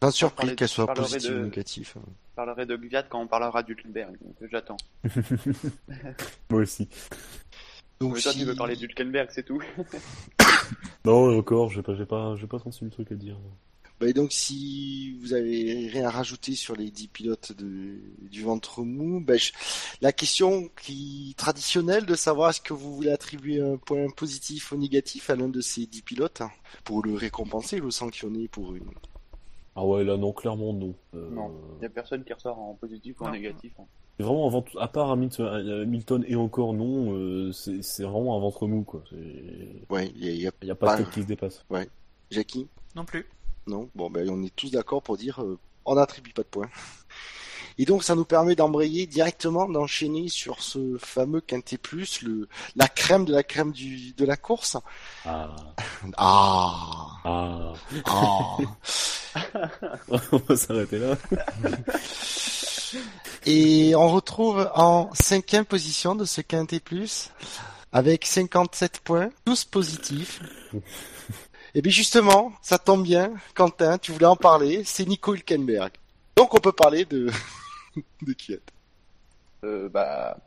[0.00, 1.94] Pas surpris qu'elle soit positive ou négative.
[1.94, 4.76] Je parlerai de Gviat quand on parlera d'Hülkenberg, donc euh, j'attends.
[6.50, 6.88] Moi aussi.
[7.98, 8.40] Donc, Mais toi, si...
[8.40, 9.62] tu veux parler d'Hülkenberg, c'est tout.
[11.04, 13.38] Non, encore, j'ai pas, j'ai pas, j'ai pas 36 000 trucs à dire.
[13.98, 17.98] Bah, et donc si vous avez rien à rajouter sur les 10 pilotes de,
[18.30, 19.52] du ventre mou, bah, je-
[20.02, 24.76] la question qui traditionnelle de savoir est-ce que vous voulez attribuer un point positif ou
[24.76, 26.50] négatif à l'un de ces 10 pilotes hein,
[26.84, 28.84] pour le récompenser, le sanctionner pour une...
[29.74, 30.94] Ah ouais, là non, clairement non.
[31.14, 33.32] Euh, Non, il y a personne qui ressort en positif ou en Non.
[33.32, 33.72] négatif.
[33.78, 33.84] hein.
[34.18, 38.02] C'est vraiment un ventre, à part Hamilton, euh, Hamilton et encore non, euh, c'est c'est
[38.04, 39.04] vraiment un ventre mou quoi.
[39.12, 41.04] Il Ouais, il y a, y a- y a pas de Ouais.
[41.04, 41.64] tête qui se dépasse.
[42.30, 42.66] Jackie?
[42.94, 43.26] Non plus.
[43.66, 46.70] Non Bon, ben on est tous d'accord pour dire euh, on n'attribue pas de points.
[47.78, 52.88] Et donc ça nous permet d'embrayer directement, d'enchaîner sur ce fameux quintet plus, le la
[52.88, 54.78] crème de la crème du de la course.
[55.24, 55.54] Ah,
[56.16, 57.72] Ah, ah.
[58.06, 58.56] ah.
[60.32, 61.16] on va s'arrêter là.
[63.44, 67.30] Et on retrouve en cinquième position de ce quintet plus
[67.92, 70.40] avec 57 points, tous positifs.
[71.76, 75.92] Et bien justement, ça tombe bien, Quentin, tu voulais en parler, c'est Nico Hülkenberg.
[76.34, 77.26] Donc on peut parler de
[78.22, 78.60] de Kvyat.
[79.62, 80.38] Euh, bah,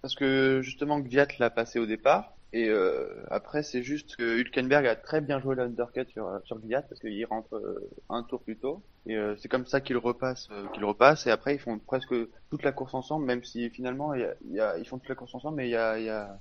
[0.00, 2.32] parce que justement Gviat l'a passé au départ.
[2.54, 6.80] Et euh, après, c'est juste que Hülkenberg a très bien joué l'undercut sur, sur Gviat
[6.80, 8.80] parce qu'il rentre euh, un tour plus tôt.
[9.04, 11.26] Et euh, c'est comme ça qu'il repasse, euh, qu'il repasse.
[11.26, 12.14] Et après, ils font presque
[12.48, 15.72] toute la course ensemble, même si finalement, ils font toute la course ensemble, mais il
[15.72, 16.38] y a,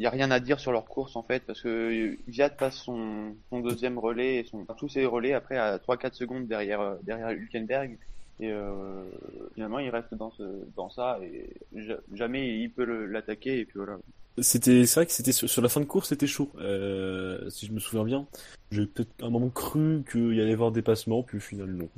[0.00, 2.76] il y a rien à dire sur leur course en fait, parce que Gviat passe
[2.76, 6.94] son, son deuxième relais et son, tous ses relais après à 3-4 secondes derrière, euh,
[7.02, 7.98] derrière Hülkenberg.
[8.40, 9.04] Et euh,
[9.52, 10.42] finalement, il reste dans, ce,
[10.74, 13.58] dans ça et ja- jamais il peut l'attaquer.
[13.58, 13.98] Et puis voilà.
[14.38, 16.50] C'était, c'est vrai que c'était sur, sur la fin de course, c'était chaud.
[16.58, 18.26] Euh, si je me souviens bien,
[18.70, 21.90] j'ai peut-être un moment cru qu'il y allait y avoir dépassement, puis au final non.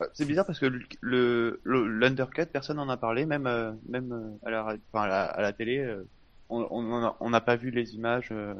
[0.00, 0.66] Ouais, C'est bizarre parce que
[1.00, 5.08] le l'undercut, personne n'en a parlé, même euh, même euh, à la ra- enfin, à
[5.08, 6.04] la, à la télé, euh,
[6.48, 8.28] on n'a pas vu les images.
[8.32, 8.54] euh,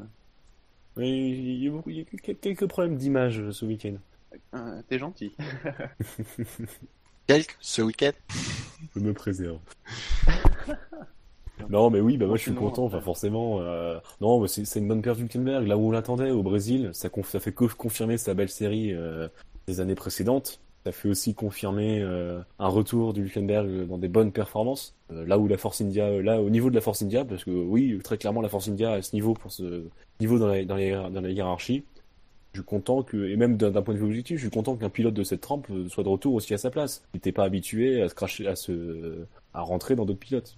[0.96, 3.64] Mais il y a, beaucoup, il y a eu quel- quelques problèmes d'image euh, ce
[3.64, 3.96] week-end.
[4.54, 5.34] euh, T'es gentil.
[7.26, 8.12] Quelques ce week-end.
[8.94, 9.58] Je me préserve.
[11.70, 13.60] Non, mais oui, bah moi je suis content, enfin forcément.
[13.60, 16.90] euh, Non, c'est une bonne perte d'Hülkenberg, là où on l'attendait au Brésil.
[16.92, 19.28] Ça, conf- ça fait que confirmer sa belle série euh,
[19.66, 20.60] des années précédentes.
[20.86, 24.94] Ça fait aussi confirmer euh, un retour d'Hülkenberg dans des bonnes performances.
[25.10, 27.42] Euh, là où la Force India, euh, là au niveau de la Force India, parce
[27.42, 29.82] que oui, très clairement la Force India à ce niveau pour ce
[30.20, 31.82] niveau dans la, hiérarchie.
[32.52, 34.88] Je suis content que, et même d'un point de vue objectif, je suis content qu'un
[34.88, 37.02] pilote de cette trempe euh, soit de retour aussi à sa place.
[37.14, 40.56] Il n'était pas habitué à se cracher, à se, à rentrer dans d'autres pilotes.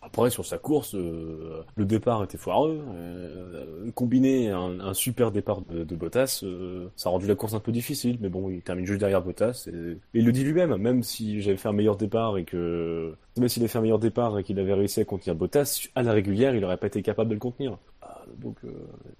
[0.00, 2.80] Après, sur sa course, euh, le départ était foireux.
[2.94, 7.60] Euh, combiné un, un super départ de, Bottas, euh, ça a rendu la course un
[7.60, 8.16] peu difficile.
[8.20, 9.68] Mais bon, il termine juste derrière Bottas.
[9.72, 13.48] Et, il le dit lui-même, même si j'avais fait un meilleur départ et que, même
[13.48, 16.12] s'il avait fait un meilleur départ et qu'il avait réussi à contenir Bottas, à la
[16.12, 17.76] régulière, il n'aurait pas été capable de le contenir.
[18.00, 18.70] Ah, donc, euh,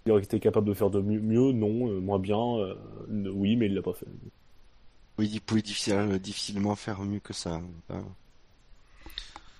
[0.06, 2.74] il aurait été capable de faire de mieux, mieux non, euh, moins bien, euh,
[3.34, 4.06] oui, mais il l'a pas fait.
[5.18, 7.60] Oui, il pouvait difficilement, difficilement faire mieux que ça.
[7.90, 8.04] hein.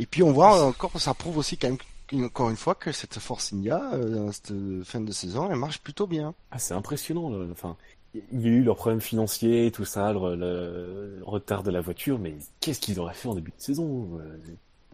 [0.01, 3.19] Et puis on voit encore, ça prouve aussi quand même encore une fois que cette
[3.19, 4.53] Force India, euh, cette
[4.85, 6.35] fin de saison, elle marche plutôt bien.
[6.51, 7.29] Ah, c'est impressionnant.
[7.31, 7.45] là.
[7.53, 7.77] Enfin,
[8.15, 11.81] il y a eu leurs problèmes financiers, tout ça, le, le- le retard de la
[11.83, 14.39] voiture, mais qu'est-ce qu'ils auraient fait en début de saison euh,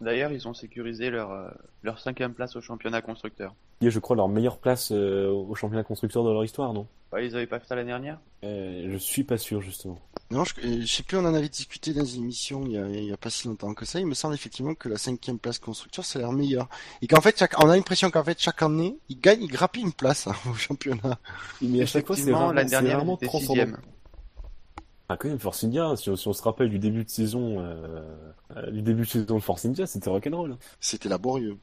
[0.01, 1.49] D'ailleurs, ils ont sécurisé leur euh,
[1.83, 3.55] leur cinquième place au championnat constructeur.
[3.81, 6.73] Il y a, je crois, leur meilleure place euh, au championnat constructeur de leur histoire,
[6.73, 6.87] non?
[7.11, 8.19] Ouais, ils avaient pas fait ça l'année dernière?
[8.43, 9.99] euh, Je suis pas sûr, justement.
[10.31, 12.77] Non, je, euh, je sais plus, on en avait discuté dans une émission il y,
[12.77, 13.99] a, il y a pas si longtemps que ça.
[13.99, 16.67] Il me semble effectivement que la cinquième place constructeur, c'est leur meilleure.
[17.01, 19.83] Et qu'en fait, chaque, on a l'impression qu'en fait, chaque année, ils gagnent, ils grappillent
[19.83, 21.19] une place hein, au championnat.
[21.61, 23.53] Mais à chaque fois, c'est l'année c'est dernière, étaient transcendant.
[23.53, 23.77] sixième.
[25.07, 27.59] Ah, quand même, Force India, si on, si on se rappelle du début de saison,
[27.59, 28.07] euh,
[28.57, 30.53] euh, du début de saison de Force India, c'était rock'n'roll.
[30.53, 30.57] hein.
[30.79, 31.59] C'était laborieux.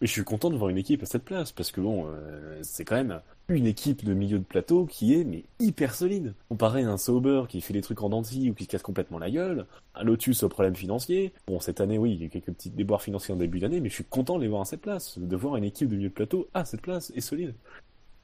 [0.00, 2.58] Mais je suis content de voir une équipe à cette place, parce que bon, euh,
[2.62, 6.34] c'est quand même une équipe de milieu de plateau qui est mais hyper solide.
[6.48, 9.18] Comparé à un Sauber qui fait des trucs en dentille ou qui se casse complètement
[9.18, 11.32] la gueule, un Lotus au problème financier.
[11.46, 13.88] Bon, cette année, oui, il y a quelques petites déboires financiers en début d'année, mais
[13.88, 16.10] je suis content de les voir à cette place, de voir une équipe de milieu
[16.10, 17.54] de plateau à cette place et solide.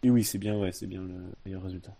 [0.04, 1.14] Et oui, c'est bien, ouais, c'est bien le
[1.44, 1.96] meilleur résultat.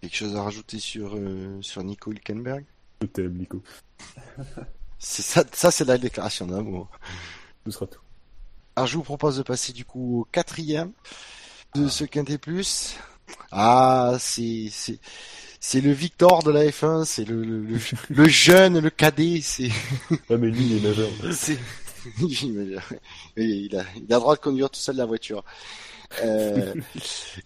[0.00, 2.64] Quelque chose à rajouter sur, euh, sur Nico Hülkenberg?
[3.02, 3.62] Je t'aime, Nico.
[5.00, 6.90] C'est ça, ça c'est la déclaration d'amour.
[7.64, 8.00] Ce sera tout.
[8.78, 10.92] Alors je vous propose de passer du coup au quatrième
[11.74, 12.94] de ce quintet plus.
[13.50, 15.00] Ah, c'est c'est
[15.58, 19.72] c'est le Victor de la F1, c'est le, le, le, le jeune, le cadet, c'est
[20.30, 21.08] Ouais, mais lui, il est majeur.
[21.32, 21.58] c'est
[22.20, 22.80] il
[23.36, 25.42] il a il a le droit de conduire tout seul la voiture.
[26.22, 26.72] Euh,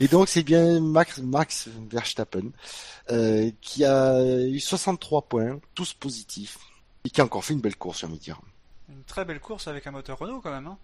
[0.00, 2.50] et donc c'est bien Max Max Verstappen
[3.10, 6.58] euh, qui a eu 63 points, tous positifs,
[7.06, 8.38] et qui a encore fait une belle course, j'ai envie de dire.
[8.90, 10.66] Une très belle course avec un moteur Renault quand même.
[10.66, 10.76] Hein.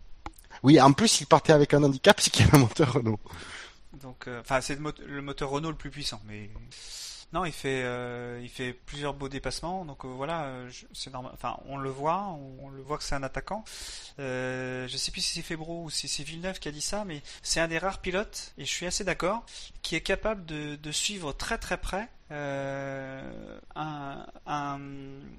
[0.62, 3.20] Oui, en plus il partait avec un handicap, c'est qu'il y avait un moteur Renault.
[4.02, 6.50] Donc, euh, enfin, c'est le, mot- le moteur Renault le plus puissant, mais
[7.32, 9.84] non, il fait, euh, il fait plusieurs beaux dépassements.
[9.84, 10.50] Donc euh, voilà,
[10.92, 11.32] c'est normal.
[11.34, 13.64] Enfin, on le voit, on, le voit que c'est un attaquant.
[14.18, 17.04] Euh, je sais plus si c'est Febro ou si c'est Villeneuve qui a dit ça,
[17.04, 19.44] mais c'est un des rares pilotes, et je suis assez d'accord,
[19.82, 24.80] qui est capable de suivre très très près euh, un, un,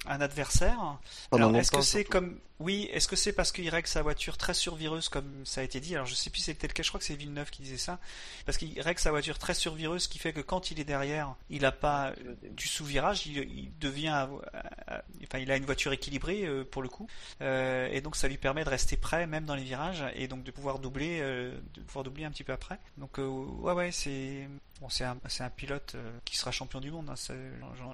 [0.06, 0.98] un adversaire.
[1.32, 4.54] Alors, est-ce que c'est comme oui, est-ce que c'est parce qu'il règle sa voiture très
[4.54, 5.96] survireuse comme ça a été dit?
[5.96, 7.78] Alors je sais plus si c'était le cas, je crois que c'est Villeneuve qui disait
[7.78, 8.00] ça,
[8.46, 11.36] parce qu'il règle sa voiture très survireuse, ce qui fait que quand il est derrière,
[11.50, 12.12] il a pas
[12.52, 16.90] du sous-virage, il, il devient, euh, enfin il a une voiture équilibrée euh, pour le
[16.90, 17.08] coup,
[17.40, 20.44] euh, et donc ça lui permet de rester prêt même dans les virages et donc
[20.44, 22.78] de pouvoir doubler, euh, de pouvoir doubler un petit peu après.
[22.98, 24.50] Donc euh, ouais ouais c'est
[24.82, 27.34] bon c'est un pilote euh, qui sera champion du monde, hein,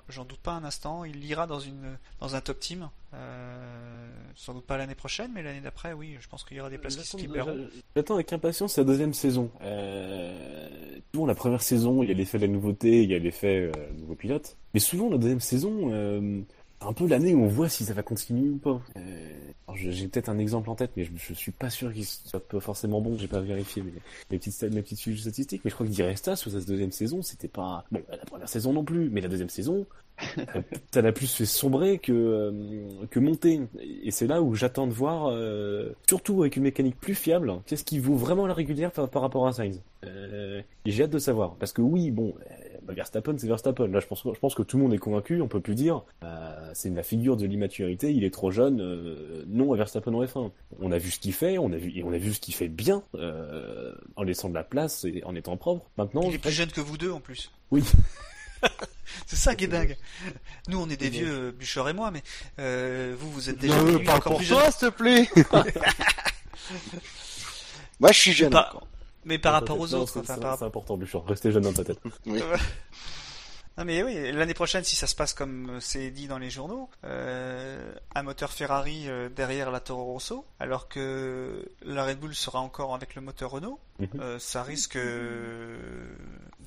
[0.10, 1.04] j'en- doute pas un instant.
[1.06, 5.44] Il ira dans une dans un top team, euh, sans doute pas l'année prochaine, mais
[5.44, 7.68] l'année d'après oui, je pense qu'il y aura des places qui se libéreront.
[7.96, 9.52] J'attends avec impatience la deuxième saison.
[9.62, 11.00] Euh...
[11.14, 13.72] Bon, la première saison, il y a l'effet de la nouveauté, il y a l'effet
[13.76, 14.58] euh, nouveau pilote.
[14.74, 16.42] Mais souvent, la deuxième saison, euh,
[16.88, 18.82] un peu l'année où on voit si ça va continuer ou pas.
[18.98, 19.30] Euh...
[19.76, 22.60] J'ai peut-être un exemple en tête, mais je, je suis pas sûr qu'il soit pas
[22.60, 23.18] forcément bon.
[23.18, 23.92] J'ai pas vérifié mes,
[24.32, 27.22] mes petites mes petites fiches statistiques, mais je crois que Diresta sur sa deuxième saison,
[27.22, 28.02] c'était pas bon.
[28.10, 29.86] La première saison non plus, mais la deuxième saison,
[30.94, 33.62] ça l'a plus fait sombrer que euh, que monter.
[34.04, 37.84] Et c'est là où j'attends de voir, euh, surtout avec une mécanique plus fiable, qu'est-ce
[37.84, 39.82] qui vaut vraiment la régulière par, par rapport à Sainz.
[40.06, 42.54] Euh, j'ai hâte de savoir, parce que oui, bon, euh,
[42.94, 43.88] Verstappen, c'est Verstappen.
[43.88, 45.42] Là, je pense, je pense que tout le monde est convaincu.
[45.42, 48.12] On peut plus dire, euh, c'est la figure de l'immaturité.
[48.14, 48.80] Il est trop jeune.
[48.82, 50.52] euh, non à Verstappen en F1.
[50.80, 52.54] On a vu ce qu'il fait, on a vu et on a vu ce qu'il
[52.54, 55.86] fait bien euh, en laissant de la place et en étant propre.
[55.98, 57.52] Maintenant, Il est je- plus jeune que vous deux en plus.
[57.72, 57.84] oui.
[59.28, 59.96] C'est ça qui est dingue.
[60.70, 62.24] Nous, on est des vieux, Bûcheur et moi, mais
[62.60, 64.58] euh, vous, vous êtes déjà Ne parle encore pour plus jeune.
[64.58, 65.28] toi, s'il te plaît.
[68.00, 68.88] Moi, je suis jeune Pas- encore.
[69.26, 71.26] Mais par rapport aux autres, c'est- enfin, par c'est important, Bouchard.
[71.26, 72.00] Restez jeune dans ta tête.
[72.26, 72.42] Oui.
[73.78, 76.90] Non mais oui, l'année prochaine, si ça se passe comme c'est dit dans les journaux,
[77.04, 82.60] euh, un moteur Ferrari euh, derrière la Toro Rosso, alors que la Red Bull sera
[82.62, 84.08] encore avec le moteur Renault, Mhm.
[84.22, 85.78] euh, ça risque euh,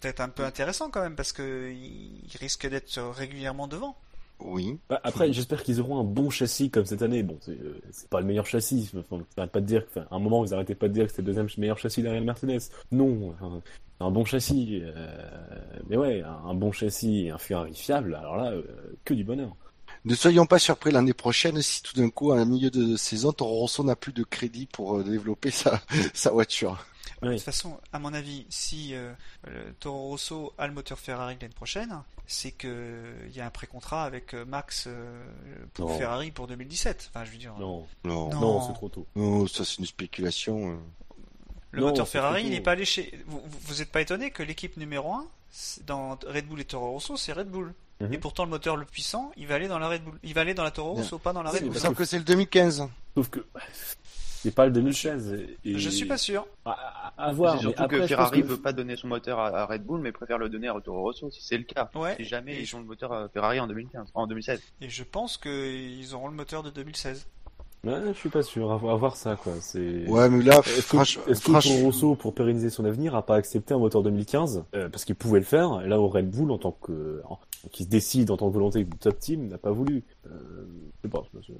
[0.02, 3.96] d'être un peu intéressant quand même parce que il il risque d'être régulièrement devant.
[4.40, 4.78] Oui.
[4.88, 7.22] Bah, après, j'espère qu'ils auront un bon châssis comme cette année.
[7.22, 8.90] Bon, c'est euh, pas le meilleur châssis.
[8.96, 11.10] Enfin, pas de dire, que- enfin, à un moment, vous arrêtez pas de dire que
[11.10, 12.60] c'était le deuxième meilleur châssis derrière le Mercedes.
[12.92, 13.60] Non, enfin,
[14.00, 14.80] un bon châssis.
[14.82, 15.06] euh,
[15.88, 18.14] mais ouais, un, un bon châssis et un Ferrari fiable.
[18.14, 18.62] Alors là, euh,
[19.04, 19.56] que du bonheur.
[20.04, 23.32] Ne soyons pas surpris l'année prochaine si tout d'un coup, à un milieu de saison,
[23.32, 25.80] Toro Rosso n'a plus de crédit pour développer sa,
[26.14, 26.86] sa voiture.
[27.22, 27.34] De Oui.
[27.36, 29.12] toute façon, à mon avis, si euh,
[29.46, 33.50] le Toro Rosso a le moteur Ferrari l'année prochaine, c'est que il y a un
[33.50, 35.24] pré-contrat avec euh, Max euh,
[35.74, 35.98] pour Non.
[35.98, 37.10] Ferrari pour 2017.
[37.12, 38.28] Enfin, je veux dire, Non, Non.
[38.30, 38.40] Non.
[38.40, 39.06] non, c'est trop tôt.
[39.16, 40.78] Oh, ça c'est une spéculation.
[41.72, 43.12] Le Non, moteur Ferrari, il n'est pas allé chez.
[43.26, 45.26] Vous, vous- vous êtes pas étonné que l'équipe numéro 1
[45.86, 47.74] dans Red Bull et Toro Rosso, c'est Red Bull.
[48.00, 48.12] Mhm.
[48.12, 50.18] Et pourtant, le moteur le puissant, il va aller dans la Red Bull.
[50.22, 50.94] Il va aller dans la Toro.
[50.94, 51.76] Rosso, pas dans la Red Bull.
[51.78, 52.86] Sauf que c'est le 2015.
[53.16, 53.44] Sauf que
[54.48, 55.38] c'est pas le 2016.
[55.64, 55.78] Et...
[55.78, 56.46] Je suis pas sûr.
[56.64, 57.52] À, voir.
[57.52, 60.00] c'est mais surtout après, que Ferrari que- veut pas donner son moteur à, Red Bull,
[60.00, 61.90] mais préfère le donner à Toro Rosso si c'est le cas.
[61.94, 62.14] Ouais.
[62.16, 64.60] Si jamais Et ils je- ont le moteur à Ferrari en 2015, en 2016.
[64.80, 67.26] Et je pense qu'ils auront le moteur de 2016.
[67.84, 68.72] Ouais, je suis pas sûr.
[68.72, 69.52] À voir, à voir ça, quoi.
[69.60, 70.04] C'est.
[70.08, 73.24] Ouais, mais là, Est-ce que, franch- est-ce que Toro Rosso, pour pérenniser son avenir, a
[73.24, 75.82] pas accepté un moteur 2015 euh, parce qu'il pouvait le faire.
[75.84, 77.22] Et là, au Red Bull, en tant que,
[77.70, 80.02] qui se décide en tant que volonté du top team, n'a pas voulu.
[80.26, 80.30] Euh,
[80.96, 81.22] je sais pas.
[81.34, 81.52] je- je-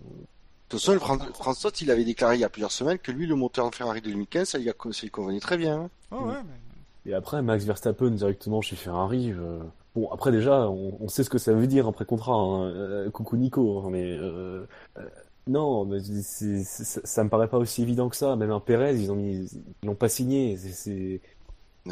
[0.70, 3.26] De toute façon, Fran- François, il avait déclaré il y a plusieurs semaines que lui,
[3.26, 5.82] le moteur Ferrari 2015, ça lui, a- ça lui convenait très bien.
[5.82, 5.90] hein.
[6.10, 6.28] Oh, Mm.
[6.28, 7.10] ouais, mais...
[7.10, 9.32] Et après, Max Verstappen directement chez Ferrari.
[9.32, 9.60] euh,
[9.94, 12.34] Bon, après déjà, on, on sait ce que ça veut dire après contrat.
[12.34, 12.64] Hein.
[12.70, 14.66] Euh, coucou Nico, hein, mais euh,
[14.98, 15.08] euh,
[15.46, 18.36] non, mais ça, ça me paraît pas aussi évident que ça.
[18.36, 19.48] Même un Perez, ils ont mis,
[19.82, 20.56] ils l'ont pas signé.
[20.58, 21.20] C'est-.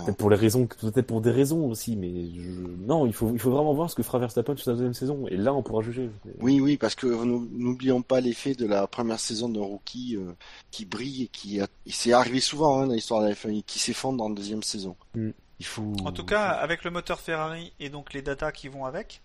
[0.04, 2.50] Peut-être pour les raisons, peut-être pour des raisons aussi, mais je...
[2.50, 5.26] non, il faut, il faut vraiment voir ce que fera Verstappen sur sa deuxième saison.
[5.28, 6.10] Et là, on pourra juger.
[6.40, 10.32] Oui, oui, parce que nous- n'oublions pas l'effet de la première saison d'un rookie euh,
[10.70, 11.66] qui brille et qui a...
[11.86, 14.96] c'est arrivé souvent hein, dans l'histoire de la F1 et qui s'effondre en deuxième saison.
[15.14, 15.30] Mm.
[15.58, 15.94] Il faut.
[16.04, 19.22] En tout cas, avec le moteur Ferrari et donc les datas qui vont avec,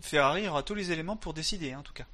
[0.00, 2.06] Ferrari aura tous les éléments pour décider, hein, en tout cas.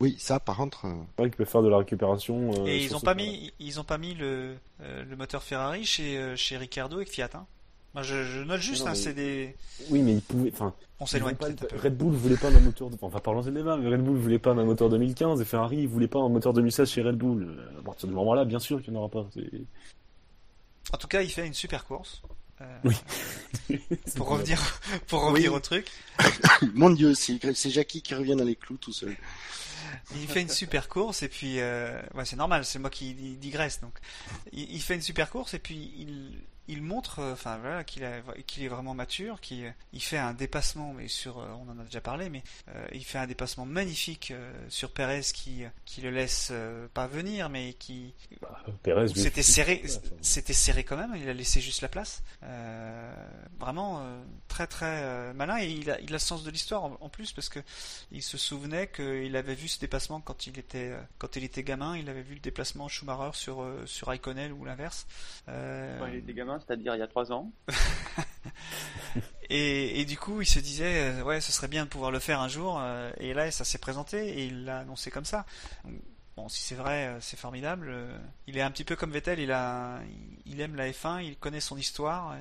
[0.00, 0.84] Oui, ça, par contre.
[0.86, 2.52] euh, C'est vrai qu'ils peuvent faire de la récupération.
[2.52, 5.16] euh, Et ils sur ont ce pas mis, ils ont pas mis le, euh, le
[5.16, 7.30] moteur Ferrari chez, euh, chez Ricardo et Fiat.
[7.34, 7.46] Hein.
[7.94, 9.56] Moi, je, je note juste, Non, hein, mais- c'est des.
[9.90, 10.50] Oui, mais ils pouvaient.
[10.52, 11.54] Enfin, On s'éloigne pas- un.
[11.80, 12.96] Red Bull voulait pas d'un moteur, de...
[12.96, 15.40] enfin, on va pas relancer le débat, mais Red Bull voulait pas d'un moteur 2015
[15.40, 17.56] et Ferrari voulait pas un moteur 2016 chez Red Bull.
[17.78, 19.26] À partir du moment-là, bien sûr qu'il n'y en aura pas.
[20.92, 22.20] En tout cas, il fait une super course.
[22.60, 22.96] Euh, Oui.
[24.16, 25.56] pour revenir, pour revenir Oui.
[25.56, 25.90] au truc,
[26.74, 29.16] Mon Dieu, c'est Jackie qui revient dans les clous tout seul.
[30.16, 33.36] il fait une super course et puis, euh, ouais, c'est normal, c'est moi qui di-
[33.36, 33.94] digresse donc.
[34.52, 38.02] Il, il fait une super course et puis il, il montre, euh, enfin voilà, qu'il
[38.02, 42.00] est vraiment mature, qu'il il fait un dépassement, mais sur, euh, on en a déjà
[42.00, 44.32] parlé, mais euh, il fait un dépassement magnifique
[44.68, 46.52] sur Perez qui qui le laisse
[46.94, 49.82] pas venir, mais qui bah, Perez, c'était serré,
[50.20, 51.14] c'était serré quand même.
[51.16, 52.22] Il a laissé juste la place.
[53.58, 54.02] vraiment
[54.48, 57.48] très très malin et il a il a le sens de l'histoire en, plus parce
[57.48, 57.60] que
[58.10, 61.96] il se souvenait qu'il avait vu ce dépassement quand il était quand il était gamin.
[61.96, 65.06] Il avait vu le déplacement Schumacher sur sur Iconel ou l'inverse.
[65.46, 67.52] Quand il était gamin c'est-à-dire il y a trois ans.
[69.50, 72.40] et, du coup, il se disait, euh, ouais, ce serait bien de pouvoir le faire
[72.40, 72.78] un jour.
[72.80, 75.46] Euh, et là, ça s'est présenté et il l'a annoncé comme ça.
[76.36, 77.94] Bon, si c'est vrai, euh, c'est formidable.
[78.46, 80.00] Il est un petit peu comme Vettel, il a,
[80.46, 82.36] il aime la F1, il connaît son histoire.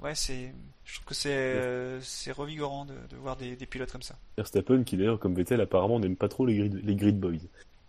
[0.00, 0.52] ouais, c'est,
[0.84, 4.16] je trouve que c'est, c'est revigorant de, voir des, pilotes comme ça.
[4.36, 7.34] Verstappen, qui d'ailleurs, comme Vettel, apparemment n'aime pas trop les grid, les grid boys.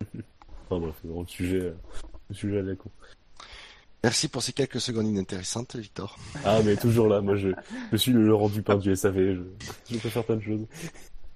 [0.65, 1.73] enfin bref, le sujet,
[2.29, 2.91] le sujet à la con.
[4.03, 6.17] Merci pour ces quelques secondes inintéressantes, Victor.
[6.43, 7.49] Ah, mais toujours là, moi je,
[7.91, 9.41] je suis le Laurent Dupin du SAV, je,
[9.93, 10.65] je peux faire plein de choses.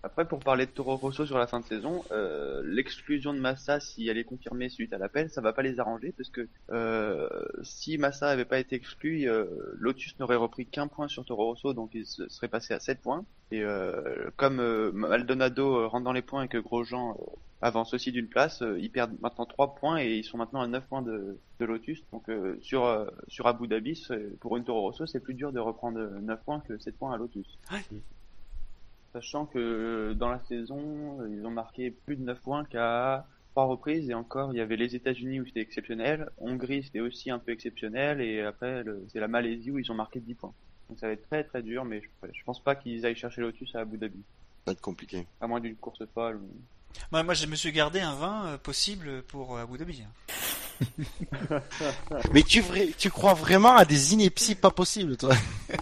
[0.06, 3.80] Après, pour parler de Toro Rosso sur la fin de saison, euh, l'exclusion de Massa,
[3.80, 7.27] si elle est confirmée suite à l'appel, ça va pas les arranger parce que euh,
[7.64, 11.73] si Massa avait pas été exclu, euh, Lotus n'aurait repris qu'un point sur Toro Rosso,
[11.73, 13.26] donc il serait passé à 7 points.
[13.49, 17.18] Et euh, comme euh, Maldonado rentre dans les points et que Grosjean
[17.64, 20.86] avance aussi d'une place, ils perdent maintenant 3 points et ils sont maintenant à 9
[20.86, 22.03] points de, Lotus.
[22.11, 22.30] Donc
[22.61, 23.99] sur sur Abu Dhabi,
[24.40, 27.18] pour une Toro Rosso, c'est plus dur de reprendre 9 points que 7 points à
[27.18, 27.57] Lotus.
[29.16, 33.26] Sachant que euh, dans la saison, euh, ils ont marqué plus de 9 points qu'à
[33.52, 37.32] trois reprises, et encore, il y avait les États-Unis où c'était exceptionnel, Hongrie c'était aussi
[37.32, 40.54] un peu exceptionnel, et après, c'est la Malaisie où ils ont marqué 10 points.
[40.90, 43.74] Donc ça va être très très dur, mais je, pense pas qu'ils aillent chercher Lotus
[43.76, 44.20] à Abu Dhabi.
[44.20, 45.26] Ça va être compliqué.
[45.40, 46.42] À moins d'une course folle.
[47.12, 50.04] Moi, moi, je me suis gardé un vin euh, possible pour Abu Dhabi.
[52.34, 52.64] Mais tu,
[52.98, 55.36] tu crois vraiment à des inepties pas possibles, toi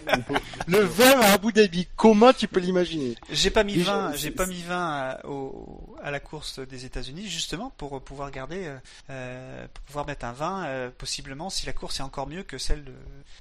[0.66, 3.16] Le vin à Abu Dhabi, comment tu peux l'imaginer?
[3.30, 7.26] J'ai pas mis 20, j'ai pas mis 20 à, au, à la course des États-Unis
[7.26, 8.76] justement pour pouvoir garder, euh,
[9.08, 12.58] euh, pour pouvoir mettre un vin euh, possiblement si la course est encore mieux que
[12.58, 12.84] celle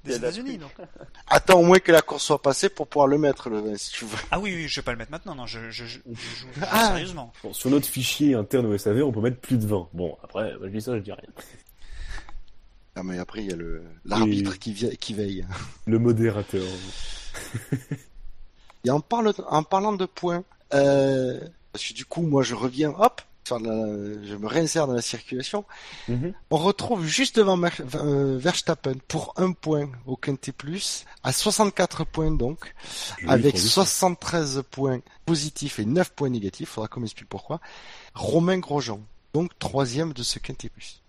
[0.06, 0.60] des États-Unis.
[1.28, 3.92] Attends au moins que la course soit passée pour pouvoir le mettre le vin si
[3.92, 4.18] tu veux.
[4.32, 6.88] Ah oui, oui, je vais pas le mettre maintenant, non, je, je, je, joue, ah.
[6.88, 7.34] sérieusement.
[7.52, 9.90] sur notre fichier interne au SAV, on peut mettre plus de 20.
[9.92, 11.30] Bon, après, je dis ça, je dis rien.
[12.96, 15.48] Ah mais après il y a le l'arbitre qui, qui veille.
[15.88, 16.64] Le modérateur.
[18.86, 21.40] Et en, parle, en parlant de points, euh,
[21.74, 25.66] parce que du coup moi je reviens, hop, je me réinsère dans la circulation.
[26.08, 26.34] Mhm.
[26.50, 32.32] On retrouve juste devant euh, Verstappen pour un point au Quintet Plus, à 64 points
[32.32, 32.74] donc,
[33.28, 36.70] avec 73 points positifs et 9 points négatifs.
[36.70, 37.60] Faudra qu'on m'explique pourquoi.
[38.16, 39.02] Romain Grosjean,
[39.34, 41.03] donc troisième de ce Quintet Plus.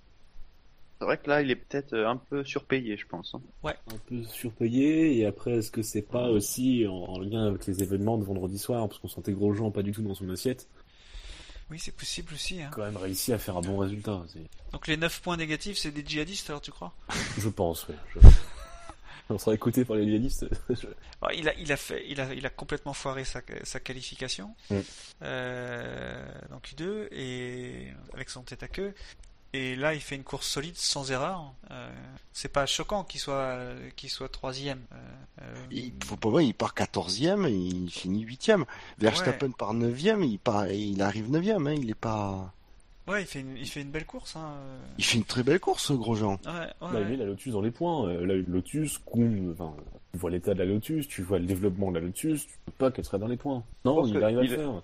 [0.99, 3.35] C'est vrai que là, il est peut-être euh, un peu surpayé, je pense.
[3.35, 3.43] Hein.
[3.63, 3.75] Ouais.
[3.93, 8.17] Un peu surpayé, et après, est-ce que c'est pas aussi en, lien avec les événements
[8.17, 10.69] de vendredi soir, parce qu'on sentait Grosjean pas du tout dans son assiette?
[11.71, 12.63] Oui, c'est possible aussi.
[12.63, 12.71] Hein.
[12.73, 14.23] Quand même réussi à faire un bon résultat.
[14.73, 16.95] Donc les 9 points négatifs, c'est des djihadistes, alors tu crois?
[17.39, 18.23] Je pense, oui.
[19.31, 20.47] On sera écouté par les djihadistes.
[21.35, 24.55] il, a, il, a fait, il, a, il a complètement foiré sa, sa qualification.
[24.71, 24.77] Mm.
[25.23, 28.93] Euh, donc U2, et avec son tête à queue.
[29.55, 31.55] Et là, il fait une course solide, sans erreur.
[31.71, 31.89] Euh,
[32.33, 33.57] c'est pas choquant qu'il soit
[33.95, 34.81] qu'il soit troisième.
[34.93, 34.97] Euh,
[35.43, 38.65] euh, il faut pas voir, il part quatorzième, il finit huitième.
[38.99, 41.69] Verstappen part neuvième, il part, il arrive neuvième.
[41.69, 42.53] Hein, il est pas.
[43.07, 44.35] Ouais, il fait une, il fait une belle course.
[44.35, 44.55] Hein.
[44.99, 46.41] Il fait une très belle course, Grosjean.
[46.47, 48.13] Ouais, ouais, bah, il la Lotus dans les points.
[48.13, 49.73] Là, Lotus, enfin,
[50.13, 52.73] tu vois l'état de la Lotus, tu vois le développement de la Lotus, tu peux
[52.73, 53.63] pas qu'elle serait dans les points.
[53.85, 54.83] Non, il arrive à le faire.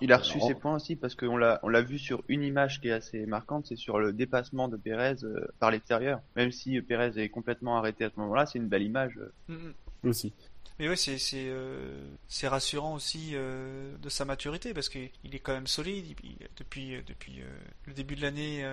[0.00, 2.80] Il a reçu ses points aussi parce qu'on l'a on l'a vu sur une image
[2.80, 6.20] qui est assez marquante, c'est sur le dépassement de Pérez euh, par l'extérieur.
[6.36, 9.18] Même si Pérez est complètement arrêté à ce moment-là, c'est une belle image.
[9.48, 10.08] Mm, mm.
[10.08, 10.32] Aussi.
[10.80, 11.92] Mais ouais, c'est c'est euh,
[12.26, 16.16] c'est rassurant aussi euh, de sa maturité parce qu'il est quand même solide.
[16.56, 17.42] depuis depuis
[17.86, 18.64] le début de l'année,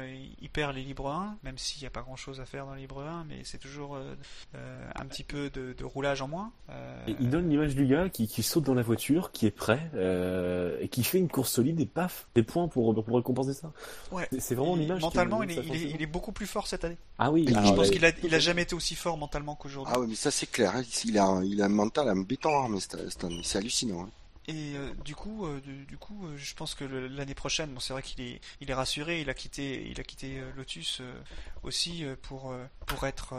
[0.42, 2.76] il perd les libres 1, même s'il n'y a pas grand chose à faire dans
[2.76, 3.98] les libres 1, mais c'est toujours
[4.96, 6.54] un petit peu de, de roulage en moins.
[7.08, 9.92] il donne l'image du gars qui, qui saute dans la voiture, qui est prêt
[10.80, 13.74] et qui fait une course solide et paf, des points pour pour récompenser ça.
[14.14, 14.30] Ouais.
[14.40, 15.02] C'est vraiment l'image.
[15.02, 16.98] Mentalement, il est, il, est, il est, beaucoup plus fort cette année.
[17.20, 17.46] Ah oui.
[17.50, 19.94] je pense qu'il a il a jamais été aussi fort mentalement qu'aujourd'hui.
[19.94, 20.74] Ah oui, mais ça c'est clair.
[20.74, 20.84] Hein.
[21.04, 21.68] Il a il a
[23.44, 24.04] c'est hallucinant.
[24.04, 24.10] Hein.
[24.50, 25.60] Et euh, du coup, euh,
[25.90, 28.74] du, coup, euh, je pense que l'année prochaine, bon, c'est vrai qu'il est, il est
[28.74, 29.20] rassuré.
[29.20, 31.02] Il a quitté, il a quitté Lotus
[31.64, 32.54] aussi pour
[32.86, 33.36] pour être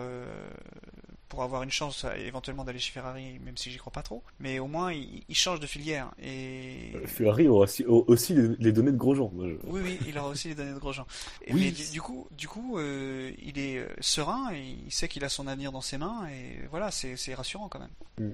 [1.30, 4.22] pour avoir une chance éventuellement d'aller chez Ferrari, même si j'y crois pas trop.
[4.40, 6.10] Mais au moins, il, il change de filière.
[6.22, 9.30] Et Ferrari aura aussi, aussi les, les données de Grosjean.
[9.34, 11.06] Moi, je- oui, oui, il aura aussi les données de Grosjean.
[11.46, 11.60] Et Oui.
[11.64, 15.28] Mais du, du coup, du coup, euh, il est serein, et il sait qu'il a
[15.30, 17.90] son avenir dans ses mains, et voilà, c'est c'est rassurant quand même.
[18.18, 18.24] Je,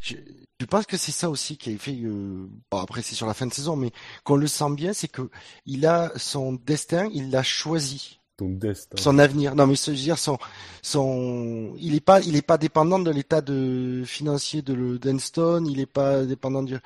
[0.00, 1.96] je pense que c'est ça aussi qui a fait.
[2.02, 2.48] Euh...
[2.70, 3.92] Bon, après, c'est sur la fin de saison, mais
[4.24, 5.30] qu'on le sent bien, c'est que
[5.66, 8.92] il a son destin, il l'a choisi, Donc Dest.
[8.94, 8.96] hein.
[8.98, 9.54] son avenir.
[9.54, 10.38] Non, mais je veux dire, son,
[10.82, 15.64] son, il est pas, il est pas dépendant de l'état de financier de le d'Enston,
[15.68, 16.76] il est pas dépendant du,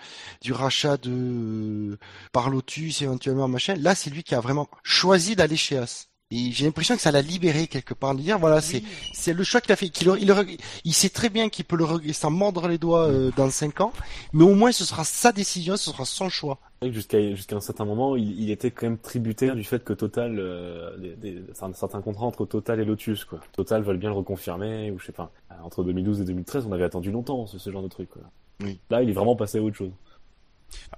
[0.43, 1.99] du rachat de
[2.33, 3.75] par Lotus éventuellement machin.
[3.77, 6.09] Là, c'est lui qui a vraiment choisi d'aller chez As.
[6.35, 8.87] Et j'ai l'impression que ça l'a libéré quelque part, de dire voilà, c'est Oui.
[9.13, 9.91] c'est le choix qu'il a fait.
[9.91, 13.31] Qu'il il, il sait très bien qu'il peut le regretter sans mordre les doigts euh,
[13.37, 13.93] dans cinq ans,
[14.33, 16.59] mais au moins ce sera sa décision, ce sera son choix.
[16.91, 20.37] Jusqu'à jusqu'à un certain moment, il, il était quand même tributaire du fait que Total,
[20.39, 23.41] euh, des, des- un certain contrat entre Total et Lotus, quoi.
[23.53, 25.31] Total veulent bien le reconfirmer, ou je sais pas.
[25.63, 28.23] Entre 2012 et 2013, on avait attendu longtemps ce, ce genre de truc, quoi.
[28.63, 28.81] Oui.
[28.91, 29.93] Là, il est vraiment passé à autre chose.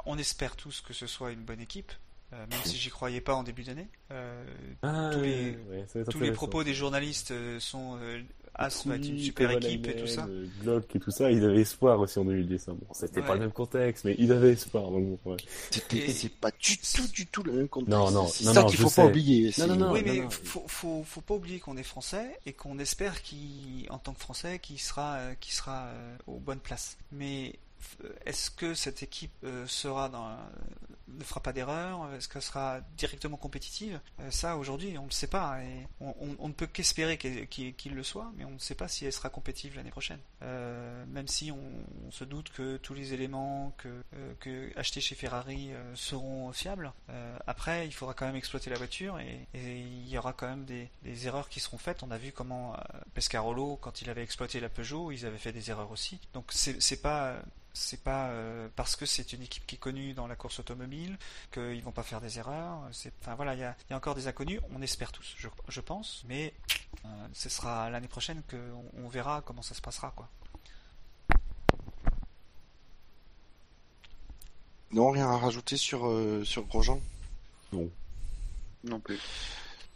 [0.06, 1.92] On espère tous que ce soit une bonne équipe,
[2.34, 3.88] euh, même si j'y croyais pas en début d'année.
[4.12, 4.44] Euh,
[4.82, 6.34] Ah, Tous les- ouais, ça va être tous les intéressant.
[6.34, 8.20] propos des journalistes euh, sont euh,
[8.56, 10.28] As va être une super équipe et tout ça.
[10.62, 12.68] Glock et tout ça, ils avaient espoir aussi en 2010.
[12.68, 12.76] hein.
[12.80, 13.34] Bon, c'était pas Ouais.
[13.34, 14.92] le même contexte, mais ils avaient espoir.
[14.92, 15.36] Donc, ouais.
[15.70, 17.90] C'est pas du tout, du tout le même contexte.
[17.90, 19.02] Non, non, c'est non, ça non, qu'il faut sais.
[19.02, 19.50] pas oublier.
[19.50, 20.30] c'est- non, non, oui, non, mais non.
[20.30, 24.20] faut, faut, faut pas oublier qu'on est français et qu'on espère qu'il, en tant que
[24.20, 26.96] français, qu'il sera, euh, qu'il sera euh, aux bonnes places.
[27.10, 27.54] Mais
[28.24, 30.34] est-ce que cette équipe euh, sera dans, euh,
[31.08, 34.00] ne fera pas d'erreur Est-ce qu'elle sera directement compétitive?
[34.20, 35.62] Euh, Ça, aujourd'hui, on ne le sait pas.
[35.62, 39.12] Et on, ne peut qu'espérer qu'il le soit, mais on ne sait pas si elle
[39.12, 40.20] sera compétitive l'année prochaine.
[40.42, 45.14] Euh, même si on, se doute que tous les éléments que, euh, que achetés chez
[45.14, 46.92] Ferrari euh, seront fiables.
[47.10, 50.64] Euh, après, il faudra quand même exploiter la voiture et, il y aura quand même
[50.64, 50.90] des,
[51.26, 52.02] erreurs qui seront faites.
[52.02, 52.78] On a vu comment euh,
[53.14, 56.18] Pescarolo, quand il avait exploité la Peugeot, ils avaient fait des erreurs aussi.
[56.32, 57.36] Donc c'est pas
[58.04, 60.93] pas euh, parce que c'est une équipe qui est connue dans la course automobile
[61.52, 62.80] qu'ils vont pas faire des erreurs.
[62.92, 64.60] C'est enfin voilà, il y a, il y a encore des inconnus.
[64.74, 66.54] On espère tous, je, je pense, mais
[67.04, 70.28] euh, ce sera l'année prochaine que on, on verra comment ça se passera quoi.
[74.92, 77.00] Non, rien à rajouter sur, euh, sur Grosjean?
[78.84, 79.18] Non plus.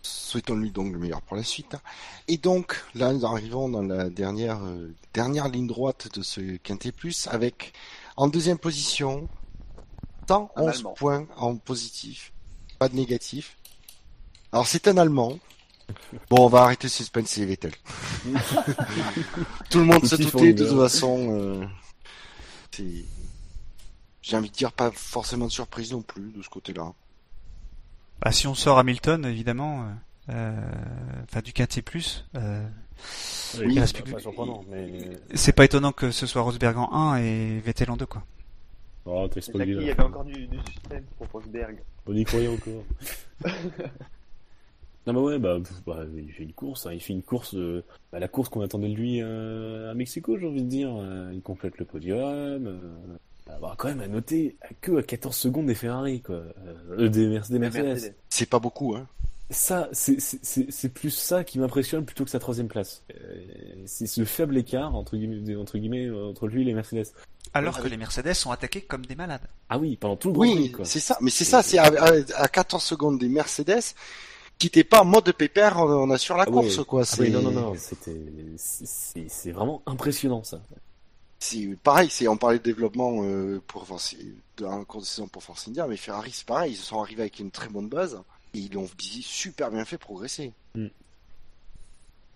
[0.03, 1.75] Souhaitons-lui donc le meilleur pour la suite.
[1.75, 1.81] hein.
[2.27, 6.91] Et donc, là, nous arrivons dans la dernière, euh, dernière ligne droite de ce Quintet
[6.91, 7.75] Plus avec,
[8.17, 9.29] en deuxième position,
[10.29, 10.93] 111 Un Allemand.
[10.95, 12.33] points en positif.
[12.79, 13.57] Pas de négatif.
[14.53, 15.39] Alors, c'est un Allemand.
[16.31, 17.73] Bon, on va arrêter le suspense, c'est Vettel.
[19.71, 21.29] Tout le monde se doutait, de toute façon.
[21.31, 21.67] euh.
[24.23, 26.93] J'ai envie de dire pas forcément de surprise non plus de ce côté-là.
[28.21, 29.85] Bah, si on sort Hamilton, évidemment,
[30.29, 30.71] euh, euh,
[31.25, 32.67] enfin du quintet plus, euh,
[33.59, 34.19] Oui, il c'est reste pas,
[34.69, 35.11] mais.
[35.35, 38.25] c'est pas étonnant que ce soit Rosberg en 1 et Vettel en 2 quoi.
[39.11, 41.79] Oh, C'est spoilé, là qu'il y avait encore du, du suspense pour Rosberg.
[42.07, 42.85] On y croyait encore.
[45.07, 47.83] non, bah ouais, bah, bah, il fait une course, hein, il fait une course, euh,
[48.13, 50.91] bah, la course qu'on attendait de lui euh, à Mexico, j'ai envie de dire.
[50.95, 52.19] Euh, il complète le podium.
[52.67, 52.79] Euh,
[53.47, 56.43] bah, bah, quand même à noter que à 14 secondes des Ferrari, quoi.
[56.91, 57.85] Euh, des, Mer- des Mercedes.
[57.85, 58.15] Mercedes.
[58.29, 59.07] C'est pas beaucoup, hein.
[59.51, 63.03] Ça, c'est- plus ça qui m'impressionne plutôt que sa troisième place.
[63.15, 63.45] Euh,
[63.87, 67.07] c'est ce faible écart, entre guillemets, entre, guillemets, entre lui et les Mercedes.
[67.55, 69.41] Alors que les Mercedes sont attaqués comme des malades.
[69.71, 71.17] Ah oui, pendant tout le Oui, c'est ça.
[71.23, 73.95] Mais c'est ça, c'est à, à- à 14 secondes des Mercedes
[74.59, 76.85] qui n'étaient pas en mode pépère, on on assure la Ah course, ouais.
[76.85, 77.03] quoi.
[77.03, 78.21] Ah C'est oui, non, non, non, c'était,
[78.59, 80.61] c'est- c'est c'est vraiment impressionnant, ça.
[81.39, 84.15] c'est pareil, c'est on parlait de développement euh, pour Force,
[84.59, 87.23] de un cours de saison pour Force India, mais Ferrari c'est pareil, ils sont arrivés
[87.23, 88.21] avec une très bonne base
[88.55, 90.53] ils l'ont super bien fait progresser.
[90.75, 90.87] Mm.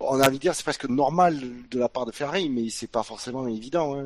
[0.05, 1.39] On a envie de dire c'est presque normal
[1.71, 3.97] de la part de Ferrari, mais c'est pas forcément évident.
[3.97, 4.05] Hein.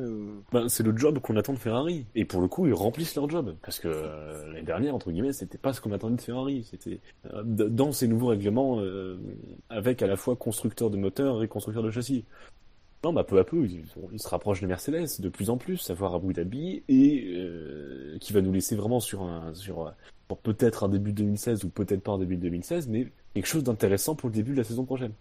[0.51, 2.05] Ben, c'est le job qu'on attend de Ferrari.
[2.13, 3.55] Et pour le coup, ils remplissent leur job.
[3.63, 6.67] Parce que euh, l'année dernière, entre guillemets, c'était pas ce qu'on attendait de Ferrari.
[6.69, 6.99] C'était
[7.33, 9.17] euh, dans ces nouveaux règlements, euh,
[9.69, 12.25] avec à la fois constructeur de moteurs et constructeur de châssis.
[13.03, 15.77] Non, bah peu à peu, ils, ils se rapprochent de Mercedes de plus en plus,
[15.77, 19.93] savoir Abu Dhabi, et euh, qui va nous laisser vraiment sur un, sur,
[20.27, 23.47] pour peut-être un début de 2016 ou peut-être pas un début de 2016, mais quelque
[23.47, 25.13] chose d'intéressant pour le début de la saison prochaine.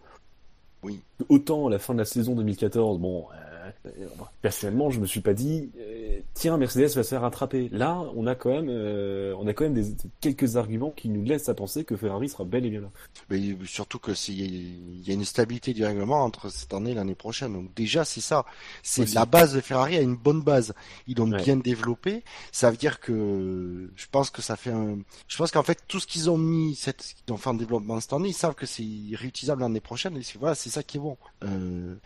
[0.83, 1.01] Oui.
[1.29, 4.07] Autant à la fin de la saison 2014, bon, euh, euh,
[4.43, 5.96] personnellement, je me suis pas dit, euh,
[6.35, 7.69] tiens, Mercedes va se faire rattraper.
[7.71, 11.23] Là, on a quand même, euh, on a quand même des, quelques arguments qui nous
[11.25, 12.91] laissent à penser que Ferrari sera bel et bien là.
[13.31, 17.15] Mais surtout que il y a une stabilité du règlement entre cette année et l'année
[17.15, 17.53] prochaine.
[17.53, 18.45] Donc déjà c'est ça,
[18.83, 20.75] c'est la base de Ferrari a une bonne base.
[21.07, 21.43] Ils l'ont Ouais.
[21.43, 22.23] bien développé.
[22.53, 24.99] Ça veut dire que je pense que ça fait un.
[25.29, 27.03] Je pense qu'en fait tout ce qu'ils ont mis, cette...
[27.03, 30.17] ce qu'ils ont fait en développement cette année, ils savent que c'est réutilisable l'année prochaine.
[30.17, 31.17] Et voilà, c'est ça qui est bon.
[31.45, 31.97] Euh...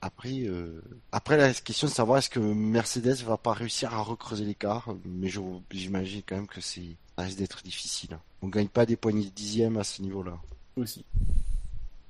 [0.00, 0.80] Après, euh,
[1.10, 5.28] après la question de savoir est-ce que Mercedes va pas réussir à recreuser l'écart, mais
[5.72, 8.16] j'imagine quand même que c'est, ça risque d'être difficile.
[8.42, 10.38] On gagne pas des poignées de dixième à ce niveau-là.
[10.76, 11.04] aussi.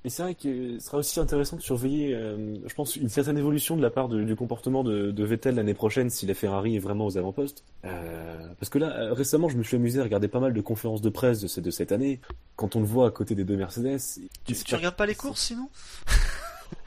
[0.04, 3.36] Et c'est vrai que ce sera aussi intéressant de surveiller, euh, je pense, une certaine
[3.36, 6.76] évolution de la part de- du comportement de, de Vettel l'année prochaine si la Ferrari
[6.76, 7.64] est vraiment aux avant-postes.
[7.84, 11.00] Euh, parce que là, récemment, je me suis amusé à regarder pas mal de conférences
[11.02, 12.20] de presse de cette année.
[12.54, 13.98] Quand on le voit à côté des deux Mercedes,
[14.44, 15.68] Tu, tu regardes pas les courses sinon?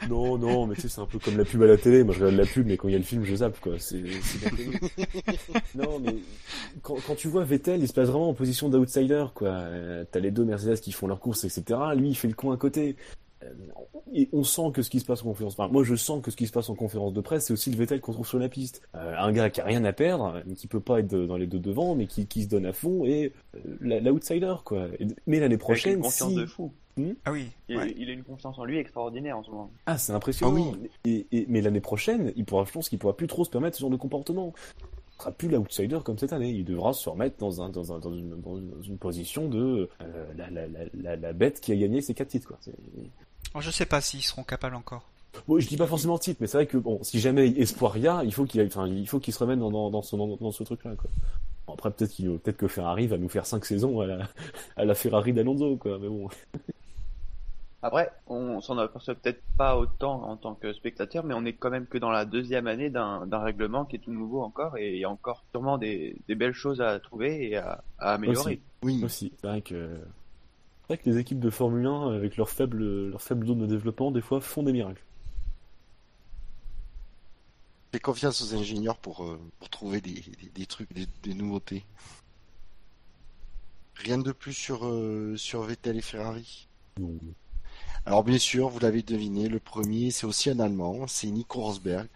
[0.09, 2.03] Non, non, mais tu sais, c'est un peu comme la pub à la télé.
[2.03, 3.73] Moi, je regarde la pub, mais quand il y a le film, je zappe, quoi.
[3.77, 4.01] C'est.
[5.75, 6.15] Non, mais
[6.81, 9.49] quand, quand tu vois Vettel, il se place vraiment en position d'outsider, quoi.
[9.49, 11.79] Euh, T'as les deux Mercedes qui font leur course, etc.
[11.95, 12.95] Lui, il fait le coin à côté.
[13.43, 13.47] Euh,
[14.13, 16.29] Et on sent que ce qui se passe en conférence, enfin, moi je sens que
[16.31, 18.37] ce qui se passe en conférence de presse, c'est aussi le Vettel qu'on trouve sur
[18.37, 18.81] la piste.
[18.93, 21.57] Euh, un gars qui a rien à perdre, qui peut pas être dans les deux
[21.59, 24.87] devants, mais qui, qui se donne à fond et euh, l'outsider quoi.
[25.25, 26.71] Mais l'année Avec une prochaine, confiance si de fou.
[27.25, 27.47] Ah oui.
[27.69, 27.93] Il, ouais.
[27.97, 29.71] il a une confiance en lui extraordinaire en ce moment.
[29.85, 30.73] Ah, c'est impressionnant.
[30.75, 33.49] Ah et, et- mais l'année prochaine, il pourra, je pense qu'il pourra plus trop se
[33.49, 34.53] permettre ce genre de comportement.
[35.13, 36.49] Il sera plus l'outsider comme cette année.
[36.49, 40.49] Il devra se remettre dans, un, dans, un, dans, une, dans position de euh, la,
[40.49, 42.47] la, la, la, la bête qui a gagné ses quatre titres.
[42.47, 42.57] Quoi.
[43.53, 45.07] Alors, je sais pas s'ils seront capables encore.
[45.47, 48.07] Bon, je dis pas forcément titre, mais c'est vrai que bon, si jamais espoir y
[48.07, 50.35] a, il faut qu'il enfin, il faut qu'il se remette dans, dans, dans ce, dans,
[50.35, 50.95] dans ce truc-là.
[50.95, 51.09] Quoi.
[51.67, 54.27] Bon, après, peut-être qu'il, peut-être que Ferrari va nous faire cinq saisons à la,
[54.75, 55.99] à la Ferrari d'Alonso, quoi.
[55.99, 56.27] Mais bon.
[57.83, 61.71] Après, on s'en aperçoit peut-être pas autant en tant que spectateur, mais on est quand
[61.71, 64.99] même que dans la deuxième année d'un règlement qui est tout nouveau encore, et il
[64.99, 68.61] y a encore sûrement des, des belles choses à trouver et à, à améliorer.
[68.83, 69.99] Oui, Aussi, c'est vrai que
[70.81, 73.65] c'est vrai que les équipes de Formule 1 avec leur faible leur faible zone de
[73.67, 75.03] développement des fois font des miracles.
[77.91, 81.85] fais confiance aux ingénieurs pour, euh, pour trouver des, des, des trucs, des, des nouveautés.
[83.95, 86.67] Rien de plus sur, euh, sur Vettel et Ferrari.
[86.97, 87.21] Donc,
[88.05, 92.07] Alors bien sûr, vous l'avez deviné, le premier c'est aussi un Allemand, c'est Nico Rosberg,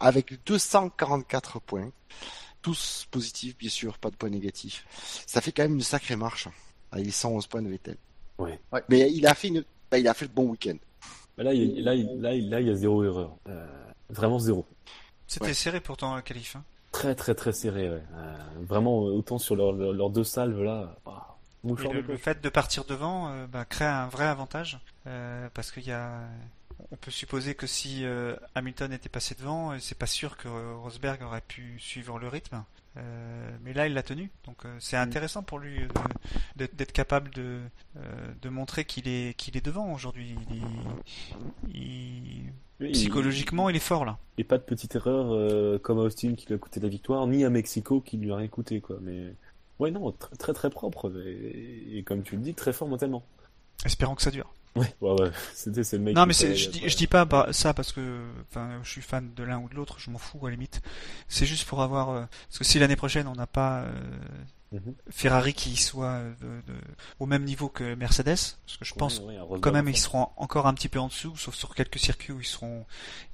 [0.00, 1.90] avec 244 points,
[2.60, 4.84] tous positifs bien sûr, pas de points négatifs.
[5.26, 6.48] Ça fait quand même une sacrée marche,
[6.90, 7.96] avec les 111 points de Vettel.
[8.38, 8.58] Ouais.
[8.72, 8.82] Ouais.
[8.88, 10.76] Mais il a fait une, bah, il a fait le bon week-end.
[11.36, 13.36] bah là, il y a, là, il, là, il, là, il y a zéro erreur.
[13.48, 13.66] Euh,
[14.10, 14.66] vraiment zéro.
[15.28, 15.54] C'était Ouais.
[15.54, 16.56] serré pourtant la qualif.
[16.56, 16.64] hein.
[16.90, 17.88] Très très très serré.
[17.90, 18.02] Ouais.
[18.14, 20.96] Euh, vraiment autant sur leurs deux salves là.
[21.06, 25.86] Ah, Le, fait de partir devant euh, bah, crée un vrai avantage euh, parce qu'il
[25.86, 26.20] y a,
[26.92, 30.48] on peut supposer que si euh, Hamilton était passé devant, euh, c'est pas sûr que
[30.48, 32.62] euh, Rosberg aurait pu suivre le rythme.
[32.96, 35.88] Euh, mais là, il l'a tenu, donc euh, c'est intéressant pour lui euh,
[36.56, 37.60] d'être capable de,
[37.96, 38.00] euh,
[38.42, 40.34] de montrer qu'il est qu'il est devant aujourd'hui.
[41.70, 41.72] Il
[42.80, 44.18] il- psychologiquement, il est fort là.
[44.36, 47.26] Et pas de petite erreur euh, comme à Austin qui lui a coûté la victoire,
[47.26, 48.96] ni à Mexico qui lui a rien coûté quoi.
[49.00, 49.34] Mais
[49.78, 53.22] ouais non, tr- très très propre et, et comme tu le dis, très fort mentalement.
[53.84, 54.52] Espérons que ça dure.
[54.76, 55.30] Ouais, ouais, ouais.
[55.54, 56.14] C'était c'est le mec.
[56.14, 58.20] Non, mais je, dis, je dis pas bah, ça parce que
[58.82, 60.82] je suis fan de l'un ou de l'autre, je m'en fous à la limite.
[61.26, 62.10] C'est juste pour avoir.
[62.10, 63.92] euh, parce que si l'année prochaine on n'a pas euh,
[64.70, 64.94] Mhm.
[65.10, 66.78] Ferrari qui soit euh, de- de-
[67.20, 68.26] au même niveau que Mercedes,
[68.66, 69.18] parce que je pense
[69.60, 72.40] quand même ils seront encore un petit peu en dessous, sauf sur quelques circuits où
[72.40, 72.84] ils seront,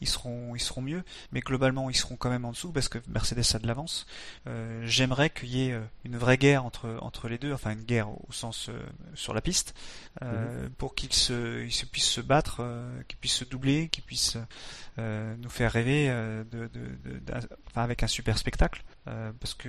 [0.00, 1.02] ils seront, ils seront mieux,
[1.32, 4.06] mais globalement ils seront quand même en dessous parce que Mercedes a de l'avance.
[4.46, 7.82] Euh, J'aimerais qu'il y ait euh, une vraie guerre entre entre les deux, enfin une
[7.82, 8.78] guerre au sens euh,
[9.14, 9.74] sur la piste,
[10.22, 14.04] euh, pour qu'ils se, ils se puissent se battre, euh, qu'ils puissent se doubler, qu'ils
[14.04, 14.36] puissent
[14.98, 17.34] euh, nous faire rêver euh, de, de, de-
[17.66, 19.68] enfin, avec un super spectacle, euh, parce que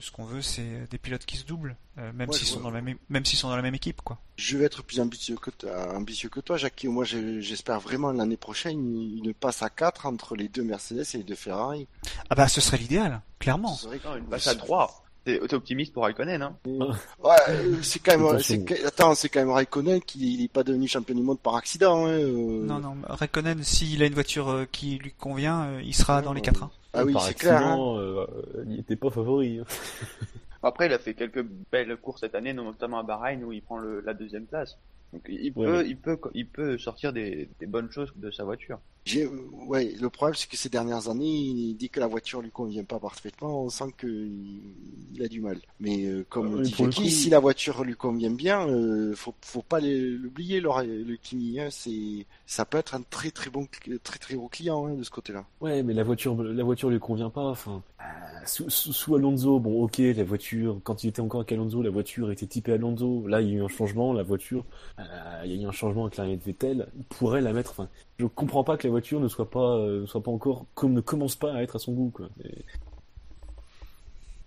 [0.00, 2.70] ce qu'on veut c'est des pilotes qui se doublent, euh, même s'ils sont vois.
[2.70, 4.18] dans la même, même s'ils sont dans la même équipe, quoi.
[4.36, 6.88] Je vais être plus ambitieux que toi, ambitieux que toi Jackie.
[6.88, 8.78] Moi, je- j'espère vraiment l'année prochaine
[9.24, 11.86] une passe à 4 entre les deux Mercedes et les deux Ferrari.
[12.30, 13.74] Ah bah ce serait l'idéal, clairement.
[13.74, 15.01] Ce serait- Non, une passe à 3.
[15.24, 19.50] T'es optimiste pour Raikkonen, hein Ouais, euh, c'est quand même, c'est attends, c'est quand même
[19.52, 22.06] Raikkonen qui n'est pas devenu champion du monde par accident.
[22.06, 22.64] Hein, euh.
[22.64, 26.32] Non, non, Raikkonen, s'il a une voiture euh, qui lui convient, euh, il sera dans
[26.32, 27.54] les 4 1 Ah oui, Par c'est clair.
[27.56, 27.66] hein.
[27.70, 28.26] accident, euh,
[28.66, 29.60] il était pas favori.
[29.60, 29.64] hein.
[30.64, 33.78] Après, il a fait quelques belles courses cette année, notamment à Bahreïn où il prend
[33.78, 34.76] le, la deuxième place.
[35.12, 38.30] Donc il Ouais, peut, mais- il peut, il peut sortir des, des bonnes choses de
[38.32, 38.78] sa voiture.
[39.04, 39.26] J'ai,
[39.66, 42.84] ouais, le problème c'est que ces dernières années, il dit que la voiture lui convient
[42.84, 45.58] pas parfaitement, on sent que il, a du mal.
[45.80, 49.62] Mais euh, comme Euh, dit coup- si la voiture lui convient bien, euh, faut, faut
[49.62, 50.68] pas l'oublier, le,
[51.02, 51.58] le Kimi.
[51.58, 53.66] Hein, c'est, ça peut être un très très bon,
[54.04, 55.44] très très gros client hein, de ce côté-là.
[55.60, 57.44] Ouais, mais la voiture, la voiture lui convient pas.
[57.50, 58.04] Enfin, euh,
[58.46, 61.90] sous, sous, sous Alonso, bon, ok, la voiture, quand il était encore avec Alonso, la
[61.90, 63.26] voiture était typée Alonso.
[63.26, 64.64] Là, il y a eu un changement, la voiture,
[64.98, 65.02] euh,
[65.44, 66.86] il y a eu un changement avec l'arrivée de Vettel.
[66.96, 67.72] Il pourrait la mettre.
[67.72, 67.88] Enfin,
[68.18, 71.00] je comprends pas que la voiture ne soit pas, euh, soit pas encore, comme ne
[71.00, 72.28] commence pas à être à son goût, quoi.
[72.44, 72.64] Et-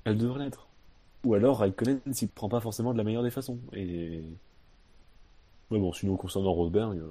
[0.06, 0.68] Elle devrait l'être.
[1.24, 3.58] Ou alors Raikkonen s'y prend pas forcément de la meilleure des façons.
[3.74, 4.22] Et
[5.72, 7.10] Mais bon, sinon, concernant Rosberg, euh,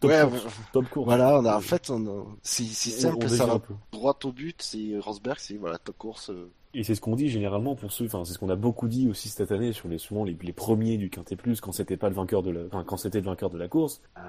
[0.00, 1.04] top, Ouais, course, top course.
[1.06, 3.60] Voilà, on a, en fait, on a- c'est c'est On- simple, ça va
[3.92, 6.30] droit au but, c'est Rosberg, c'est voilà, top course.
[6.30, 6.50] euh.
[6.74, 9.08] Et c'est ce qu'on dit généralement pour ceux, enfin c'est ce qu'on a beaucoup dit
[9.08, 12.10] aussi cette année sur les souvent les, les premiers du Quintet Plus quand c'était pas
[12.10, 14.20] le vainqueur de la, enfin quand c'était le vainqueur de la course, euh,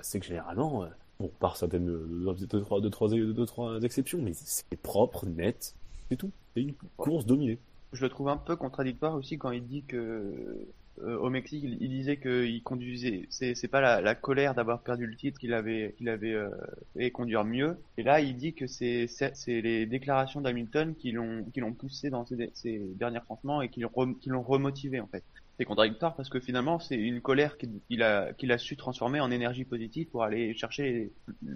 [0.00, 0.88] c'est que généralement, euh,
[1.20, 5.26] bon par certaines euh, deux, deux, trois, deux, trois, deux, trois exceptions, mais c'est propre,
[5.26, 5.74] net,
[6.08, 6.30] c'est tout.
[6.54, 7.58] C'est une course dominée.
[7.92, 10.66] Je le trouve un peu contradictoire aussi quand il dit que
[11.02, 13.26] euh, au Mexique, il, disait qu'il conduisait.
[13.30, 16.48] C'est pas la, la colère d'avoir perdu le titre qu'il avait qu'il avait euh,
[16.96, 17.76] fait conduire mieux.
[17.98, 19.08] Et là, il dit que c'est
[19.46, 23.90] les déclarations d'Hamilton qui l'ont poussé dans ses derniers affrontements et qui l'ont
[24.26, 25.24] l'ont remotivé en fait.
[25.58, 29.30] C'est contradictoire parce que finalement, c'est une colère qu'il il a a su transformer en
[29.30, 31.10] énergie positive pour aller chercher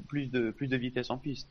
[0.08, 1.48] plus de plus de vitesse en piste.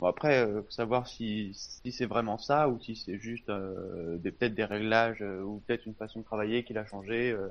[0.00, 4.16] Bon après, euh, faut savoir si, si c'est vraiment ça ou si c'est juste euh,
[4.18, 7.32] des peut-être des réglages euh, ou peut-être une façon de travailler qu'il a changé.
[7.32, 7.48] euh.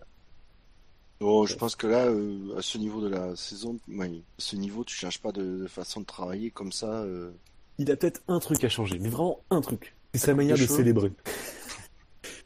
[1.20, 4.56] Oh, je pense que là, euh, à ce niveau de la saison, ouais, à ce
[4.56, 7.02] niveau, tu changes pas de, de façon de travailler comme ça.
[7.02, 7.32] euh.
[7.80, 9.96] Il a peut-être un truc à changer, mais vraiment un truc.
[10.14, 11.12] C'est sa manière de célébrer.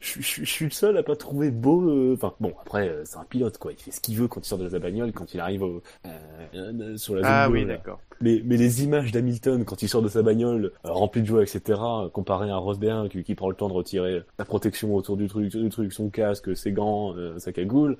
[0.00, 1.82] Je, je- je suis le seul à pas trouver beau.
[1.90, 3.72] euh, Enfin bon, après euh, c'est un pilote quoi.
[3.72, 5.82] Il fait ce qu'il veut quand il sort de la bagnole, quand il arrive au,
[6.06, 8.00] euh, sur la zone Ah bleue, oui, d'accord.
[8.20, 11.80] Mais, mais les images d'Hamilton quand il sort de sa bagnole, remplie de joie, etc.,
[12.12, 15.48] comparé à Rosberg qui, qui prend le temps de retirer la protection autour du truc,
[15.50, 17.96] du truc son casque, ses gants, sa cagoule,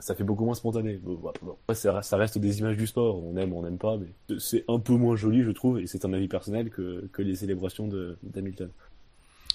[0.00, 1.00] ça fait beaucoup moins spontané.
[1.02, 1.56] Bon, bon, bon.
[1.64, 4.64] Après, ça, ça reste des images du sport, on aime, on n'aime pas, mais c'est
[4.68, 7.88] un peu moins joli, je trouve, et c'est un avis personnel que, que les célébrations
[8.22, 8.68] d'Hamilton.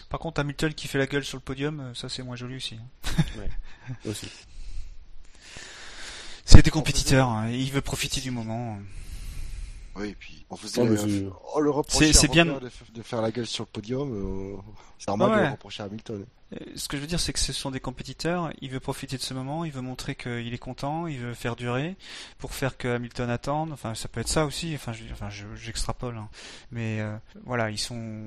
[0.10, 2.56] Par contre, Hamilton qui fait la gueule sur le podium, euh, ça c'est moins joli
[2.56, 2.76] aussi.
[2.76, 3.24] hein.
[4.06, 4.28] Aussi.
[6.46, 8.78] C'est des compétiteurs, hein, il veut profiter du moment.
[9.96, 13.22] Oui, et puis on faisait Oh, euh, oh, le reprocher C'est- c'est bien- de, faire
[13.22, 14.12] la gueule sur le podium.
[14.14, 14.58] euh,
[14.98, 15.46] c'est normal Ouais, de ouais.
[15.48, 16.26] le reprocher à Hamilton.
[16.54, 18.52] Euh, Ce que je veux dire, c'est que ce sont des compétiteurs.
[18.62, 21.56] Il veut profiter de ce moment, il veut montrer qu'il est content, il veut faire
[21.56, 21.96] durer
[22.38, 23.72] pour faire que Hamilton attende.
[23.72, 24.74] Enfin, ça peut être ça aussi.
[24.76, 26.18] Enfin, je, enfin, je- j'extrapole.
[26.18, 26.30] hein.
[26.72, 27.16] Mais euh,
[27.46, 28.24] voilà, ils sont.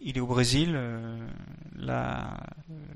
[0.00, 1.18] Il est au Brésil, euh,
[1.76, 2.36] la,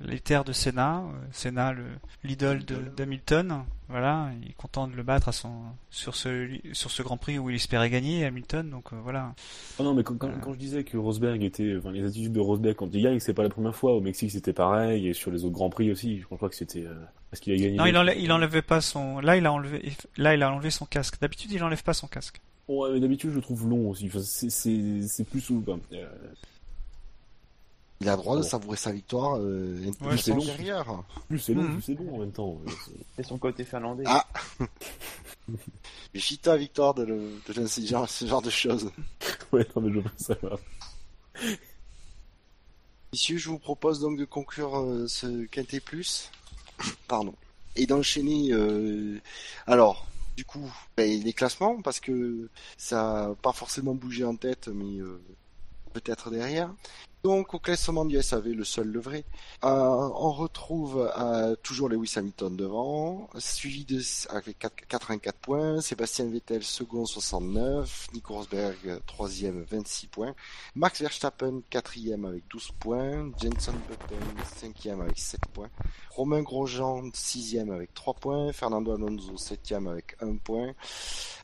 [0.00, 1.84] les terres de Senna, euh, Senna, le
[2.24, 2.64] l'idole
[2.96, 3.64] d'Hamilton.
[3.88, 5.50] Voilà, il est content de le battre à son
[5.88, 8.68] sur ce sur ce Grand Prix où il espérait gagner Hamilton.
[8.68, 9.34] Donc euh, voilà.
[9.78, 12.40] Ah non, mais quand, quand, quand je disais que Rosberg était, enfin, les attitudes de
[12.40, 13.94] Rosberg quand il gagne, c'est pas la première fois.
[13.94, 16.18] Au Mexique, c'était pareil, et sur les autres grands prix aussi.
[16.18, 16.94] Je crois que c'était euh,
[17.30, 17.76] parce qu'il a gagné.
[17.76, 19.20] Non, il enlève, il enlevait pas son.
[19.20, 19.92] Là, il a enlevé.
[20.18, 21.18] Là, il a enlevé son casque.
[21.20, 22.42] D'habitude, il enlève pas son casque.
[22.68, 24.06] Ouais, mais d'habitude, je le trouve long aussi.
[24.06, 25.78] Enfin, c'est, plus souvent.
[25.94, 26.06] Euh,
[28.00, 30.44] Il a le droit de savourer sa victoire euh, Ouais, plus c'est long.
[30.44, 31.02] derrière.
[31.28, 32.56] plus c'est long, plus c'est bon en même temps.
[33.16, 34.04] C'est- son côté finlandais.
[34.06, 34.24] Ah.
[36.14, 38.90] Méfie-toi, Victoire, de, le, de lancer ce genre, ce genre de choses.
[39.52, 40.58] Ouais, non, mais je veux savoir.
[43.12, 46.30] Messieurs, je vous propose donc de conclure euh, ce Quintet Plus.
[47.08, 47.34] Pardon.
[47.76, 48.52] Et d'enchaîner.
[48.52, 49.18] euh,
[49.66, 50.06] Alors,
[50.36, 54.98] du coup, ben, les classements, parce que ça n'a pas forcément bougé en tête, mais
[55.00, 55.20] euh,
[55.94, 56.72] peut-être derrière.
[57.24, 59.24] Donc, au classement du SAV, le seul, le vrai,
[59.64, 64.00] euh, on retrouve euh, toujours Lewis Hamilton devant, suivi de
[64.30, 70.34] avec 4 84 points, Sébastien Vettel second 69, Nico Rosberg troisième 26 points,
[70.76, 75.70] Max Verstappen quatrième avec 12 points, Jenson Button cinquième avec 7 points,
[76.10, 80.72] Romain Grosjean sixième avec 3 points, Fernando Alonso septième avec 1 point.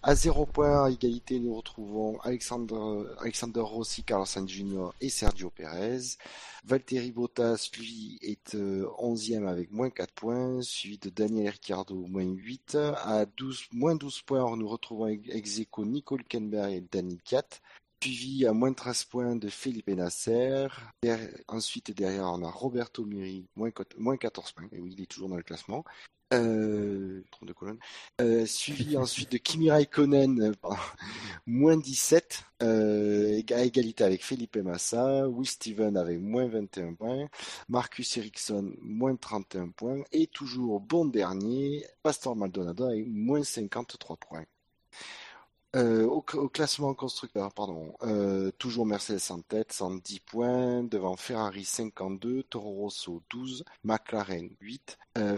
[0.07, 4.91] À 0 point à égalité, nous retrouvons Alexandre, Alexander Rossi, Carlos Sainz Jr.
[5.01, 5.51] et Sergio
[6.65, 12.25] Valtteri Bottas, lui, est euh, 11e avec moins 4 points, suivi de Daniel Ricciardo, moins
[12.25, 12.77] 8.
[12.77, 17.61] À 12, moins 12 points, nous retrouvons ex aequo Nico Hülkenberg et Danny Kiat.
[18.03, 20.69] Suivi à moins 13 points de Felipe Nasser.
[21.49, 24.69] Ensuite, derrière, on a Roberto Miri, moins, moins 14 points.
[24.73, 25.85] Et oui, il est toujours dans le classement.
[26.35, 27.79] Euh, trompe de colonne.
[28.21, 30.77] Euh, suivi ensuite de Kimi Raikkonen, euh, pardon,
[31.47, 37.29] moins 17, euh, à égalité avec Felipe Massa, Will Steven avec moins 21 points,
[37.69, 44.45] Marcus Ericsson moins 31 points, et toujours bon dernier, Pastor Maldonado avec moins 53 points.
[45.75, 52.45] Euh, au, classement constructeur, pardon, euh, toujours Mercedes en tête, 110 points, devant Ferrari 52,
[52.45, 55.37] Toro Rosso 12, McLaren 8, euh,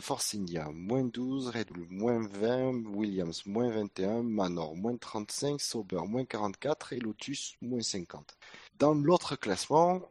[0.74, 6.92] moins 12, Red Bull moins 20, Williams moins 21, Manor moins 35, Sauber moins 44
[6.92, 8.36] et Lotus moins 50.
[8.78, 10.02] Dans l'autre classement,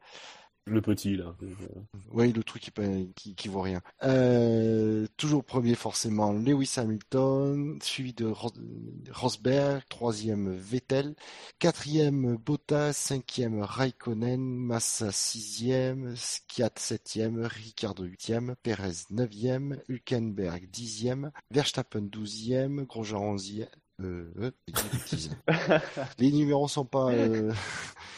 [0.67, 1.35] Le petit, là.
[2.11, 2.71] Oui, le truc qui,
[3.15, 3.81] qui, qui vaut rien.
[4.03, 8.33] Euh, toujours premier, forcément, Lewis Hamilton, suivi de
[9.11, 11.15] Rosberg, troisième Vettel,
[11.59, 22.01] quatrième Bottas, cinquième Raikkonen, Massa sixième, Skiat septième, Ricardo huitième, Perez neuvième, Hülkenberg dixième, Verstappen
[22.01, 23.67] douzième, Grosjean onzième,
[24.01, 24.51] euh,
[26.19, 27.11] les numéros sont pas.
[27.11, 27.53] Euh...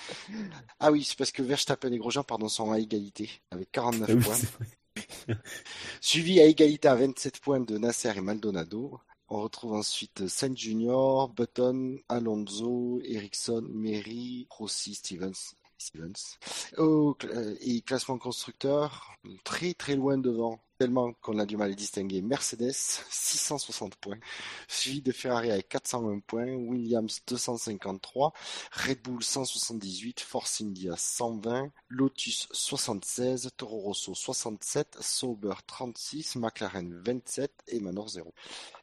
[0.79, 4.23] ah oui, c'est parce que Verstappen et Grosjean pardon, sont à égalité avec 49 ah
[4.23, 5.35] points.
[6.01, 8.99] Suivi à égalité à 27 points de Nasser et Maldonado.
[9.29, 15.53] On retrouve ensuite Saint Junior, Button, Alonso, Ericsson, Mary, Rossi, Stevens.
[15.77, 16.37] Stevens.
[16.77, 17.15] Oh,
[17.61, 22.21] et classement constructeur, très très loin devant tellement qu'on a du mal à distinguer.
[22.21, 24.19] Mercedes, 660 points,
[24.67, 28.33] suivi de Ferrari avec 420 points, Williams 253,
[28.71, 37.51] Red Bull 178, Force India 120, Lotus 76, Toro Rosso 67, Sauber 36, McLaren 27
[37.67, 38.33] et Manor 0.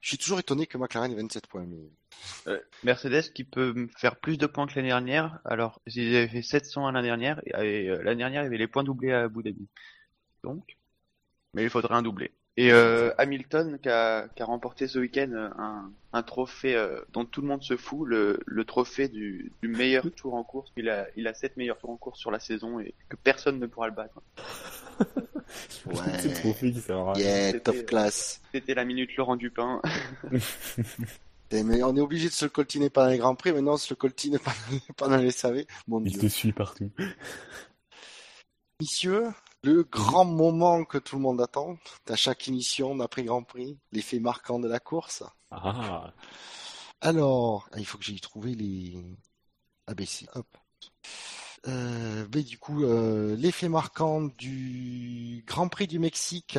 [0.00, 1.66] Je suis toujours étonné que McLaren ait 27 points.
[1.66, 1.90] Mais...
[2.46, 5.40] Euh, Mercedes qui peut faire plus de points que l'année dernière.
[5.44, 8.68] Alors, ils avaient fait 700 l'année dernière et, euh, l'année dernière, il y avait les
[8.68, 9.68] points doublés à Abu Dhabi.
[10.42, 10.76] Donc,
[11.54, 12.32] mais il faudrait un doublé.
[12.56, 17.00] Et euh, Hamilton qui a, qui a, remporté ce week-end euh, un, un, trophée euh,
[17.12, 20.70] dont tout le monde se fout, le, le trophée du, du, meilleur tour en course.
[20.76, 23.58] Il a, il a 7 meilleurs tours en course sur la saison et que personne
[23.58, 24.22] ne pourra le battre.
[25.86, 26.34] ouais.
[26.34, 28.40] trophée qui yeah, top class.
[28.52, 29.82] C'était la minute Laurent Dupin.
[31.50, 33.92] mais on est obligé de se le coltiner pendant les Grands Prix, maintenant on se
[33.92, 34.38] le coltine
[34.96, 35.64] pendant les SAV.
[35.88, 36.90] Mon il te suit partout.
[38.80, 39.26] Messieurs,
[39.64, 41.78] le grand moment que tout le monde attend
[42.08, 45.24] à chaque émission d'après Grand Prix, l'effet marquant de la course.
[45.50, 46.12] Ah.
[47.00, 49.02] Alors, il faut que j'aille trouver les
[49.86, 50.26] ABC.
[50.34, 50.46] Hop.
[51.66, 56.58] Euh, du coup, euh, l'effet marquant du Grand Prix du Mexique,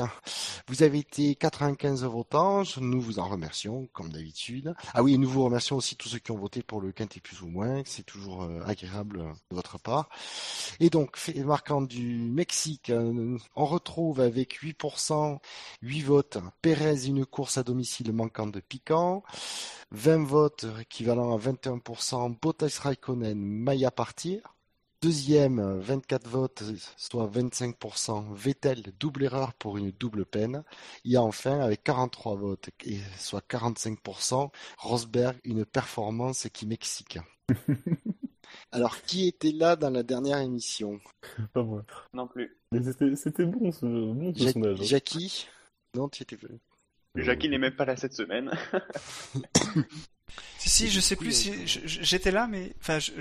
[0.67, 4.73] vous avez été 95 votants, nous vous en remercions comme d'habitude.
[4.93, 7.41] Ah oui, nous vous remercions aussi tous ceux qui ont voté pour le quintet plus
[7.41, 9.19] ou moins, c'est toujours euh, agréable
[9.51, 10.09] de votre part.
[10.79, 12.91] Et donc, fait marquant du Mexique,
[13.55, 15.39] on retrouve avec 8%,
[15.81, 19.23] 8 votes, Pérez une course à domicile manquant de piquant,
[19.91, 24.54] 20 votes équivalent à 21%, Bottas Raikkonen, Maya partir.
[25.05, 26.63] Deuxième, 24 votes,
[26.97, 30.63] soit 25%, Vettel, double erreur pour une double peine.
[31.05, 32.71] Et enfin, avec 43 votes,
[33.19, 34.49] soit 45%,
[34.79, 37.19] Rosberg, une performance qui mexique.
[38.71, 40.99] Alors, qui était là dans la dernière émission?
[41.53, 41.85] Pas moi.
[42.11, 42.57] Non plus.
[42.71, 42.81] Mais
[43.15, 44.81] c'était bon ce, bon, ce sondage.
[44.81, 44.85] Hein.
[44.85, 45.45] Jackie
[45.93, 46.37] Non, tu étais
[47.15, 48.51] Jackie n'est même pas là cette semaine.
[50.57, 53.11] Si, si, je sais plus si j'étais là, mais enfin, je,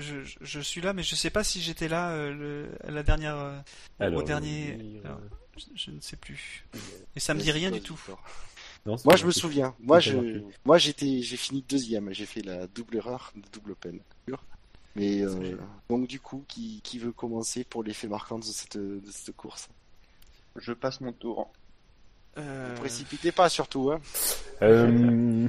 [0.41, 4.11] je, suis là, mais je sais pas si j'étais là euh, le, la dernière, euh,
[4.11, 4.99] au dernier.
[5.75, 6.65] je, ne sais plus.
[7.15, 7.99] Et ça me dit rien du tout.
[8.85, 9.75] moi, je me souviens.
[9.79, 12.11] Moi, je, moi, j'étais, j'ai fini deuxième.
[12.13, 13.99] J'ai fait la double erreur, de double peine.
[14.95, 15.57] Mais euh,
[15.89, 19.69] donc, du coup, qui, qui veut commencer pour l'effet marquant de cette, de cette course?
[20.55, 21.51] Je passe mon tour.
[22.37, 22.71] Euh...
[22.71, 23.91] Ne précipitez pas surtout.
[23.91, 23.99] Hein.
[24.61, 25.47] Euh...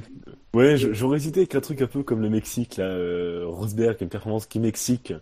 [0.53, 4.09] Ouais, j'aurais hésité avec un truc un peu comme le Mexique, là, euh, Rosberg, une
[4.09, 5.13] performance qui Mexique.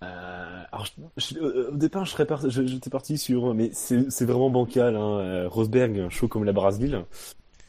[0.00, 0.86] Alors,
[1.72, 4.96] au départ, je serais j'étais parti sur, mais c'est vraiment bancal.
[4.96, 7.04] Hein, Rosberg, un show comme la Brasville.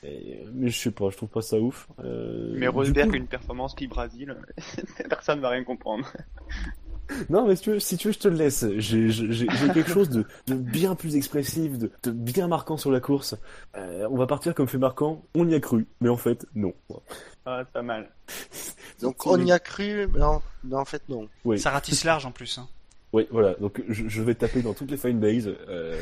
[0.04, 1.88] mais je sais pas, je trouve pas ça ouf.
[2.04, 4.36] mais Rosberg, une performance qui Brésil,
[5.10, 6.12] personne va rien comprendre.
[7.30, 8.66] Non, mais si tu veux, si tu veux je te le laisse.
[8.78, 13.36] J'ai quelque chose de, bien plus expressif, de, bien marquant sur la course.
[13.76, 15.24] Euh, on va partir comme fait marquant.
[15.36, 16.74] On y a cru, mais en fait, non.
[17.46, 18.10] Ah, pas mal.
[19.02, 20.42] Donc on y a cru, mais en,
[20.72, 21.28] en fait, non.
[21.44, 21.60] Oui.
[21.60, 22.58] Ça ratisse large en plus.
[22.58, 22.68] Hein.
[23.14, 23.54] Oui, voilà.
[23.56, 25.54] Donc je, vais taper dans toutes les fine bases.
[25.70, 26.02] Euh,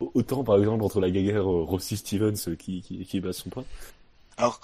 [0.00, 3.64] autant par exemple entre la gaguerre Rossi Stevens qui, qui, qui bat son point.
[4.36, 4.60] Alors,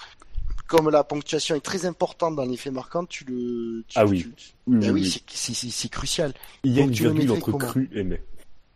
[0.66, 3.84] comme la ponctuation est très importante dans l'effet marquant, tu le.
[3.94, 4.26] ah oui.
[4.66, 6.32] oui, oui, c'est crucial.
[6.64, 8.22] Il y a une virgule entre cru et mais.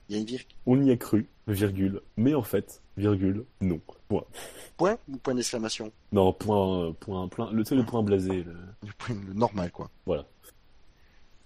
[0.08, 0.46] Il y a une virgule.
[0.66, 3.80] On y a cru, virgule, mais en fait, virgule, non.
[4.08, 4.24] Point.
[4.76, 5.92] Point ou point d'exclamation?
[6.10, 8.42] Non, point, point, point, le, le point blasé.
[8.42, 8.56] Le...
[8.82, 9.88] Le, point, le normal, quoi.
[10.06, 10.26] Voilà.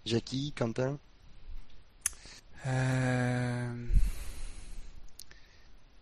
[0.06, 0.98] Jackie, Quentin?
[2.66, 3.74] Euh...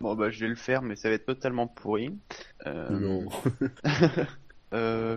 [0.03, 2.13] Bon bah je vais le faire, mais ça va être totalement pourri.
[2.67, 2.91] Euh...
[2.91, 3.29] Non.
[4.75, 5.17] euh...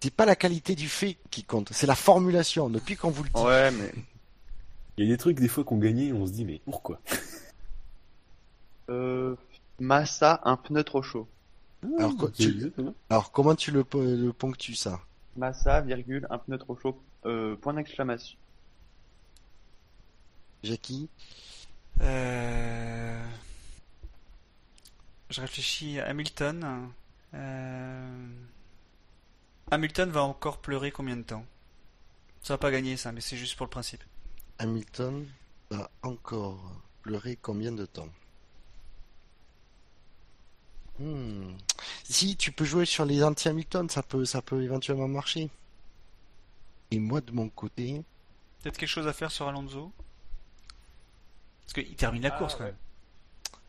[0.00, 2.70] C'est pas la qualité du fait qui compte, c'est la formulation.
[2.70, 3.40] Depuis qu'on vous le dit.
[3.40, 3.92] Ouais, mais
[4.96, 7.00] il y a des trucs des fois qu'on gagnait, on se dit mais pourquoi?
[8.90, 9.34] Euh...
[9.80, 11.26] Massa, un pneu trop chaud.
[11.98, 12.12] alors,
[13.10, 15.00] alors, comment tu le, le ponctues ça?
[15.36, 18.36] Massa, virgule, un pneu trop chaud, euh, point d'exclamation.
[20.62, 21.08] Jackie?
[22.02, 23.24] Euh...
[25.34, 26.92] Je réfléchis à Hamilton.
[27.34, 28.28] Euh...
[29.68, 31.44] Hamilton va encore pleurer combien de temps?
[32.42, 34.04] Ça va pas gagner ça, mais c'est juste pour le principe.
[34.60, 35.26] Hamilton
[35.70, 36.62] va encore
[37.02, 38.08] pleurer combien de temps?
[41.00, 41.56] Hmm.
[42.04, 45.50] Si tu peux jouer sur les anti-Hamilton, ça peut, ça peut éventuellement marcher.
[46.92, 48.04] Et moi de mon côté,
[48.62, 49.90] Peut-être quelque chose à faire sur Alonso?
[51.62, 52.70] Parce qu'il termine la Ah, course quand ouais.
[52.70, 52.78] même.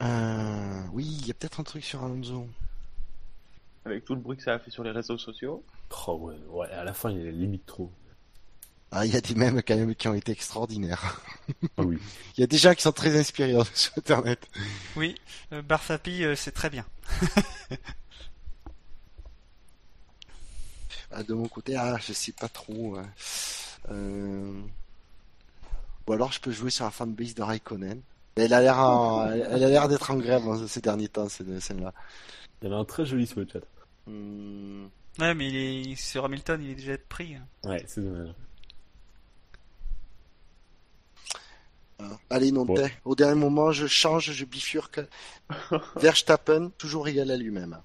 [0.01, 2.47] Euh, oui, il y a peut-être un truc sur Alonso.
[3.85, 5.63] Avec tout le bruit que ça a fait sur les réseaux sociaux.
[6.07, 7.91] Oh, ouais, ouais, à la fin, il est limite trop.
[8.91, 11.21] Ah, il y a des mèmes quand même qui ont été extraordinaires.
[11.77, 11.97] Ah oui.
[12.37, 14.47] Il y a des gens qui sont très inspirés sur Internet.
[14.95, 15.15] Oui,
[15.51, 16.85] euh, Barfapi, euh, c'est très bien.
[21.11, 22.97] Ah, de mon côté, ah, je sais pas trop.
[23.89, 24.61] Euh...
[26.07, 28.01] Ou alors je peux jouer sur la fanbase de Raikkonen.
[28.37, 31.29] Elle a l'air, en- elle elle a l'air d'être en grève hein, ces derniers temps,
[31.29, 31.93] cette scène-là.
[32.61, 33.59] Il y avait un très joli sur le chat.
[34.07, 34.87] Hmm,
[35.19, 37.35] Ouais, mais il est sur Hamilton, il est déjà pris.
[37.35, 37.47] hein.
[37.63, 38.33] Ouais, c'est dommage.
[42.29, 42.75] Allez, non, Bon.
[43.05, 44.99] au dernier moment, je change, je bifurque.
[45.95, 47.79] Verstappen, toujours égal à lui-même.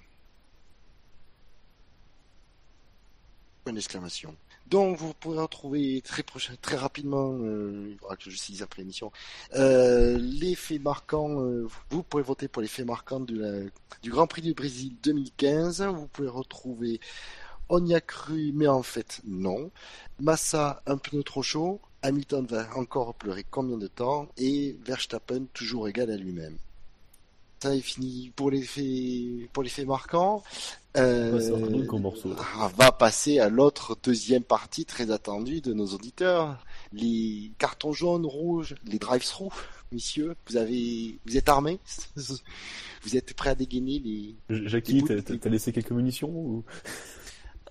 [3.64, 4.34] Point d'exclamation.
[4.70, 9.10] Donc, vous pourrez retrouver très rapidement, euh, il faudra que je dise après l'émission,
[9.54, 11.40] euh, les faits marquants.
[11.42, 13.40] euh, vous pourrez voter pour les faits marquants du
[14.10, 15.82] Grand Prix du Brésil 2015.
[15.82, 17.00] Vous pouvez retrouver
[17.68, 19.70] On y a cru, mais en fait, non.
[20.20, 21.80] Massa, un pneu trop chaud.
[22.02, 24.28] Hamilton va encore pleurer combien de temps?
[24.36, 26.56] Et Verstappen, toujours égal à lui-même.
[27.62, 30.42] Ça est fini pour les faits, pour les faits marquants.
[30.96, 31.30] Euh,
[31.98, 32.34] morceau.
[32.76, 36.64] va passer à l'autre deuxième partie très attendue de nos auditeurs.
[36.92, 39.52] Les cartons jaunes, rouges, les drive-through.
[39.92, 41.78] Messieurs, vous avez, vous êtes armés?
[43.02, 44.34] Vous êtes prêts à dégainer les,
[44.68, 46.64] Jackie, t'as- laissé quelques munitions ou...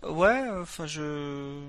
[0.03, 1.59] Ouais, enfin je.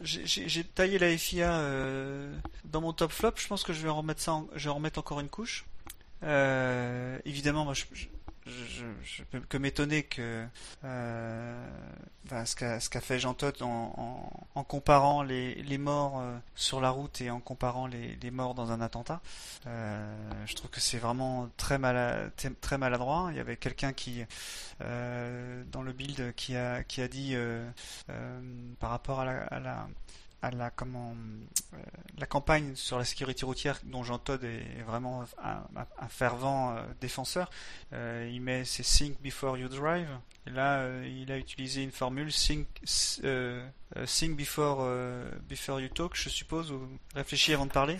[0.00, 2.30] J'ai- taillé la FIA euh,
[2.64, 3.32] dans mon top flop.
[3.36, 5.28] Je pense que je vais en remettre ça, en- je vais en remettre encore une
[5.30, 5.64] couche.
[6.24, 7.84] Euh, évidemment, moi, je,
[8.46, 10.46] je, peux que m'étonner que
[10.84, 11.66] euh,
[12.44, 17.40] ce qu'a fait Jean Todt en, comparant les, morts euh, sur la route et en
[17.40, 19.20] comparant les, morts dans un attentat.
[19.64, 22.30] Je trouve que c'est vraiment très, mala-
[22.60, 23.28] très maladroit.
[23.30, 24.24] Il y avait quelqu'un qui
[24.80, 27.36] dans le build qui a dit
[28.78, 29.24] par rapport à
[29.60, 29.88] la
[30.52, 31.78] euh,
[32.18, 37.50] la campagne sur la sécurité routière dont Jean Todt est vraiment un, fervent euh, défenseur.
[37.92, 40.08] Euh, il met c'est think before you drive.
[40.46, 44.86] Là, il a utilisé une formule think think before
[45.48, 47.96] before you talk, je suppose, ou réfléchis avant de parler.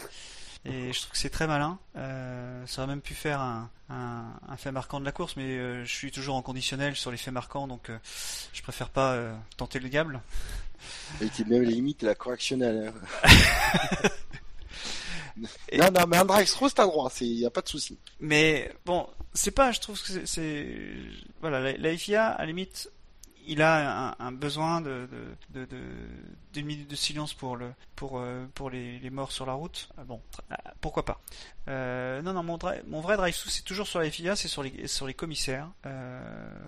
[0.66, 1.78] Et je trouve que c'est très malin.
[1.94, 6.10] Ça aurait même pu faire un, un, fait marquant de la course, mais je suis
[6.10, 7.90] toujours en conditionnel sur les faits marquants, donc
[8.52, 9.16] je préfère pas
[9.56, 10.20] tenter le diable.
[11.20, 12.92] Et qui même limite la correctionnelle.
[13.24, 13.28] hein.
[15.68, 17.98] Et- Non, non, mais un drive-through, c'est un droit, c'est, y a pas de souci.
[18.20, 20.94] Mais bon, c'est pas, je trouve que c'est-
[21.40, 22.90] voilà, la, la FIA, à la limite,
[23.46, 25.08] il a un, un besoin de,
[25.50, 25.78] de, de, de-
[26.52, 29.88] d'une minute de silence pour le, pour, euh, pour les, les morts sur la route.
[29.98, 30.20] Ah Bon,
[30.50, 31.20] ah, pourquoi pas.
[31.68, 34.62] Euh, non, non, mon, mon vrai drive sous, c'est toujours sur la FIA, c'est sur
[34.62, 36.22] les, sur les commissaires, euh,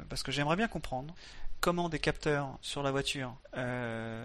[0.09, 1.15] parce que j'aimerais bien comprendre
[1.67, 4.25] comment des capteurs sur la voiture, euh,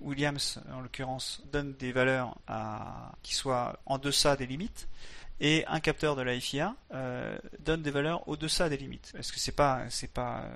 [0.00, 2.34] Williams en l'occurrence, donnent des valeurs
[3.22, 4.88] qui soient en deçà des limites
[5.38, 9.12] et un capteur de la FIA euh, donne des valeurs au-deçà des limites.
[9.18, 10.46] Est-ce que c'est pas c'est pas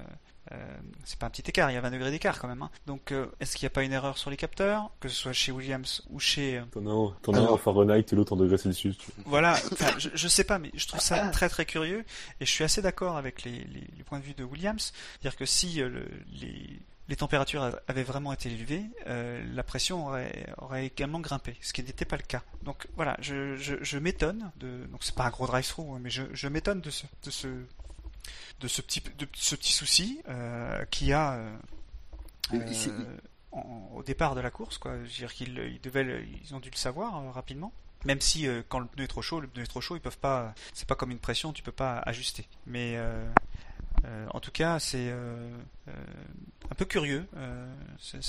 [0.52, 2.62] euh, c'est pas un petit écart, il y a 20 degrés d'écart quand même.
[2.62, 2.70] hein.
[2.86, 5.32] Donc euh, est-ce qu'il n'y a pas une erreur sur les capteurs, que ce soit
[5.32, 8.16] chez Williams ou chez euh, T'en as un, t'en as un Alors- en Fahrenheit et
[8.16, 8.96] l'autre en degrés Celsius.
[8.98, 9.58] tu- voilà,
[9.98, 12.04] je, je sais pas, mais je trouve ça très très curieux
[12.40, 15.36] et je suis assez d'accord avec les, les, les points de vue de Williams, c'est-à-dire
[15.38, 16.08] que si euh, le-
[16.40, 21.72] les les températures avaient vraiment été élevées, euh, la pression aurait, aurait également grimpé, ce
[21.72, 22.42] qui n'était pas le cas.
[22.64, 26.10] Donc voilà, je, je, je m'étonne de, donc c'est pas un gros drive-through, hein, mais
[26.10, 27.46] je, je m'étonne de ce, de ce,
[28.60, 31.56] de ce petit, de ce petit souci euh, qu'il y a euh,
[33.52, 34.92] en- au départ de la course, quoi.
[34.98, 37.72] Je veux dire qu'ils ils devaient, ils ont dû le savoir euh, rapidement.
[38.04, 40.18] Même si quand le pneu est trop chaud, le pneu est trop chaud, ils peuvent
[40.18, 40.54] pas.
[40.74, 42.46] C'est pas comme une pression, tu peux pas ajuster.
[42.66, 42.96] Mais
[44.32, 47.26] en tout cas, c'est un peu curieux.
[47.98, 48.22] c'est-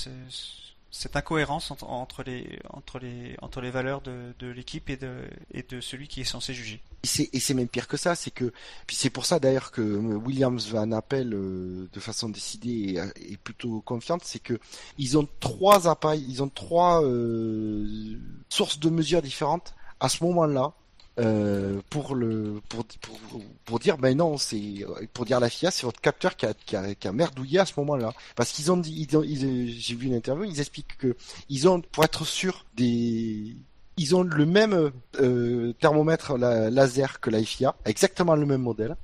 [0.90, 5.80] cette incohérence entre, les entre les entre les valeurs de, l'équipe et de et de
[5.80, 6.80] celui qui est censé juger.
[7.04, 8.52] Et c'est, même pire que ça, c'est que,
[8.86, 13.32] puis c'est pour ça d'ailleurs que Williams va en appel euh, de façon décidée et,
[13.32, 14.58] et plutôt confiante, c'est que
[14.98, 20.72] ils ont trois appareils, ils ont trois euh, sources de mesures différentes à ce moment-là,
[21.18, 23.18] euh, pour le pour, pour
[23.64, 26.54] pour dire ben non c'est pour dire à la FIA c'est votre capteur qui a,
[26.54, 28.12] qui a qui a merdouillé à ce moment-là.
[28.36, 31.16] Parce qu'ils ont dit ils ont- ils- j'ai vu une interview ils expliquent que
[31.48, 33.56] ils ont pour être sûr des
[33.96, 38.96] ils ont le même euh, thermomètre la- laser que la FIA exactement le même modèle.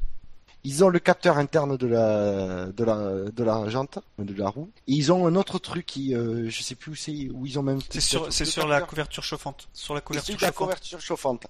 [0.66, 4.70] Ils ont le capteur interne de la de la de la jante de la roue.
[4.88, 7.58] Et ils ont un autre truc qui euh, je sais plus où c'est où ils
[7.58, 9.68] ont même C'est sur, c'est la couverture chauffante.
[9.74, 10.00] Sur la
[10.52, 11.46] couverture chauffante.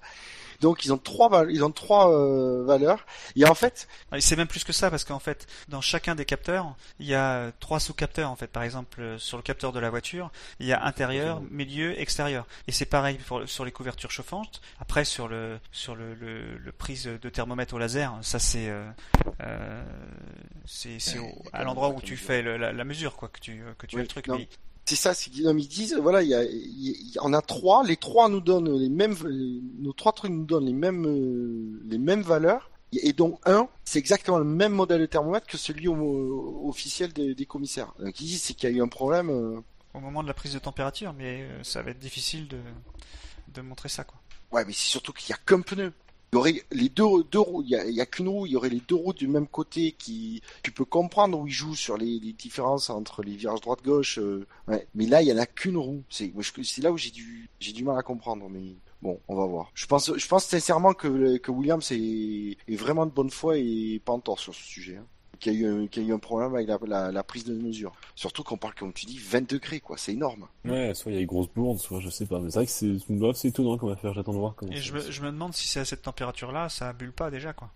[0.61, 3.05] Donc ils ont trois ils ont trois euh, valeurs
[3.35, 6.25] et en fait Ah, C'est même plus que ça parce qu'en fait, dans chacun des
[6.25, 8.47] capteurs, il y a euh, trois sous-capteurs en fait.
[8.47, 12.45] Par exemple, euh, sur le capteur de la voiture, il y a intérieur, milieu, extérieur.
[12.67, 14.61] Et c'est pareil pour, sur les couvertures chauffantes.
[14.79, 18.89] Après, sur le sur le, le, le prise de thermomètre au laser, ça c'est euh,
[19.41, 19.83] euh,
[20.65, 20.97] c'est
[21.53, 23.99] à l'endroit où tu fais le- la, la mesure quoi que tu que tu as
[24.03, 24.27] le truc.
[24.37, 24.47] Mais
[24.85, 28.29] c'est ça c'est qu'ils disent voilà il y a, il y a- trois les trois
[28.29, 29.15] nous donnent les mêmes
[29.79, 33.99] nos trois trucs nous donnent les mêmes euh, les mêmes valeurs et donc un c'est
[33.99, 37.91] exactement le même modèle de thermomètre que celui au- au- officiel des, des commissaires.
[37.99, 39.59] Donc ils disent c'est qu'il y a eu un problème euh,
[39.93, 42.59] au moment de la prise de température, mais euh, ça va être difficile de
[43.53, 44.17] de montrer ça quoi.
[44.51, 45.91] Ouais, mais c'est surtout qu'il y a qu'un pneu.
[46.35, 48.67] Il y aurait les deux, deux roues, il y a, qu'une roue, il y aurait
[48.67, 52.19] les deux roues du même côté qui, tu peux comprendre où ils jouent sur les,
[52.19, 54.45] différences entre les virages droite-gauche, euh.
[54.95, 56.03] Mais là, il y en a qu'une roue.
[56.09, 56.33] C'est,
[56.63, 59.71] c'est là où j'ai du, j'ai du mal à comprendre, mais bon, on va voir.
[59.75, 64.01] Je pense, je pense sincèrement que, que Williams est, est vraiment de bonne foi et
[64.03, 64.97] pas en tort sur ce sujet.
[64.97, 65.05] Hein.
[65.39, 67.23] Qu'il y a eu, un- qu'il y a eu un problème avec la, la, la
[67.23, 67.91] prise de mesure.
[68.15, 69.97] Surtout qu'on parle, comme tu dis, 20 degrés, quoi.
[69.97, 70.47] C'est énorme.
[70.65, 72.39] Ouais, soit il y a une grosse bourde, soit je sais pas.
[72.39, 74.13] Mais c'est vrai que c'est, bref, c'est étonnant comme affaire.
[74.13, 76.69] J'attends de voir comment Et je me, je me demande si c'est à cette température-là,
[76.69, 77.69] ça bulle pas déjà quoi.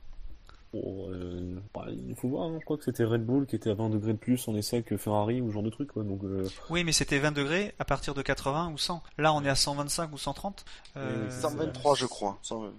[0.71, 2.57] Bon, euh, bah, il faut voir, hein.
[2.59, 4.83] je crois que c'était Red Bull qui était à 20 degrés de plus en essai
[4.83, 6.03] que Ferrari ou ce genre de truc, quoi.
[6.03, 9.01] Donc, euh, Oui, mais c'était 20 degrés à partir de 80 ou 100.
[9.17, 10.63] Là, on est à 125 ou 130.
[10.95, 12.37] Euh, Oui, 123, je crois.
[12.43, 12.71] 120.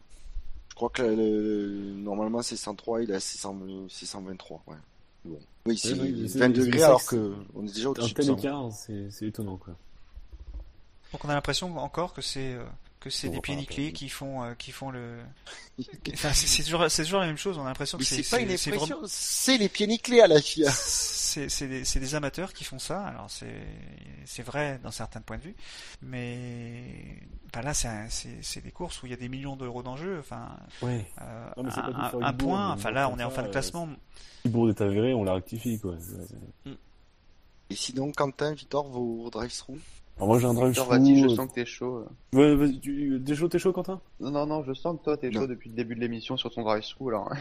[0.80, 3.54] Je crois que le- le- normalement c'est 103, il est à 600
[3.90, 4.62] c'est 123.
[4.66, 4.76] Ouais.
[5.26, 5.38] Bon.
[5.66, 8.24] Oui, c'est c'est- 20 c'est degrés alors que on est déjà un au-dessus de tel
[8.24, 8.36] 100.
[8.38, 9.74] écart, c'est, c'est étonnant, quoi.
[11.12, 12.64] Donc on a l'impression encore que c'est euh,
[13.00, 13.64] que c'est des attends.
[13.92, 15.18] qui font euh, qui font le.
[16.12, 17.56] Enfin, c'est toujours c'est toujours la même chose.
[17.58, 20.20] On a l'impression que c'est c'est pas une c'est impression, vraiment- c'est les pieds nickelés
[20.20, 20.70] à la FIA.
[20.70, 23.00] c'est c'est des, c'est des amateurs qui font ça.
[23.06, 23.62] Alors c'est
[24.26, 25.56] c'est vrai dans certains points de vue,
[26.02, 26.82] mais
[27.54, 27.88] là c'est
[28.42, 30.18] c'est des courses où il y a des millions d'euros d'enjeu.
[30.20, 31.06] Enfin Ouais.
[31.22, 31.70] euh, Non, mais
[32.22, 32.72] un, point.
[32.72, 33.88] Enfin là on est en fin de classement.
[34.42, 35.96] Si bourde est avérée, on la rectifie, quoi.
[35.98, 36.74] C'est-
[37.70, 39.78] Et sinon, Quentin, Victor, vos drive-through
[40.20, 40.98] Alors moi j'ai un drive Victor, through.
[40.98, 42.04] vas-y, je euh, sens que t'es chaud.
[42.34, 44.00] Ouais, vas-y, tu- t'es chaud, t'es chaud, Quentin?
[44.20, 46.50] Non, non, non, je sens que toi, t'es chaud depuis le début de l'émission sur
[46.50, 47.32] ton drive-through, alors.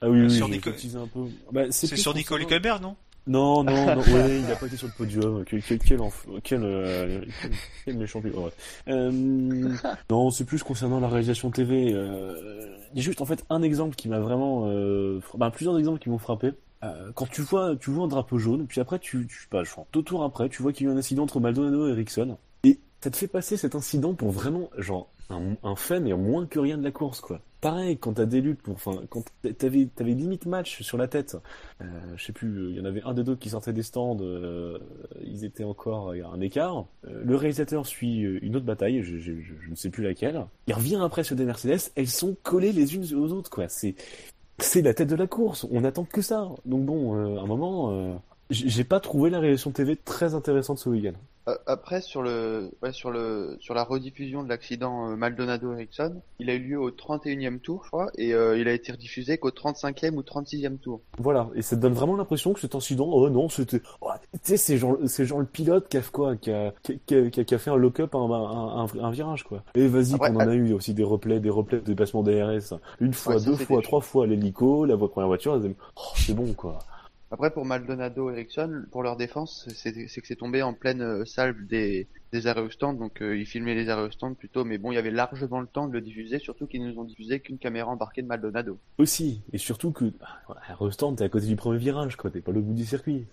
[0.00, 1.20] Ah oui, oui, Sur j'ai Nico- teasé un peu.
[1.50, 2.96] Bah, C'est sur Nico concernant- Hülkenberg, non?
[3.26, 5.44] Non, non, non, ouais, il a pas été sur le podium.
[5.44, 7.50] Quel, quel, quel, enf- quel, euh, quel,
[7.84, 8.36] quel méchant pilote.
[8.86, 8.92] Ouais.
[8.94, 9.74] Euh,
[10.08, 11.92] non, c'est plus concernant la réalisation TV.
[11.92, 15.50] Euh, il y a juste en fait un exemple qui m'a vraiment, euh, fra- bah,
[15.50, 16.52] plusieurs exemples qui m'ont frappé.
[16.84, 19.70] Euh, quand tu vois, tu vois un drapeau jaune, puis après tu, tu, bah, je
[19.92, 22.36] deux tours après, tu vois qu'il y a eu un incident entre Maldonado et Ericsson,
[22.64, 26.46] et ça te fait passer cet incident pour vraiment, genre, un, un fait, mais moins
[26.46, 27.40] que rien de la course, quoi.
[27.60, 29.24] Pareil, quand t'as des luttes pour, enfin, quand
[29.58, 31.36] t'avais, t'avais limite match sur la tête,
[31.82, 31.84] euh,
[32.16, 34.78] je sais plus, il y en avait un des deux qui sortait des stands, euh,
[35.24, 36.86] ils étaient encore à un écart.
[37.04, 40.04] Euh, le réalisateur suit euh, une autre bataille, je, je, je- je ne sais plus
[40.04, 40.46] laquelle.
[40.68, 43.68] Il revient après sur des Mercedes, elles sont collées les unes aux autres, quoi.
[43.68, 43.96] C'est,
[44.58, 46.48] c'est la tête de la course, on attend que ça.
[46.64, 48.14] Donc bon, euh, à un moment, euh,
[48.50, 51.14] j'ai pas trouvé la réalisation TV très intéressante ce week-end.
[51.48, 56.50] Euh, Après, sur le, ouais, sur le, sur la rediffusion de l'accident euh, Maldonado-Ericsson, il
[56.50, 59.50] a eu lieu au 31e tour, je crois, et euh, il a été rediffusé qu'au
[59.50, 61.00] 35e ou 36e tour.
[61.18, 64.38] Voilà, et ça te donne vraiment l'impression que cet incident, oh non, c'était, oh, tu
[64.42, 67.30] sais, c'est genre, c'est genre le pilote qui a fait quoi, qui a, qui, a,
[67.30, 69.62] qui a- qui a fait un lock-up, un, un, un, un virage, quoi.
[69.74, 72.74] Et vas-y, qu'on en a eu aussi des replays, des replays de dépassement DRS.
[73.00, 75.58] Une fois, Ouais, ça, deux fois, trois fois l'hélico, la première voiture,
[75.96, 76.78] oh, c'est bon, quoi.
[77.30, 81.66] Après, pour Maldonado Ericsson, pour leur défense, c'est que c'est tombé en pleine euh, salve
[81.66, 84.78] des, des arrêts au stand, donc euh, ils filmaient les arrêts au stand plutôt, mais
[84.78, 87.40] bon, il y avait largement le temps de le diffuser, surtout qu'ils nous ont diffusé
[87.40, 88.78] qu'une caméra embarquée de Maldonado.
[88.96, 92.40] Aussi, et surtout que, bah, voilà, Rostand, t'es à côté du premier virage, quoi, t'es
[92.40, 93.26] pas le bout du circuit.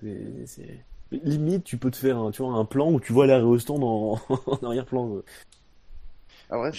[0.45, 0.83] C'est.
[1.11, 3.59] Limite, tu peux te faire un, tu vois, un plan où tu vois l'arrêt au
[3.59, 5.21] stand en, en arrière-plan.
[6.49, 6.71] Ah ouais,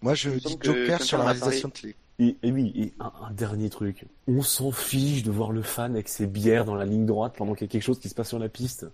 [0.00, 1.94] Moi, je dis Joker sur la réalisation télé.
[2.18, 4.04] Et, et oui, et un, un dernier truc.
[4.28, 7.54] On s'en fiche de voir le fan avec ses bières dans la ligne droite pendant
[7.54, 8.86] qu'il y a quelque chose qui se passe sur la piste.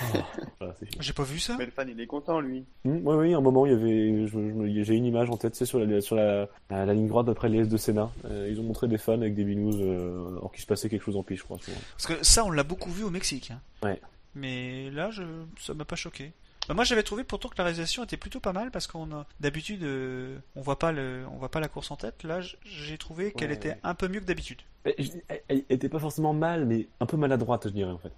[0.00, 0.18] Oh,
[0.60, 0.74] voilà.
[1.00, 1.56] J'ai pas vu ça.
[1.58, 2.64] mais le fan, il est content, lui.
[2.84, 5.28] Hum, ouais, oui, à un moment, il y avait, je, je me- j'ai une image
[5.30, 7.76] en tête, c'est sur la, sur la, la, la ligne droite d'après les S de
[7.76, 8.08] Sénat.
[8.26, 11.02] Euh, ils ont montré des fans avec des binous, euh, alors qu'il se passait quelque
[11.02, 11.58] chose en piste, je crois.
[11.96, 13.50] Parce que ça, on l'a beaucoup vu au Mexique.
[13.50, 13.60] hein.
[13.82, 14.00] Ouais.
[14.36, 15.24] Mais là, je,
[15.58, 16.30] ça m'a pas choqué.
[16.70, 19.26] Bah, moi j'avais trouvé pourtant que la réalisation était plutôt pas mal parce qu'on a
[19.40, 22.22] d'habitude euh, on voit pas le on voit pas la course en tête.
[22.22, 23.56] Là j'ai trouvé qu'elle Ouais.
[23.56, 24.58] était un peu mieux que d'habitude.
[24.84, 28.12] Elle, était pas forcément mal, mais un peu maladroite, je dirais en fait.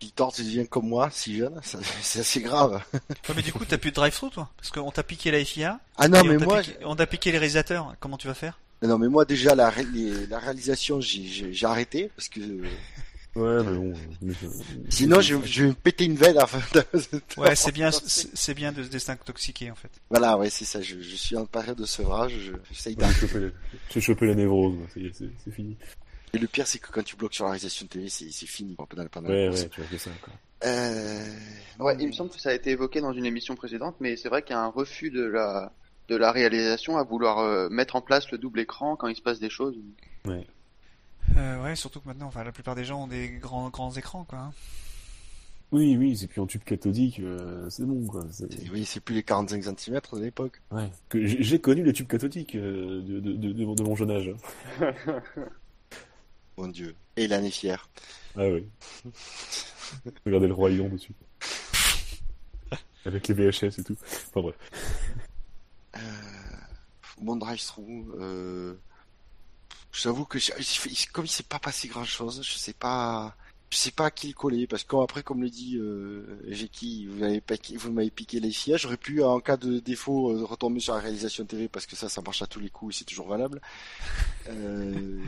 [0.00, 1.60] Victor, tu deviens comme moi, si jeune,
[2.00, 2.82] c'est assez grave.
[2.94, 4.50] Ouais, mais du coup t'as plus de drive-through toi?
[4.56, 5.80] Parce qu'on t'a piqué la FIA.
[5.98, 7.94] Ah non, mais on t'a moi, piqué- on t'a piqué les réalisateurs.
[8.00, 8.58] Comment tu vas faire?
[8.82, 9.86] Non, mais moi déjà la, ré-
[10.30, 12.40] la réalisation, j'ai arrêté parce que
[13.36, 13.94] Ouais, mais bon.
[14.88, 16.38] sinon je, je vais me péter une veine.
[16.40, 16.60] Enfin,
[17.36, 19.90] Ouais c'est bien c'est bien de se désintoxiquer en fait.
[20.10, 20.80] Voilà, ouais, c'est ça.
[20.80, 22.32] Je, je suis en période de sevrage.
[22.38, 23.48] je- J'essaye chopé, la-
[23.90, 25.76] j'ai chopé la névrose, c'est fini.
[26.32, 28.74] Et le pire, c'est que quand tu bloques sur la réalisation de télé, c'est fini
[28.74, 30.32] pendant, pendant Ouais, ouais, tu vois que ça, quoi.
[30.64, 31.24] Euh...
[31.78, 34.28] Ouais, il me semble que ça a été évoqué dans une émission précédente, mais c'est
[34.28, 35.72] vrai qu'il y a un refus de la
[36.08, 39.22] de la réalisation à vouloir euh, mettre en place le double écran quand il se
[39.22, 39.74] passe des choses.
[41.36, 44.24] Euh, ouais surtout que maintenant enfin la plupart des gens ont des grands grands écrans
[44.24, 44.38] quoi.
[44.38, 44.52] hein.
[45.72, 48.24] Oui, oui, c'est puis en tube cathodique, euh, c'est bon, quoi.
[48.70, 50.60] Oui, c'est plus les 45 cm de l'époque.
[50.70, 50.88] Ouais.
[51.08, 54.10] Que j'ai connu le tube cathodique euh, de, de, de, de mon- de mon jeune
[54.12, 54.30] âge.
[56.56, 56.94] Mon Dieu.
[57.16, 57.88] Et l'année fière.
[58.36, 58.68] Ah oui.
[60.24, 61.14] Regardez le roi lion dessus.
[63.04, 63.96] Avec les VHS et tout.
[64.30, 64.54] Enfin bref.
[65.96, 66.00] Euh...
[67.20, 68.14] Mon drive-through.
[68.20, 68.74] Euh...
[69.94, 73.34] J'avoue que j'ai- il fait- comme il s'est pas passé grand-chose, je sais pas.
[73.70, 76.24] Je sais pas à qui le coller parce qu'après, comme le dit euh,
[77.08, 78.76] vous m'avez piqué, vous m'avez piqué les filles.
[78.78, 82.08] J'aurais pu, en cas de défaut, euh, retomber sur la réalisation TV parce que ça,
[82.08, 83.60] ça marche à tous les coups et c'est toujours valable.
[84.48, 85.18] Euh,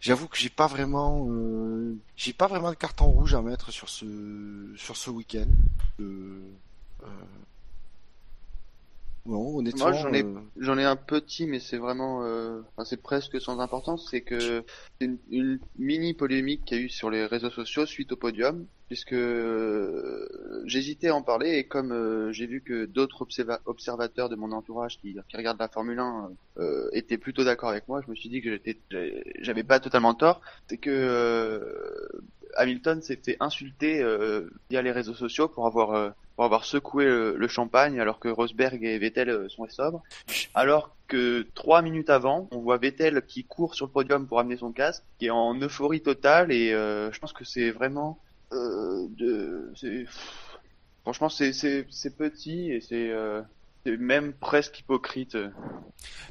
[0.00, 3.88] J'avoue que j'ai pas vraiment, euh, j'ai pas vraiment de carton rouge à mettre sur
[3.88, 5.46] ce sur ce week-end.
[6.00, 6.40] Euh,
[7.02, 7.06] euh,
[9.26, 9.78] Non, honnêtement.
[9.86, 13.40] Moi, j'en ai- euh, J'en ai un petit, mais c'est vraiment, euh, enfin, c'est presque
[13.40, 14.08] sans importance.
[14.10, 14.64] C'est que
[15.00, 18.16] c'est une, une mini polémique qu'il y a eu sur les réseaux sociaux suite au
[18.16, 20.28] podium, puisque euh,
[20.66, 24.52] j'hésitais à en parler et comme euh, j'ai vu que d'autres observa- observateurs de mon
[24.52, 28.14] entourage qui, qui regardent la Formule 1 euh, étaient plutôt d'accord avec moi, je me
[28.14, 28.82] suis dit que j'étais,
[29.40, 30.42] j'avais pas totalement tort.
[30.68, 32.08] C'est que euh,
[32.56, 37.04] Hamilton s'est fait insulter euh, via les réseaux sociaux pour avoir euh, pour avoir secoué
[37.04, 40.02] le, le champagne alors que Rosberg et Vettel euh, sont sobres.
[40.54, 44.56] Alors que trois minutes avant, on voit Vettel qui court sur le podium pour amener
[44.56, 48.18] son casque, qui est en euphorie totale et euh, je pense que c'est vraiment
[48.52, 49.72] euh, de,
[51.02, 53.42] franchement c'est c'est c'est petit et c'est euh,
[53.84, 55.36] c'est même presque hypocrite.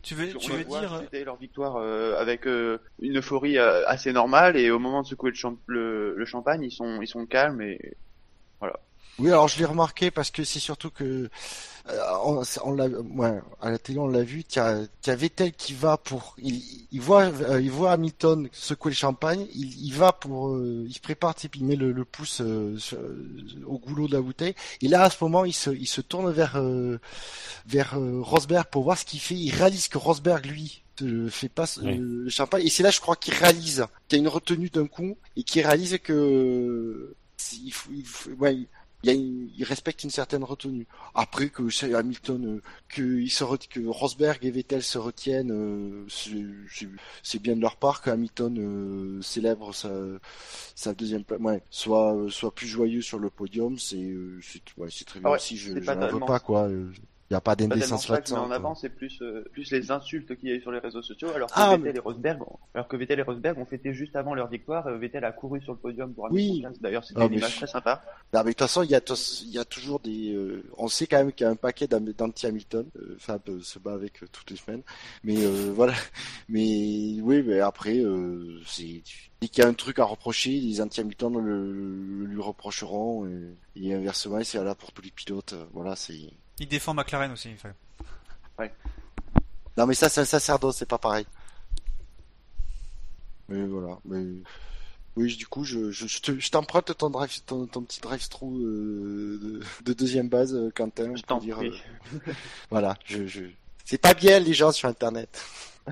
[0.01, 4.13] Tu veux tu veux dire fêter leur victoire euh, avec euh, une euphorie euh, assez
[4.13, 7.25] normale et au moment de secouer le, champ- le, le champagne, ils sont ils sont
[7.25, 7.79] calmes et
[9.19, 11.29] Oui, alors je l'ai remarqué parce que c'est surtout que
[11.89, 14.43] euh, on, on l'a, ouais, à la télé on l'a vu.
[14.55, 16.61] As, tu as Vettel qui va pour, il,
[16.91, 19.45] il voit, euh, il voit Hamilton secouer le champagne.
[19.53, 22.77] Il, il va pour, euh, il se prépare, puis il met le, le pouce euh,
[22.77, 22.97] sur-
[23.67, 24.55] au goulot de la bouteille.
[24.81, 26.99] Et là, à ce moment, il se, il se tourne vers, euh,
[27.67, 29.35] vers euh, Rosberg pour voir ce qu'il fait.
[29.35, 31.97] Il réalise que Rosberg lui te fait pas Oui.
[31.97, 32.65] le champagne.
[32.65, 35.43] Et c'est là, je crois, qu'il réalise qu'il y a une retenue d'un coup et
[35.43, 37.15] qu'il réalise que
[37.63, 38.67] il faut, il faut- ouais,
[39.03, 40.87] il, y a une- il respecte une certaine retenue.
[41.15, 41.63] Après que
[41.95, 46.45] Hamilton, euh, que il se ret- que Rosberg et Vettel se retiennent, euh, c'est-
[47.39, 49.89] bien de leur part que Hamilton euh, célèbre sa,
[50.75, 54.61] sa deuxième place, ouais, soit euh, soit plus joyeux sur le podium, c'est euh, c'est
[54.77, 55.57] ouais, c'est très bien Ah ouais, aussi.
[55.57, 56.69] Je, je n'en veux pas quoi.
[57.31, 58.43] Il n'y a pas d'indécence là-dedans.
[58.43, 61.01] en avant, c'est plus euh, plus les insultes qu'il y a eu sur les réseaux
[61.01, 63.93] sociaux alors que Ah, Vettel et Rosberg ont, alors que Vettel et Rosberg ont fêté
[63.93, 66.65] juste avant leur victoire, euh, Vettel a couru sur le podium pour amener Oui.
[66.81, 68.01] D'ailleurs, c'était Ah, une image je- très sympa.
[68.33, 69.01] Non, mais de toute façon, il y a,
[69.43, 70.33] il y a toujours des.
[70.33, 72.87] euh, on sait quand même qu'il y a un paquet d'anti-Hamilton.
[72.97, 74.81] Euh, Fab se bat avec toutes les semaines.
[75.23, 75.35] Mais
[75.73, 75.93] voilà.
[76.49, 78.03] Mais oui, mais après,
[78.65, 79.03] c'est.
[79.41, 83.25] Dès qu'il y a un truc à reprocher, les anti-Hamilton le, le lui reprocheront.
[83.25, 83.55] Et,
[83.87, 85.55] et inversement, c'est là pour tous les pilotes.
[85.73, 86.29] Voilà, c'est.
[86.61, 87.49] Il défend McLaren aussi.
[87.53, 87.71] enfin.
[89.77, 91.25] Non, mais ça, c'est un sacerdoce, c'est pas pareil.
[93.49, 93.97] Mais voilà.
[94.05, 94.23] Mais.
[95.17, 98.61] Oui, du coup, je, je, je te- je t'emprunte ton drive, ton, ton petit drive-through
[98.63, 101.13] euh, de, de deuxième base, euh, Quentin.
[101.17, 101.81] Je t'en dire, prie.
[102.27, 102.33] euh,
[102.69, 103.43] Voilà, je, je...
[103.83, 105.43] c'est pas bien les gens sur Internet.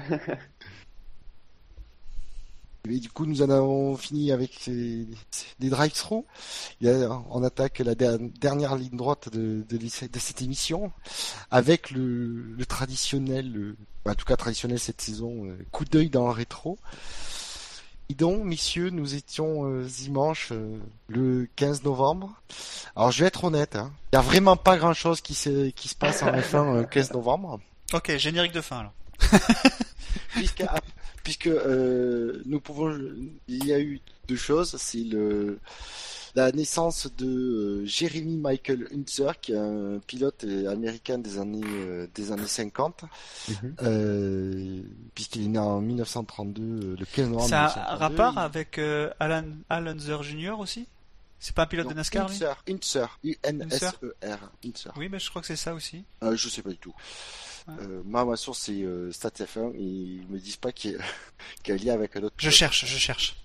[2.88, 6.24] Et du coup, nous en avons fini avec des drive-through.
[7.30, 10.92] On attaque la der- dernière ligne droite de, de, l'ess- de cette émission
[11.52, 13.76] avec le, le traditionnel,
[14.08, 16.80] en tout cas traditionnel cette saison, euh, coup d'œil dans le rétro.
[18.12, 20.80] Et donc, messieurs, nous étions euh, dimanche euh,
[21.10, 22.42] le 15 novembre.
[22.96, 23.92] Alors, je vais être honnête, hein.
[24.12, 27.12] il y a vraiment pas grand-chose qui se, qui se passe en F1 euh, 15
[27.14, 27.60] novembre.
[27.94, 28.94] Ok générique de fin alors.
[31.24, 32.98] puisque euh, nous pouvons,
[33.48, 35.60] il y a eu deux choses, c'est le
[36.36, 42.08] la naissance de euh, Jeremy Michael Hunter, qui est un pilote américain des années euh,
[42.14, 43.04] des années 50,
[43.50, 43.76] Mhm.
[43.82, 44.82] euh,
[45.16, 47.50] puisqu'il est né en 1932, euh, le 15 novembre.
[47.50, 48.00] Ça a un 1932.
[48.24, 50.60] rapport Il- avec euh, Alan, Alan Zer Jr.
[50.60, 50.86] aussi?
[51.40, 52.36] C'est pas un pilote Non, de NASCAR lui?
[52.36, 54.90] Hunter, Hunter, U-N-S-E-R, Hunter.
[54.98, 56.04] Oui, mais je crois que c'est ça aussi.
[56.24, 56.94] Euh, je sais pas du tout.
[57.82, 61.00] Euh, moi, ma source, c'est euh, StatF1 et ils me disent pas qu'il y a,
[61.64, 62.36] qu'il y a un lien avec un autre.
[62.38, 63.36] Je cherche, je cherche.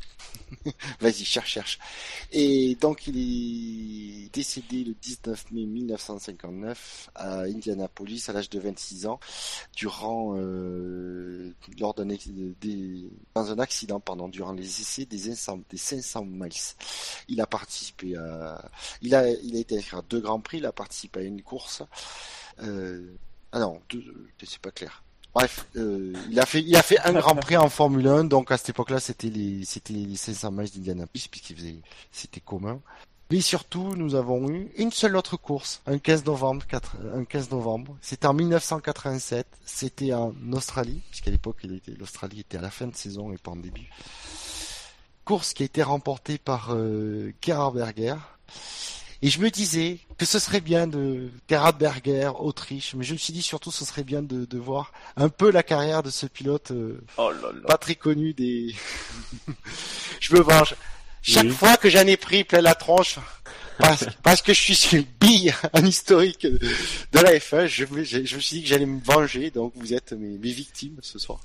[1.01, 1.78] Vas-y, cherche, cherche.
[2.32, 3.16] Et donc, il
[4.26, 9.20] est décédé le 19 mai 1959 à Indianapolis à l'âge de 26 ans,
[9.76, 15.60] durant, euh, lors d'un ex- des, dans un accident, pardon, durant les essais des 500,
[15.70, 16.52] des 500 miles.
[17.28, 18.70] Il a participé à,
[19.02, 21.42] il a, il a été inscrit à deux grands prix, il a participé à une
[21.42, 21.82] course,
[22.62, 23.14] euh,
[23.55, 24.02] ah non, deux,
[24.43, 25.05] c'est pas clair.
[25.32, 28.51] Bref, euh, il a fait, il a fait un Grand Prix en Formule 1, donc
[28.51, 31.76] à cette époque-là, c'était les, c'était les 500 miles d'Indianapolis, puisqu'il faisait,
[32.10, 32.81] c'était commun.
[33.31, 37.52] Mais surtout, nous avons eu une seule autre course, un 15 novembre, 4, un 15
[37.52, 37.97] novembre.
[38.01, 39.47] C'était en 1987.
[39.64, 41.59] C'était en Australie, puisqu'à l'époque,
[41.97, 43.89] l'Australie était à la fin de saison et pas en début.
[45.24, 48.16] Course qui a été remportée par euh, Gerhard Berger.
[49.24, 53.18] Et je me disais que ce serait bien de Gerhard Berger, Autriche, mais je me
[53.18, 56.26] suis dit surtout ce serait bien de, de voir un peu la carrière de ce
[56.26, 57.60] pilote euh, Oh là là.
[57.66, 58.74] pas très connu des.
[60.20, 60.74] je me venge.
[61.22, 61.51] Chaque Oui.
[61.52, 63.18] fois que j'en ai pris plein la tronche,
[63.78, 68.26] parce, parce que je suis une bille en historique de la F1, je me, je,
[68.26, 71.18] je me suis dit que j'allais me venger, donc vous êtes mes, mes victimes ce
[71.18, 71.40] soir.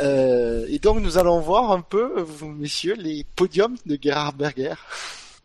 [0.00, 4.72] Euh, et donc nous allons voir un peu, vous, messieurs, les podiums de Gerhard Berger.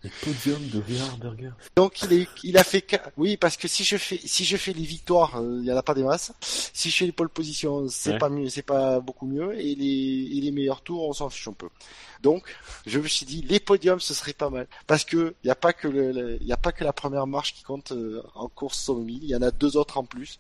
[0.04, 1.52] Les podiums de Gerhard Berger.
[1.78, 2.86] Donc il, est, il a fait
[3.16, 5.78] oui parce que si je fais si je fais les victoires euh, il y en
[5.78, 6.34] a pas des masses.
[6.42, 8.18] Si je fais les pole positions c'est Ouais.
[8.18, 9.58] pas mieux c'est pas beaucoup mieux.
[9.58, 11.70] Et les et les meilleurs tours on s'en fiche un peu.
[12.22, 12.44] Donc
[12.86, 14.68] je me suis dit les podiums ce serait pas mal.
[14.88, 17.54] Parce que il y a pas que le, y a pas que la première marche
[17.54, 19.24] qui compte euh, en course sur le mille.
[19.24, 20.38] Il y en a deux autres en plus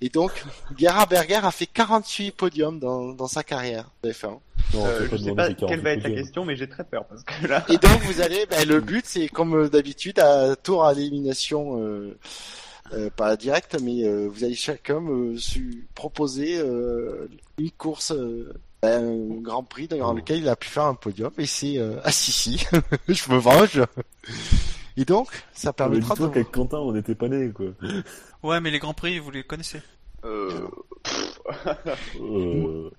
[0.00, 0.44] et donc
[0.76, 4.38] Gerhard Berger a fait 48 podiums dans, dans sa carrière de F1
[4.74, 6.56] Non, Euh, c'est je sais demander pas des 48 quelle va être la question, mais
[6.56, 7.64] j'ai très peur parce que là.
[7.68, 12.18] Et donc vous allez, ben, le but c'est comme d'habitude à tour à élimination, euh,
[12.92, 17.28] euh, pas direct, mais euh, vous allez chacun me su- proposer euh,
[17.58, 18.52] une course, euh,
[18.82, 21.32] ben, un Grand Prix dans lequel il a pu faire un podium.
[21.38, 22.64] Et c'est euh, ah si si,
[23.08, 23.80] je me venge.
[24.96, 26.32] Et donc ça Mais permettra dis-toi de.
[26.32, 27.66] qu'avec Quentin, on n'était pas nés, quoi.
[28.42, 29.82] Ouais, mais les grands prix, vous les connaissez.
[30.24, 30.66] Euh,
[32.20, 32.90] Euh...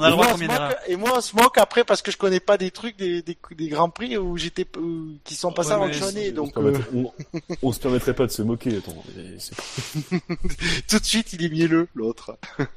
[0.00, 1.34] On a Et le droit à on combien se moque- d'erreurs Et moi on se
[1.36, 4.36] moque après parce que je connais pas des trucs des, des, des grands prix où
[4.36, 7.02] j'étais euh, qui sont passés Ouais, avant que on, donc se permettrait, euh,
[7.34, 9.02] on, on se permettrait pas de se moquer, attends.
[10.88, 12.36] tout de suite il est mielleux l'autre.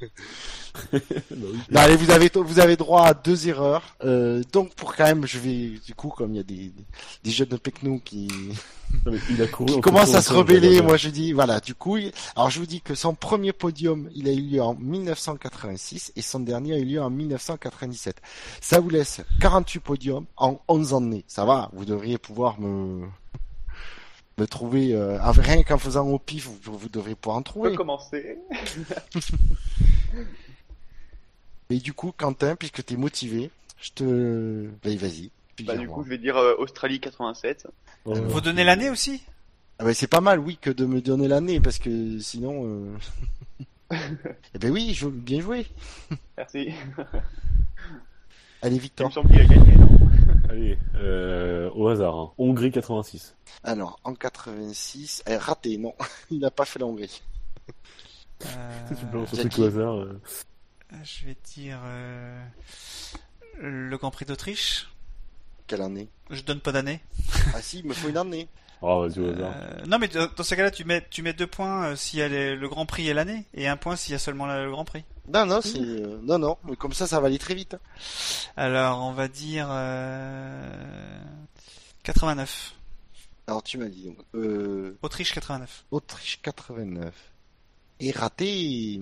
[0.89, 0.99] Bah
[1.31, 1.57] oui.
[1.69, 3.98] Non, allez, vous avez vous avez droit à deux erreurs.
[4.06, 6.72] Euh, donc pour quand même, je vais du coup comme il y a des
[7.26, 8.30] des jeunes de Pecno qui,
[9.06, 11.60] Non, mais il a couru qui en commencent à se rebeller, moi je dis voilà.
[11.60, 14.61] Du coup, il- alors je vous dis que son premier podium, il a eu lieu
[14.61, 14.76] en
[15.16, 18.22] 1986 et son dernier a eu lieu en 1997.
[18.62, 21.24] Ça vous laisse 48 podiums en 11 années.
[21.28, 23.06] Ça va, vous devriez pouvoir me
[24.38, 27.44] me trouver euh, avec- rien qu'en faisant au pif, vous, vous devriez pouvoir en on
[27.44, 27.70] trouver.
[27.72, 28.40] peut commencer.
[31.70, 35.32] Et du coup, Quentin, puisque t'es motivé, je te, vas-y, vas-y.
[35.66, 37.68] Bah, du coup, je vais dire euh, Australie 87.
[38.06, 39.22] Oh, Vous donnez l'année aussi?
[39.78, 42.64] Ah bah, c'est pas mal, oui, que de me donner l'année, parce que sinon.
[42.66, 42.96] Euh...
[44.54, 45.08] eh ben oui, je...
[45.08, 45.68] bien joué.
[46.38, 46.70] Merci.
[48.62, 49.12] Allez, Il me Victor.
[49.12, 50.00] semble qu'il a gagné, non?
[50.50, 52.16] Allez, euh, au hasard.
[52.16, 52.32] Hein.
[52.38, 53.36] Hongrie 86.
[53.64, 55.94] Alors, en 86, eh, raté, non,
[56.32, 57.22] il n'a pas fait la Hongrie.
[58.46, 59.50] Euh, Tu me lances un Jackie.
[59.50, 59.94] truc au hasard.
[59.96, 60.22] euh.
[61.04, 62.44] Je vais dire euh,
[63.60, 64.92] le Grand Prix d'Autriche.
[65.68, 66.10] Quelle année?
[66.30, 67.00] Je donne pas d'année.
[67.56, 68.48] Ah si, il me faut une année.
[68.84, 69.53] Oh, vas-y, au hasard.
[69.56, 72.22] Euh, non, mais dans ce cas-là, tu mets tu mets deux points euh, s'il y
[72.24, 74.64] a les- le Grand Prix et l'année, et un point s'il y a seulement la-
[74.64, 75.03] le Grand Prix.
[75.32, 77.76] Non, non, c'est euh, non, non, mais comme ça, ça va aller très vite.
[78.58, 81.24] Alors, on va dire euh,
[82.03, 82.74] 89.
[83.48, 85.86] Alors, tu m'as dit donc euh, Autriche 89.
[85.91, 87.14] Autriche 89
[87.99, 88.99] et raté.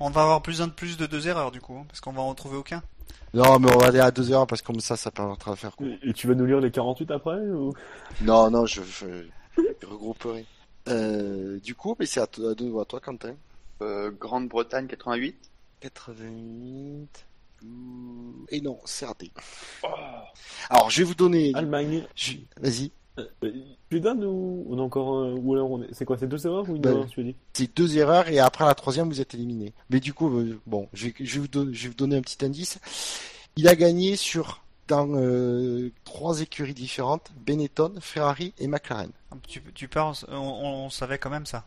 [0.00, 2.22] On va avoir besoin de plus de deux erreurs du coup, hein, parce qu'on va
[2.22, 2.82] en trouver aucun.
[3.34, 5.56] Non, mais on va aller à deux heures parce que comme ça, ça permettra de
[5.56, 5.86] faire court.
[6.02, 7.72] Et tu vas nous lire les 48 après ou...
[8.20, 9.06] Non, non, je, je,
[9.56, 10.44] je regrouperai.
[10.88, 13.34] Euh, du coup, mais c'est à, toi- à toi, Quentin.
[13.80, 15.36] Euh, Grande-Bretagne 88.
[15.80, 17.26] 88.
[18.50, 19.30] Et non, c'est raté.
[20.68, 21.52] Alors, je vais vous donner.
[21.54, 22.04] Allemagne.
[22.14, 22.90] je- Vas-y.
[23.18, 23.26] Euh,
[23.90, 25.88] Tu donnes ou on a encore un- ou alors on est...
[25.92, 27.36] c'est quoi c'est deux erreurs ou une Ben, erreur tu as dit?
[27.52, 29.72] C'est deux erreurs et après la troisième vous êtes éliminé.
[29.90, 32.16] Mais du coup, euh, bon, je vais, je vais vous, donner, je vais vous donner
[32.16, 32.78] un petit indice.
[33.56, 39.10] Il a gagné sur dans euh, trois écuries différentes Benetton, Ferrari et McLaren.
[39.46, 41.64] Tu, tu penses, on, on savait quand même ça.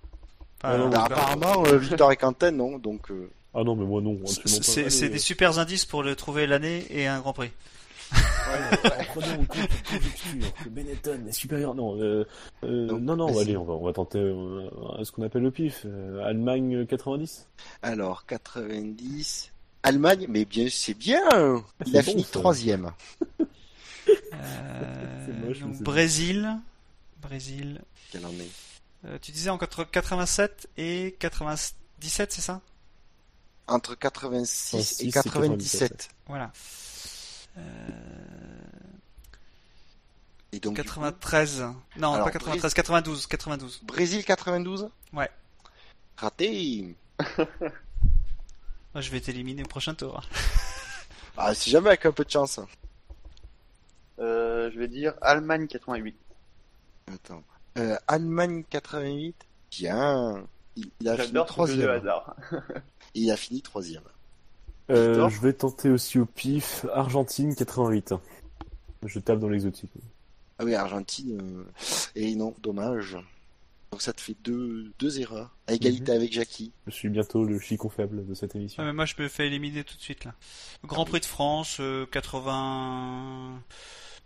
[0.64, 3.86] Enfin, Ah non, Bah, apparemment, euh, Victor et Quentin non, donc euh, Ah non mais
[3.86, 7.52] moi non c'est euh, des super indices pour le trouver l'année et un Grand Prix.
[8.14, 11.74] En compte la conjecture que Benetton est supérieur.
[11.76, 12.26] Non, euh,
[12.64, 14.70] euh, Non, non, non, allez, on va, on va tenter euh,
[15.04, 15.82] ce qu'on appelle le pif.
[15.86, 17.48] Euh, Allemagne 90.
[17.82, 19.52] alors 90.
[19.84, 21.22] Allemagne, mais bien, c'est bien.
[21.86, 22.92] Il a bon, fini troisième.
[24.10, 26.50] Euh, donc Brésil,
[27.22, 27.82] Brésil.
[28.12, 28.50] Quelle année
[29.06, 32.62] Euh, tu disais en 87 et 97, c'est ça?
[33.68, 36.10] Entre 86 86 et et 97.
[36.28, 36.52] Voilà.
[37.58, 37.62] Euh,
[40.52, 41.66] Et donc, du coup, 93.
[41.98, 43.82] Non, Alors, pas 93, 92, 92.
[43.84, 45.30] Brésil 92 Ouais.
[46.18, 46.96] Raté.
[47.38, 50.22] Moi, je vais t'éliminer au prochain tour.
[51.38, 52.62] Ah, si jamais avec un peu de chance.
[54.20, 56.16] Euh, je vais dire Allemagne 88.
[57.14, 57.44] Attends.
[57.78, 59.36] Euh, Allemagne 88.
[59.72, 60.48] Bien.
[60.78, 61.90] Il, il a fini troisième.
[61.90, 62.38] hasard.
[63.16, 64.04] Il a fini troisième.
[64.90, 68.14] Euh, je vais tenter aussi au pif Argentine 88.
[69.06, 69.92] Je tape dans l'exotique.
[70.60, 71.40] Ah oui, Argentine.
[71.42, 71.64] euh,
[72.16, 73.18] Et non, dommage.
[73.92, 75.56] Donc ça te fait deux, deux erreurs.
[75.68, 76.18] À égalité Mhm.
[76.18, 76.72] avec Jackie.
[76.88, 78.84] Je suis bientôt le chicon faible de cette émission.
[78.84, 80.34] Ouais, mais moi, je me fais éliminer tout de suite là.
[80.84, 83.62] Grand Prix de France, euh, 80,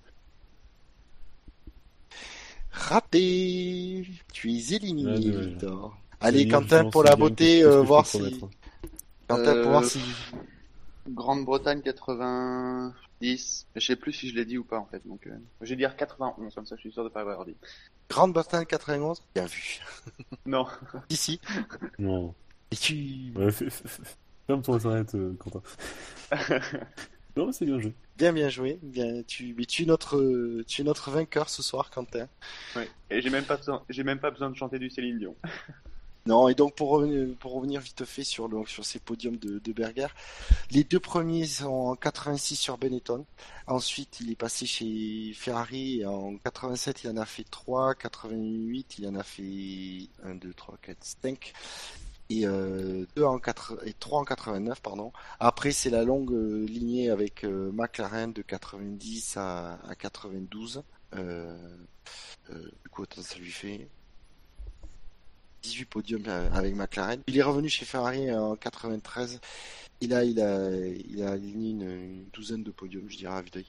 [2.72, 4.06] Raté.
[4.32, 5.46] Tu es éliminé, Ouais, dommage.
[5.48, 5.98] Victor.
[6.22, 8.40] Allez, Quentin, pour la beauté, euh, voir si.
[9.28, 10.00] Quentin, pour voir si.
[11.14, 13.68] Grande-Bretagne 90.
[13.76, 15.02] Je sais plus si je l'ai dit ou pas en fait.
[15.08, 15.32] Donc, euh,
[15.62, 17.56] je vais dire 91, comme ça je suis sûr de pas avoir dit.
[18.10, 19.22] Grande-Bretagne 91.
[19.36, 19.80] Bien vu.
[20.46, 20.68] Non.
[21.10, 21.40] Ici.
[21.98, 22.34] Non.
[22.72, 23.32] Et tu.
[23.36, 24.04] Ouais, fais- fais- fais-
[24.48, 25.62] Ferme ton internet, euh, Quentin.
[27.36, 27.94] non, mais c'est bien joué.
[28.18, 28.80] Bien, bien joué.
[28.82, 32.28] Bien, tu, mais tu es notre, tu es notre vainqueur ce soir, Quentin.
[32.76, 32.90] Ouais.
[33.12, 35.36] Et j'ai même pas besoin, j'ai même pas besoin de chanter du Céline Dion.
[36.26, 37.04] Non, et donc pour
[37.40, 40.08] pour revenir vite fait sur, sur ces podiums de, Berger,
[40.72, 43.26] les deux premiers sont en 86 sur Benetton.
[43.68, 46.06] Ensuite, il est passé chez Ferrari.
[46.06, 47.96] En 87, il en a fait 3.
[47.96, 51.54] 88, il en a fait 1, 2, 3, 4, 5.
[52.32, 55.12] Et, euh, deux en 4, et 3 en 89, pardon.
[55.40, 60.84] Après, c'est la longue euh, lignée avec euh, McLaren de 90 à, à 92.
[61.16, 61.58] Euh,
[62.52, 63.88] euh, du coup, attends, ça lui fait
[65.62, 67.22] 18 podiums euh, avec McLaren.
[67.28, 69.40] Il est revenu chez Ferrari en 93.
[70.02, 73.42] Et là, il a, il a aligné une, une douzaine de podiums, je dirais, à
[73.42, 73.66] d'œil.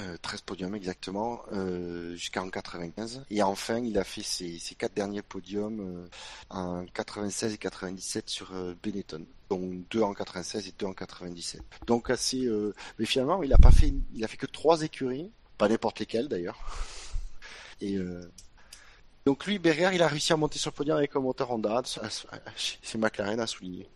[0.00, 3.24] Euh, 13 podiums exactement, euh, jusqu'en 95.
[3.30, 6.08] Et enfin, il a fait ses, ses quatre derniers podiums euh,
[6.50, 9.24] en 96 et 97 sur euh, Benetton.
[9.50, 11.62] Donc deux en 96 et deux en 97.
[11.86, 12.44] Donc assez.
[12.46, 16.00] euh, Mais finalement, il a pas fait, il a fait que trois écuries, pas n'importe
[16.00, 16.58] lesquelles d'ailleurs.
[17.80, 18.28] Et euh,
[19.26, 21.82] donc lui, Berger, il a réussi à monter sur le podium avec un moteur Honda.
[21.84, 23.88] C'est McLaren à souligner.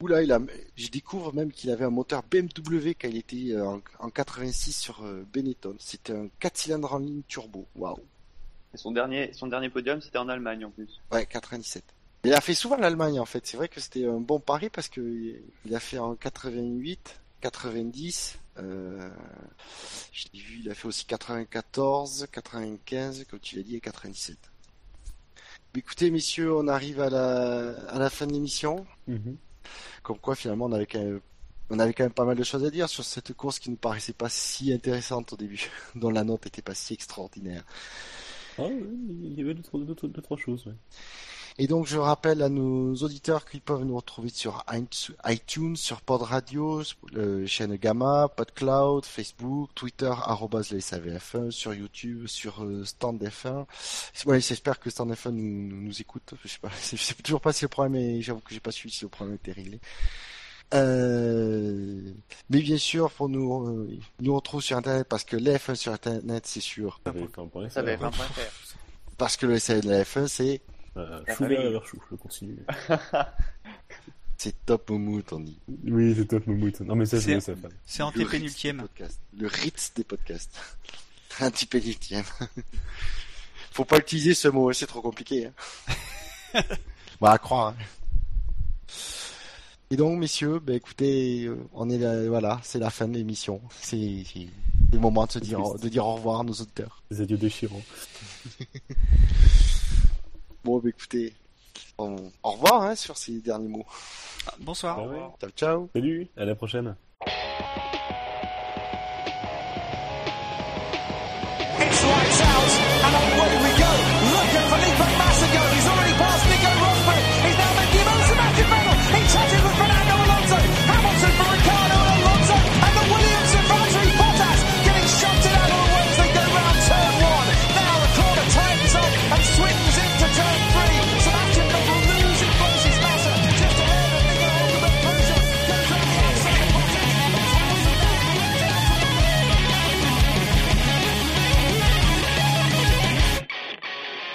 [0.00, 0.40] Oula, il a,
[0.74, 4.72] je découvre même qu'il avait un moteur BMW quand il était euh, en, en 86
[4.72, 5.76] sur euh, Benetton.
[5.78, 7.68] C'était un 4 cylindres en ligne turbo.
[7.76, 8.00] Waouh.
[8.74, 11.00] Son dernier, son dernier podium, c'était en Allemagne en plus.
[11.12, 11.84] Ouais, 97.
[12.24, 13.46] Il a fait souvent l'Allemagne en fait.
[13.46, 15.00] C'est vrai que c'était un bon pari parce que
[15.66, 18.38] il a fait en 88, 90.
[18.58, 19.10] Euh,
[20.12, 24.51] je l'ai vu, il a fait aussi 94, 95, comme tu l'as dit, et 97.
[25.76, 28.86] Écoutez, messieurs, on arrive à la, à la fin de l'émission.
[29.08, 29.36] Mhm.
[30.02, 31.20] Comme quoi, finalement, on avait quand même,
[31.70, 33.76] on avait quand même pas mal de choses à dire sur cette course qui nous
[33.76, 37.64] paraissait pas si intéressante au début, dont la note était pas si extraordinaire.
[38.58, 40.66] Ah, ouais, il y avait deux, trois- deux, trois- deux, trois choses.
[40.66, 40.74] Ouais.
[41.58, 44.64] Et donc, je rappelle à nos auditeurs qu'ils peuvent nous retrouver sur
[45.26, 46.82] iTunes, sur Pod Radio,
[47.16, 53.66] euh, chaîne Gamma, PodCloud, Facebook, Twitter, arrobas les SAVF1, sur YouTube, sur euh, Stand F1.
[54.26, 56.34] Ouais, j'espère que Stand F1 nous, nous écoute.
[56.42, 58.72] Je sais pas, je sais toujours pas si le problème est, j'avoue que j'ai pas
[58.72, 59.80] suivi si le problème était réglé.
[60.74, 62.00] Euh,
[62.48, 65.92] mais bien sûr, pour nous, euh, nous retrouve sur Internet parce que les F1 sur
[65.92, 67.00] Internet, c'est sûr.
[69.18, 70.62] Parce que le SAV de la F1, c'est,
[70.96, 72.58] Euh, chou vert chou, je continue.
[74.36, 75.58] c'est top moumout, on dit.
[75.84, 76.80] Oui, c'est top, Moumout.
[76.80, 77.52] Non, mais ça, C'est- ça.
[77.86, 78.76] C'est en Le Ritz des antépénultième.
[78.82, 79.20] podcasts.
[79.38, 80.58] Le Ritz des podcasts.
[81.40, 82.24] Antipénultième.
[83.72, 85.46] Faut pas utiliser ce mot, c'est trop compliqué.
[85.46, 86.60] Hein.
[87.20, 87.68] bah, à croire.
[87.68, 87.74] hein.
[89.90, 93.60] Et donc, messieurs, bah, écoutez, euh, on est là, voilà, c'est la fin de l'émission.
[93.80, 93.96] C'est
[94.92, 97.02] le moment de se dire, de dire au revoir à nos auditeurs.
[97.10, 97.80] Des adieux déchirants.
[100.64, 101.34] Bon, bah, écoutez,
[101.98, 103.86] au revoir hein, sur ces derniers mots.
[104.60, 104.98] Bonsoir.
[104.98, 105.32] Au revoir.
[105.40, 105.90] Ciao, ciao.
[105.94, 106.96] Salut, à la prochaine.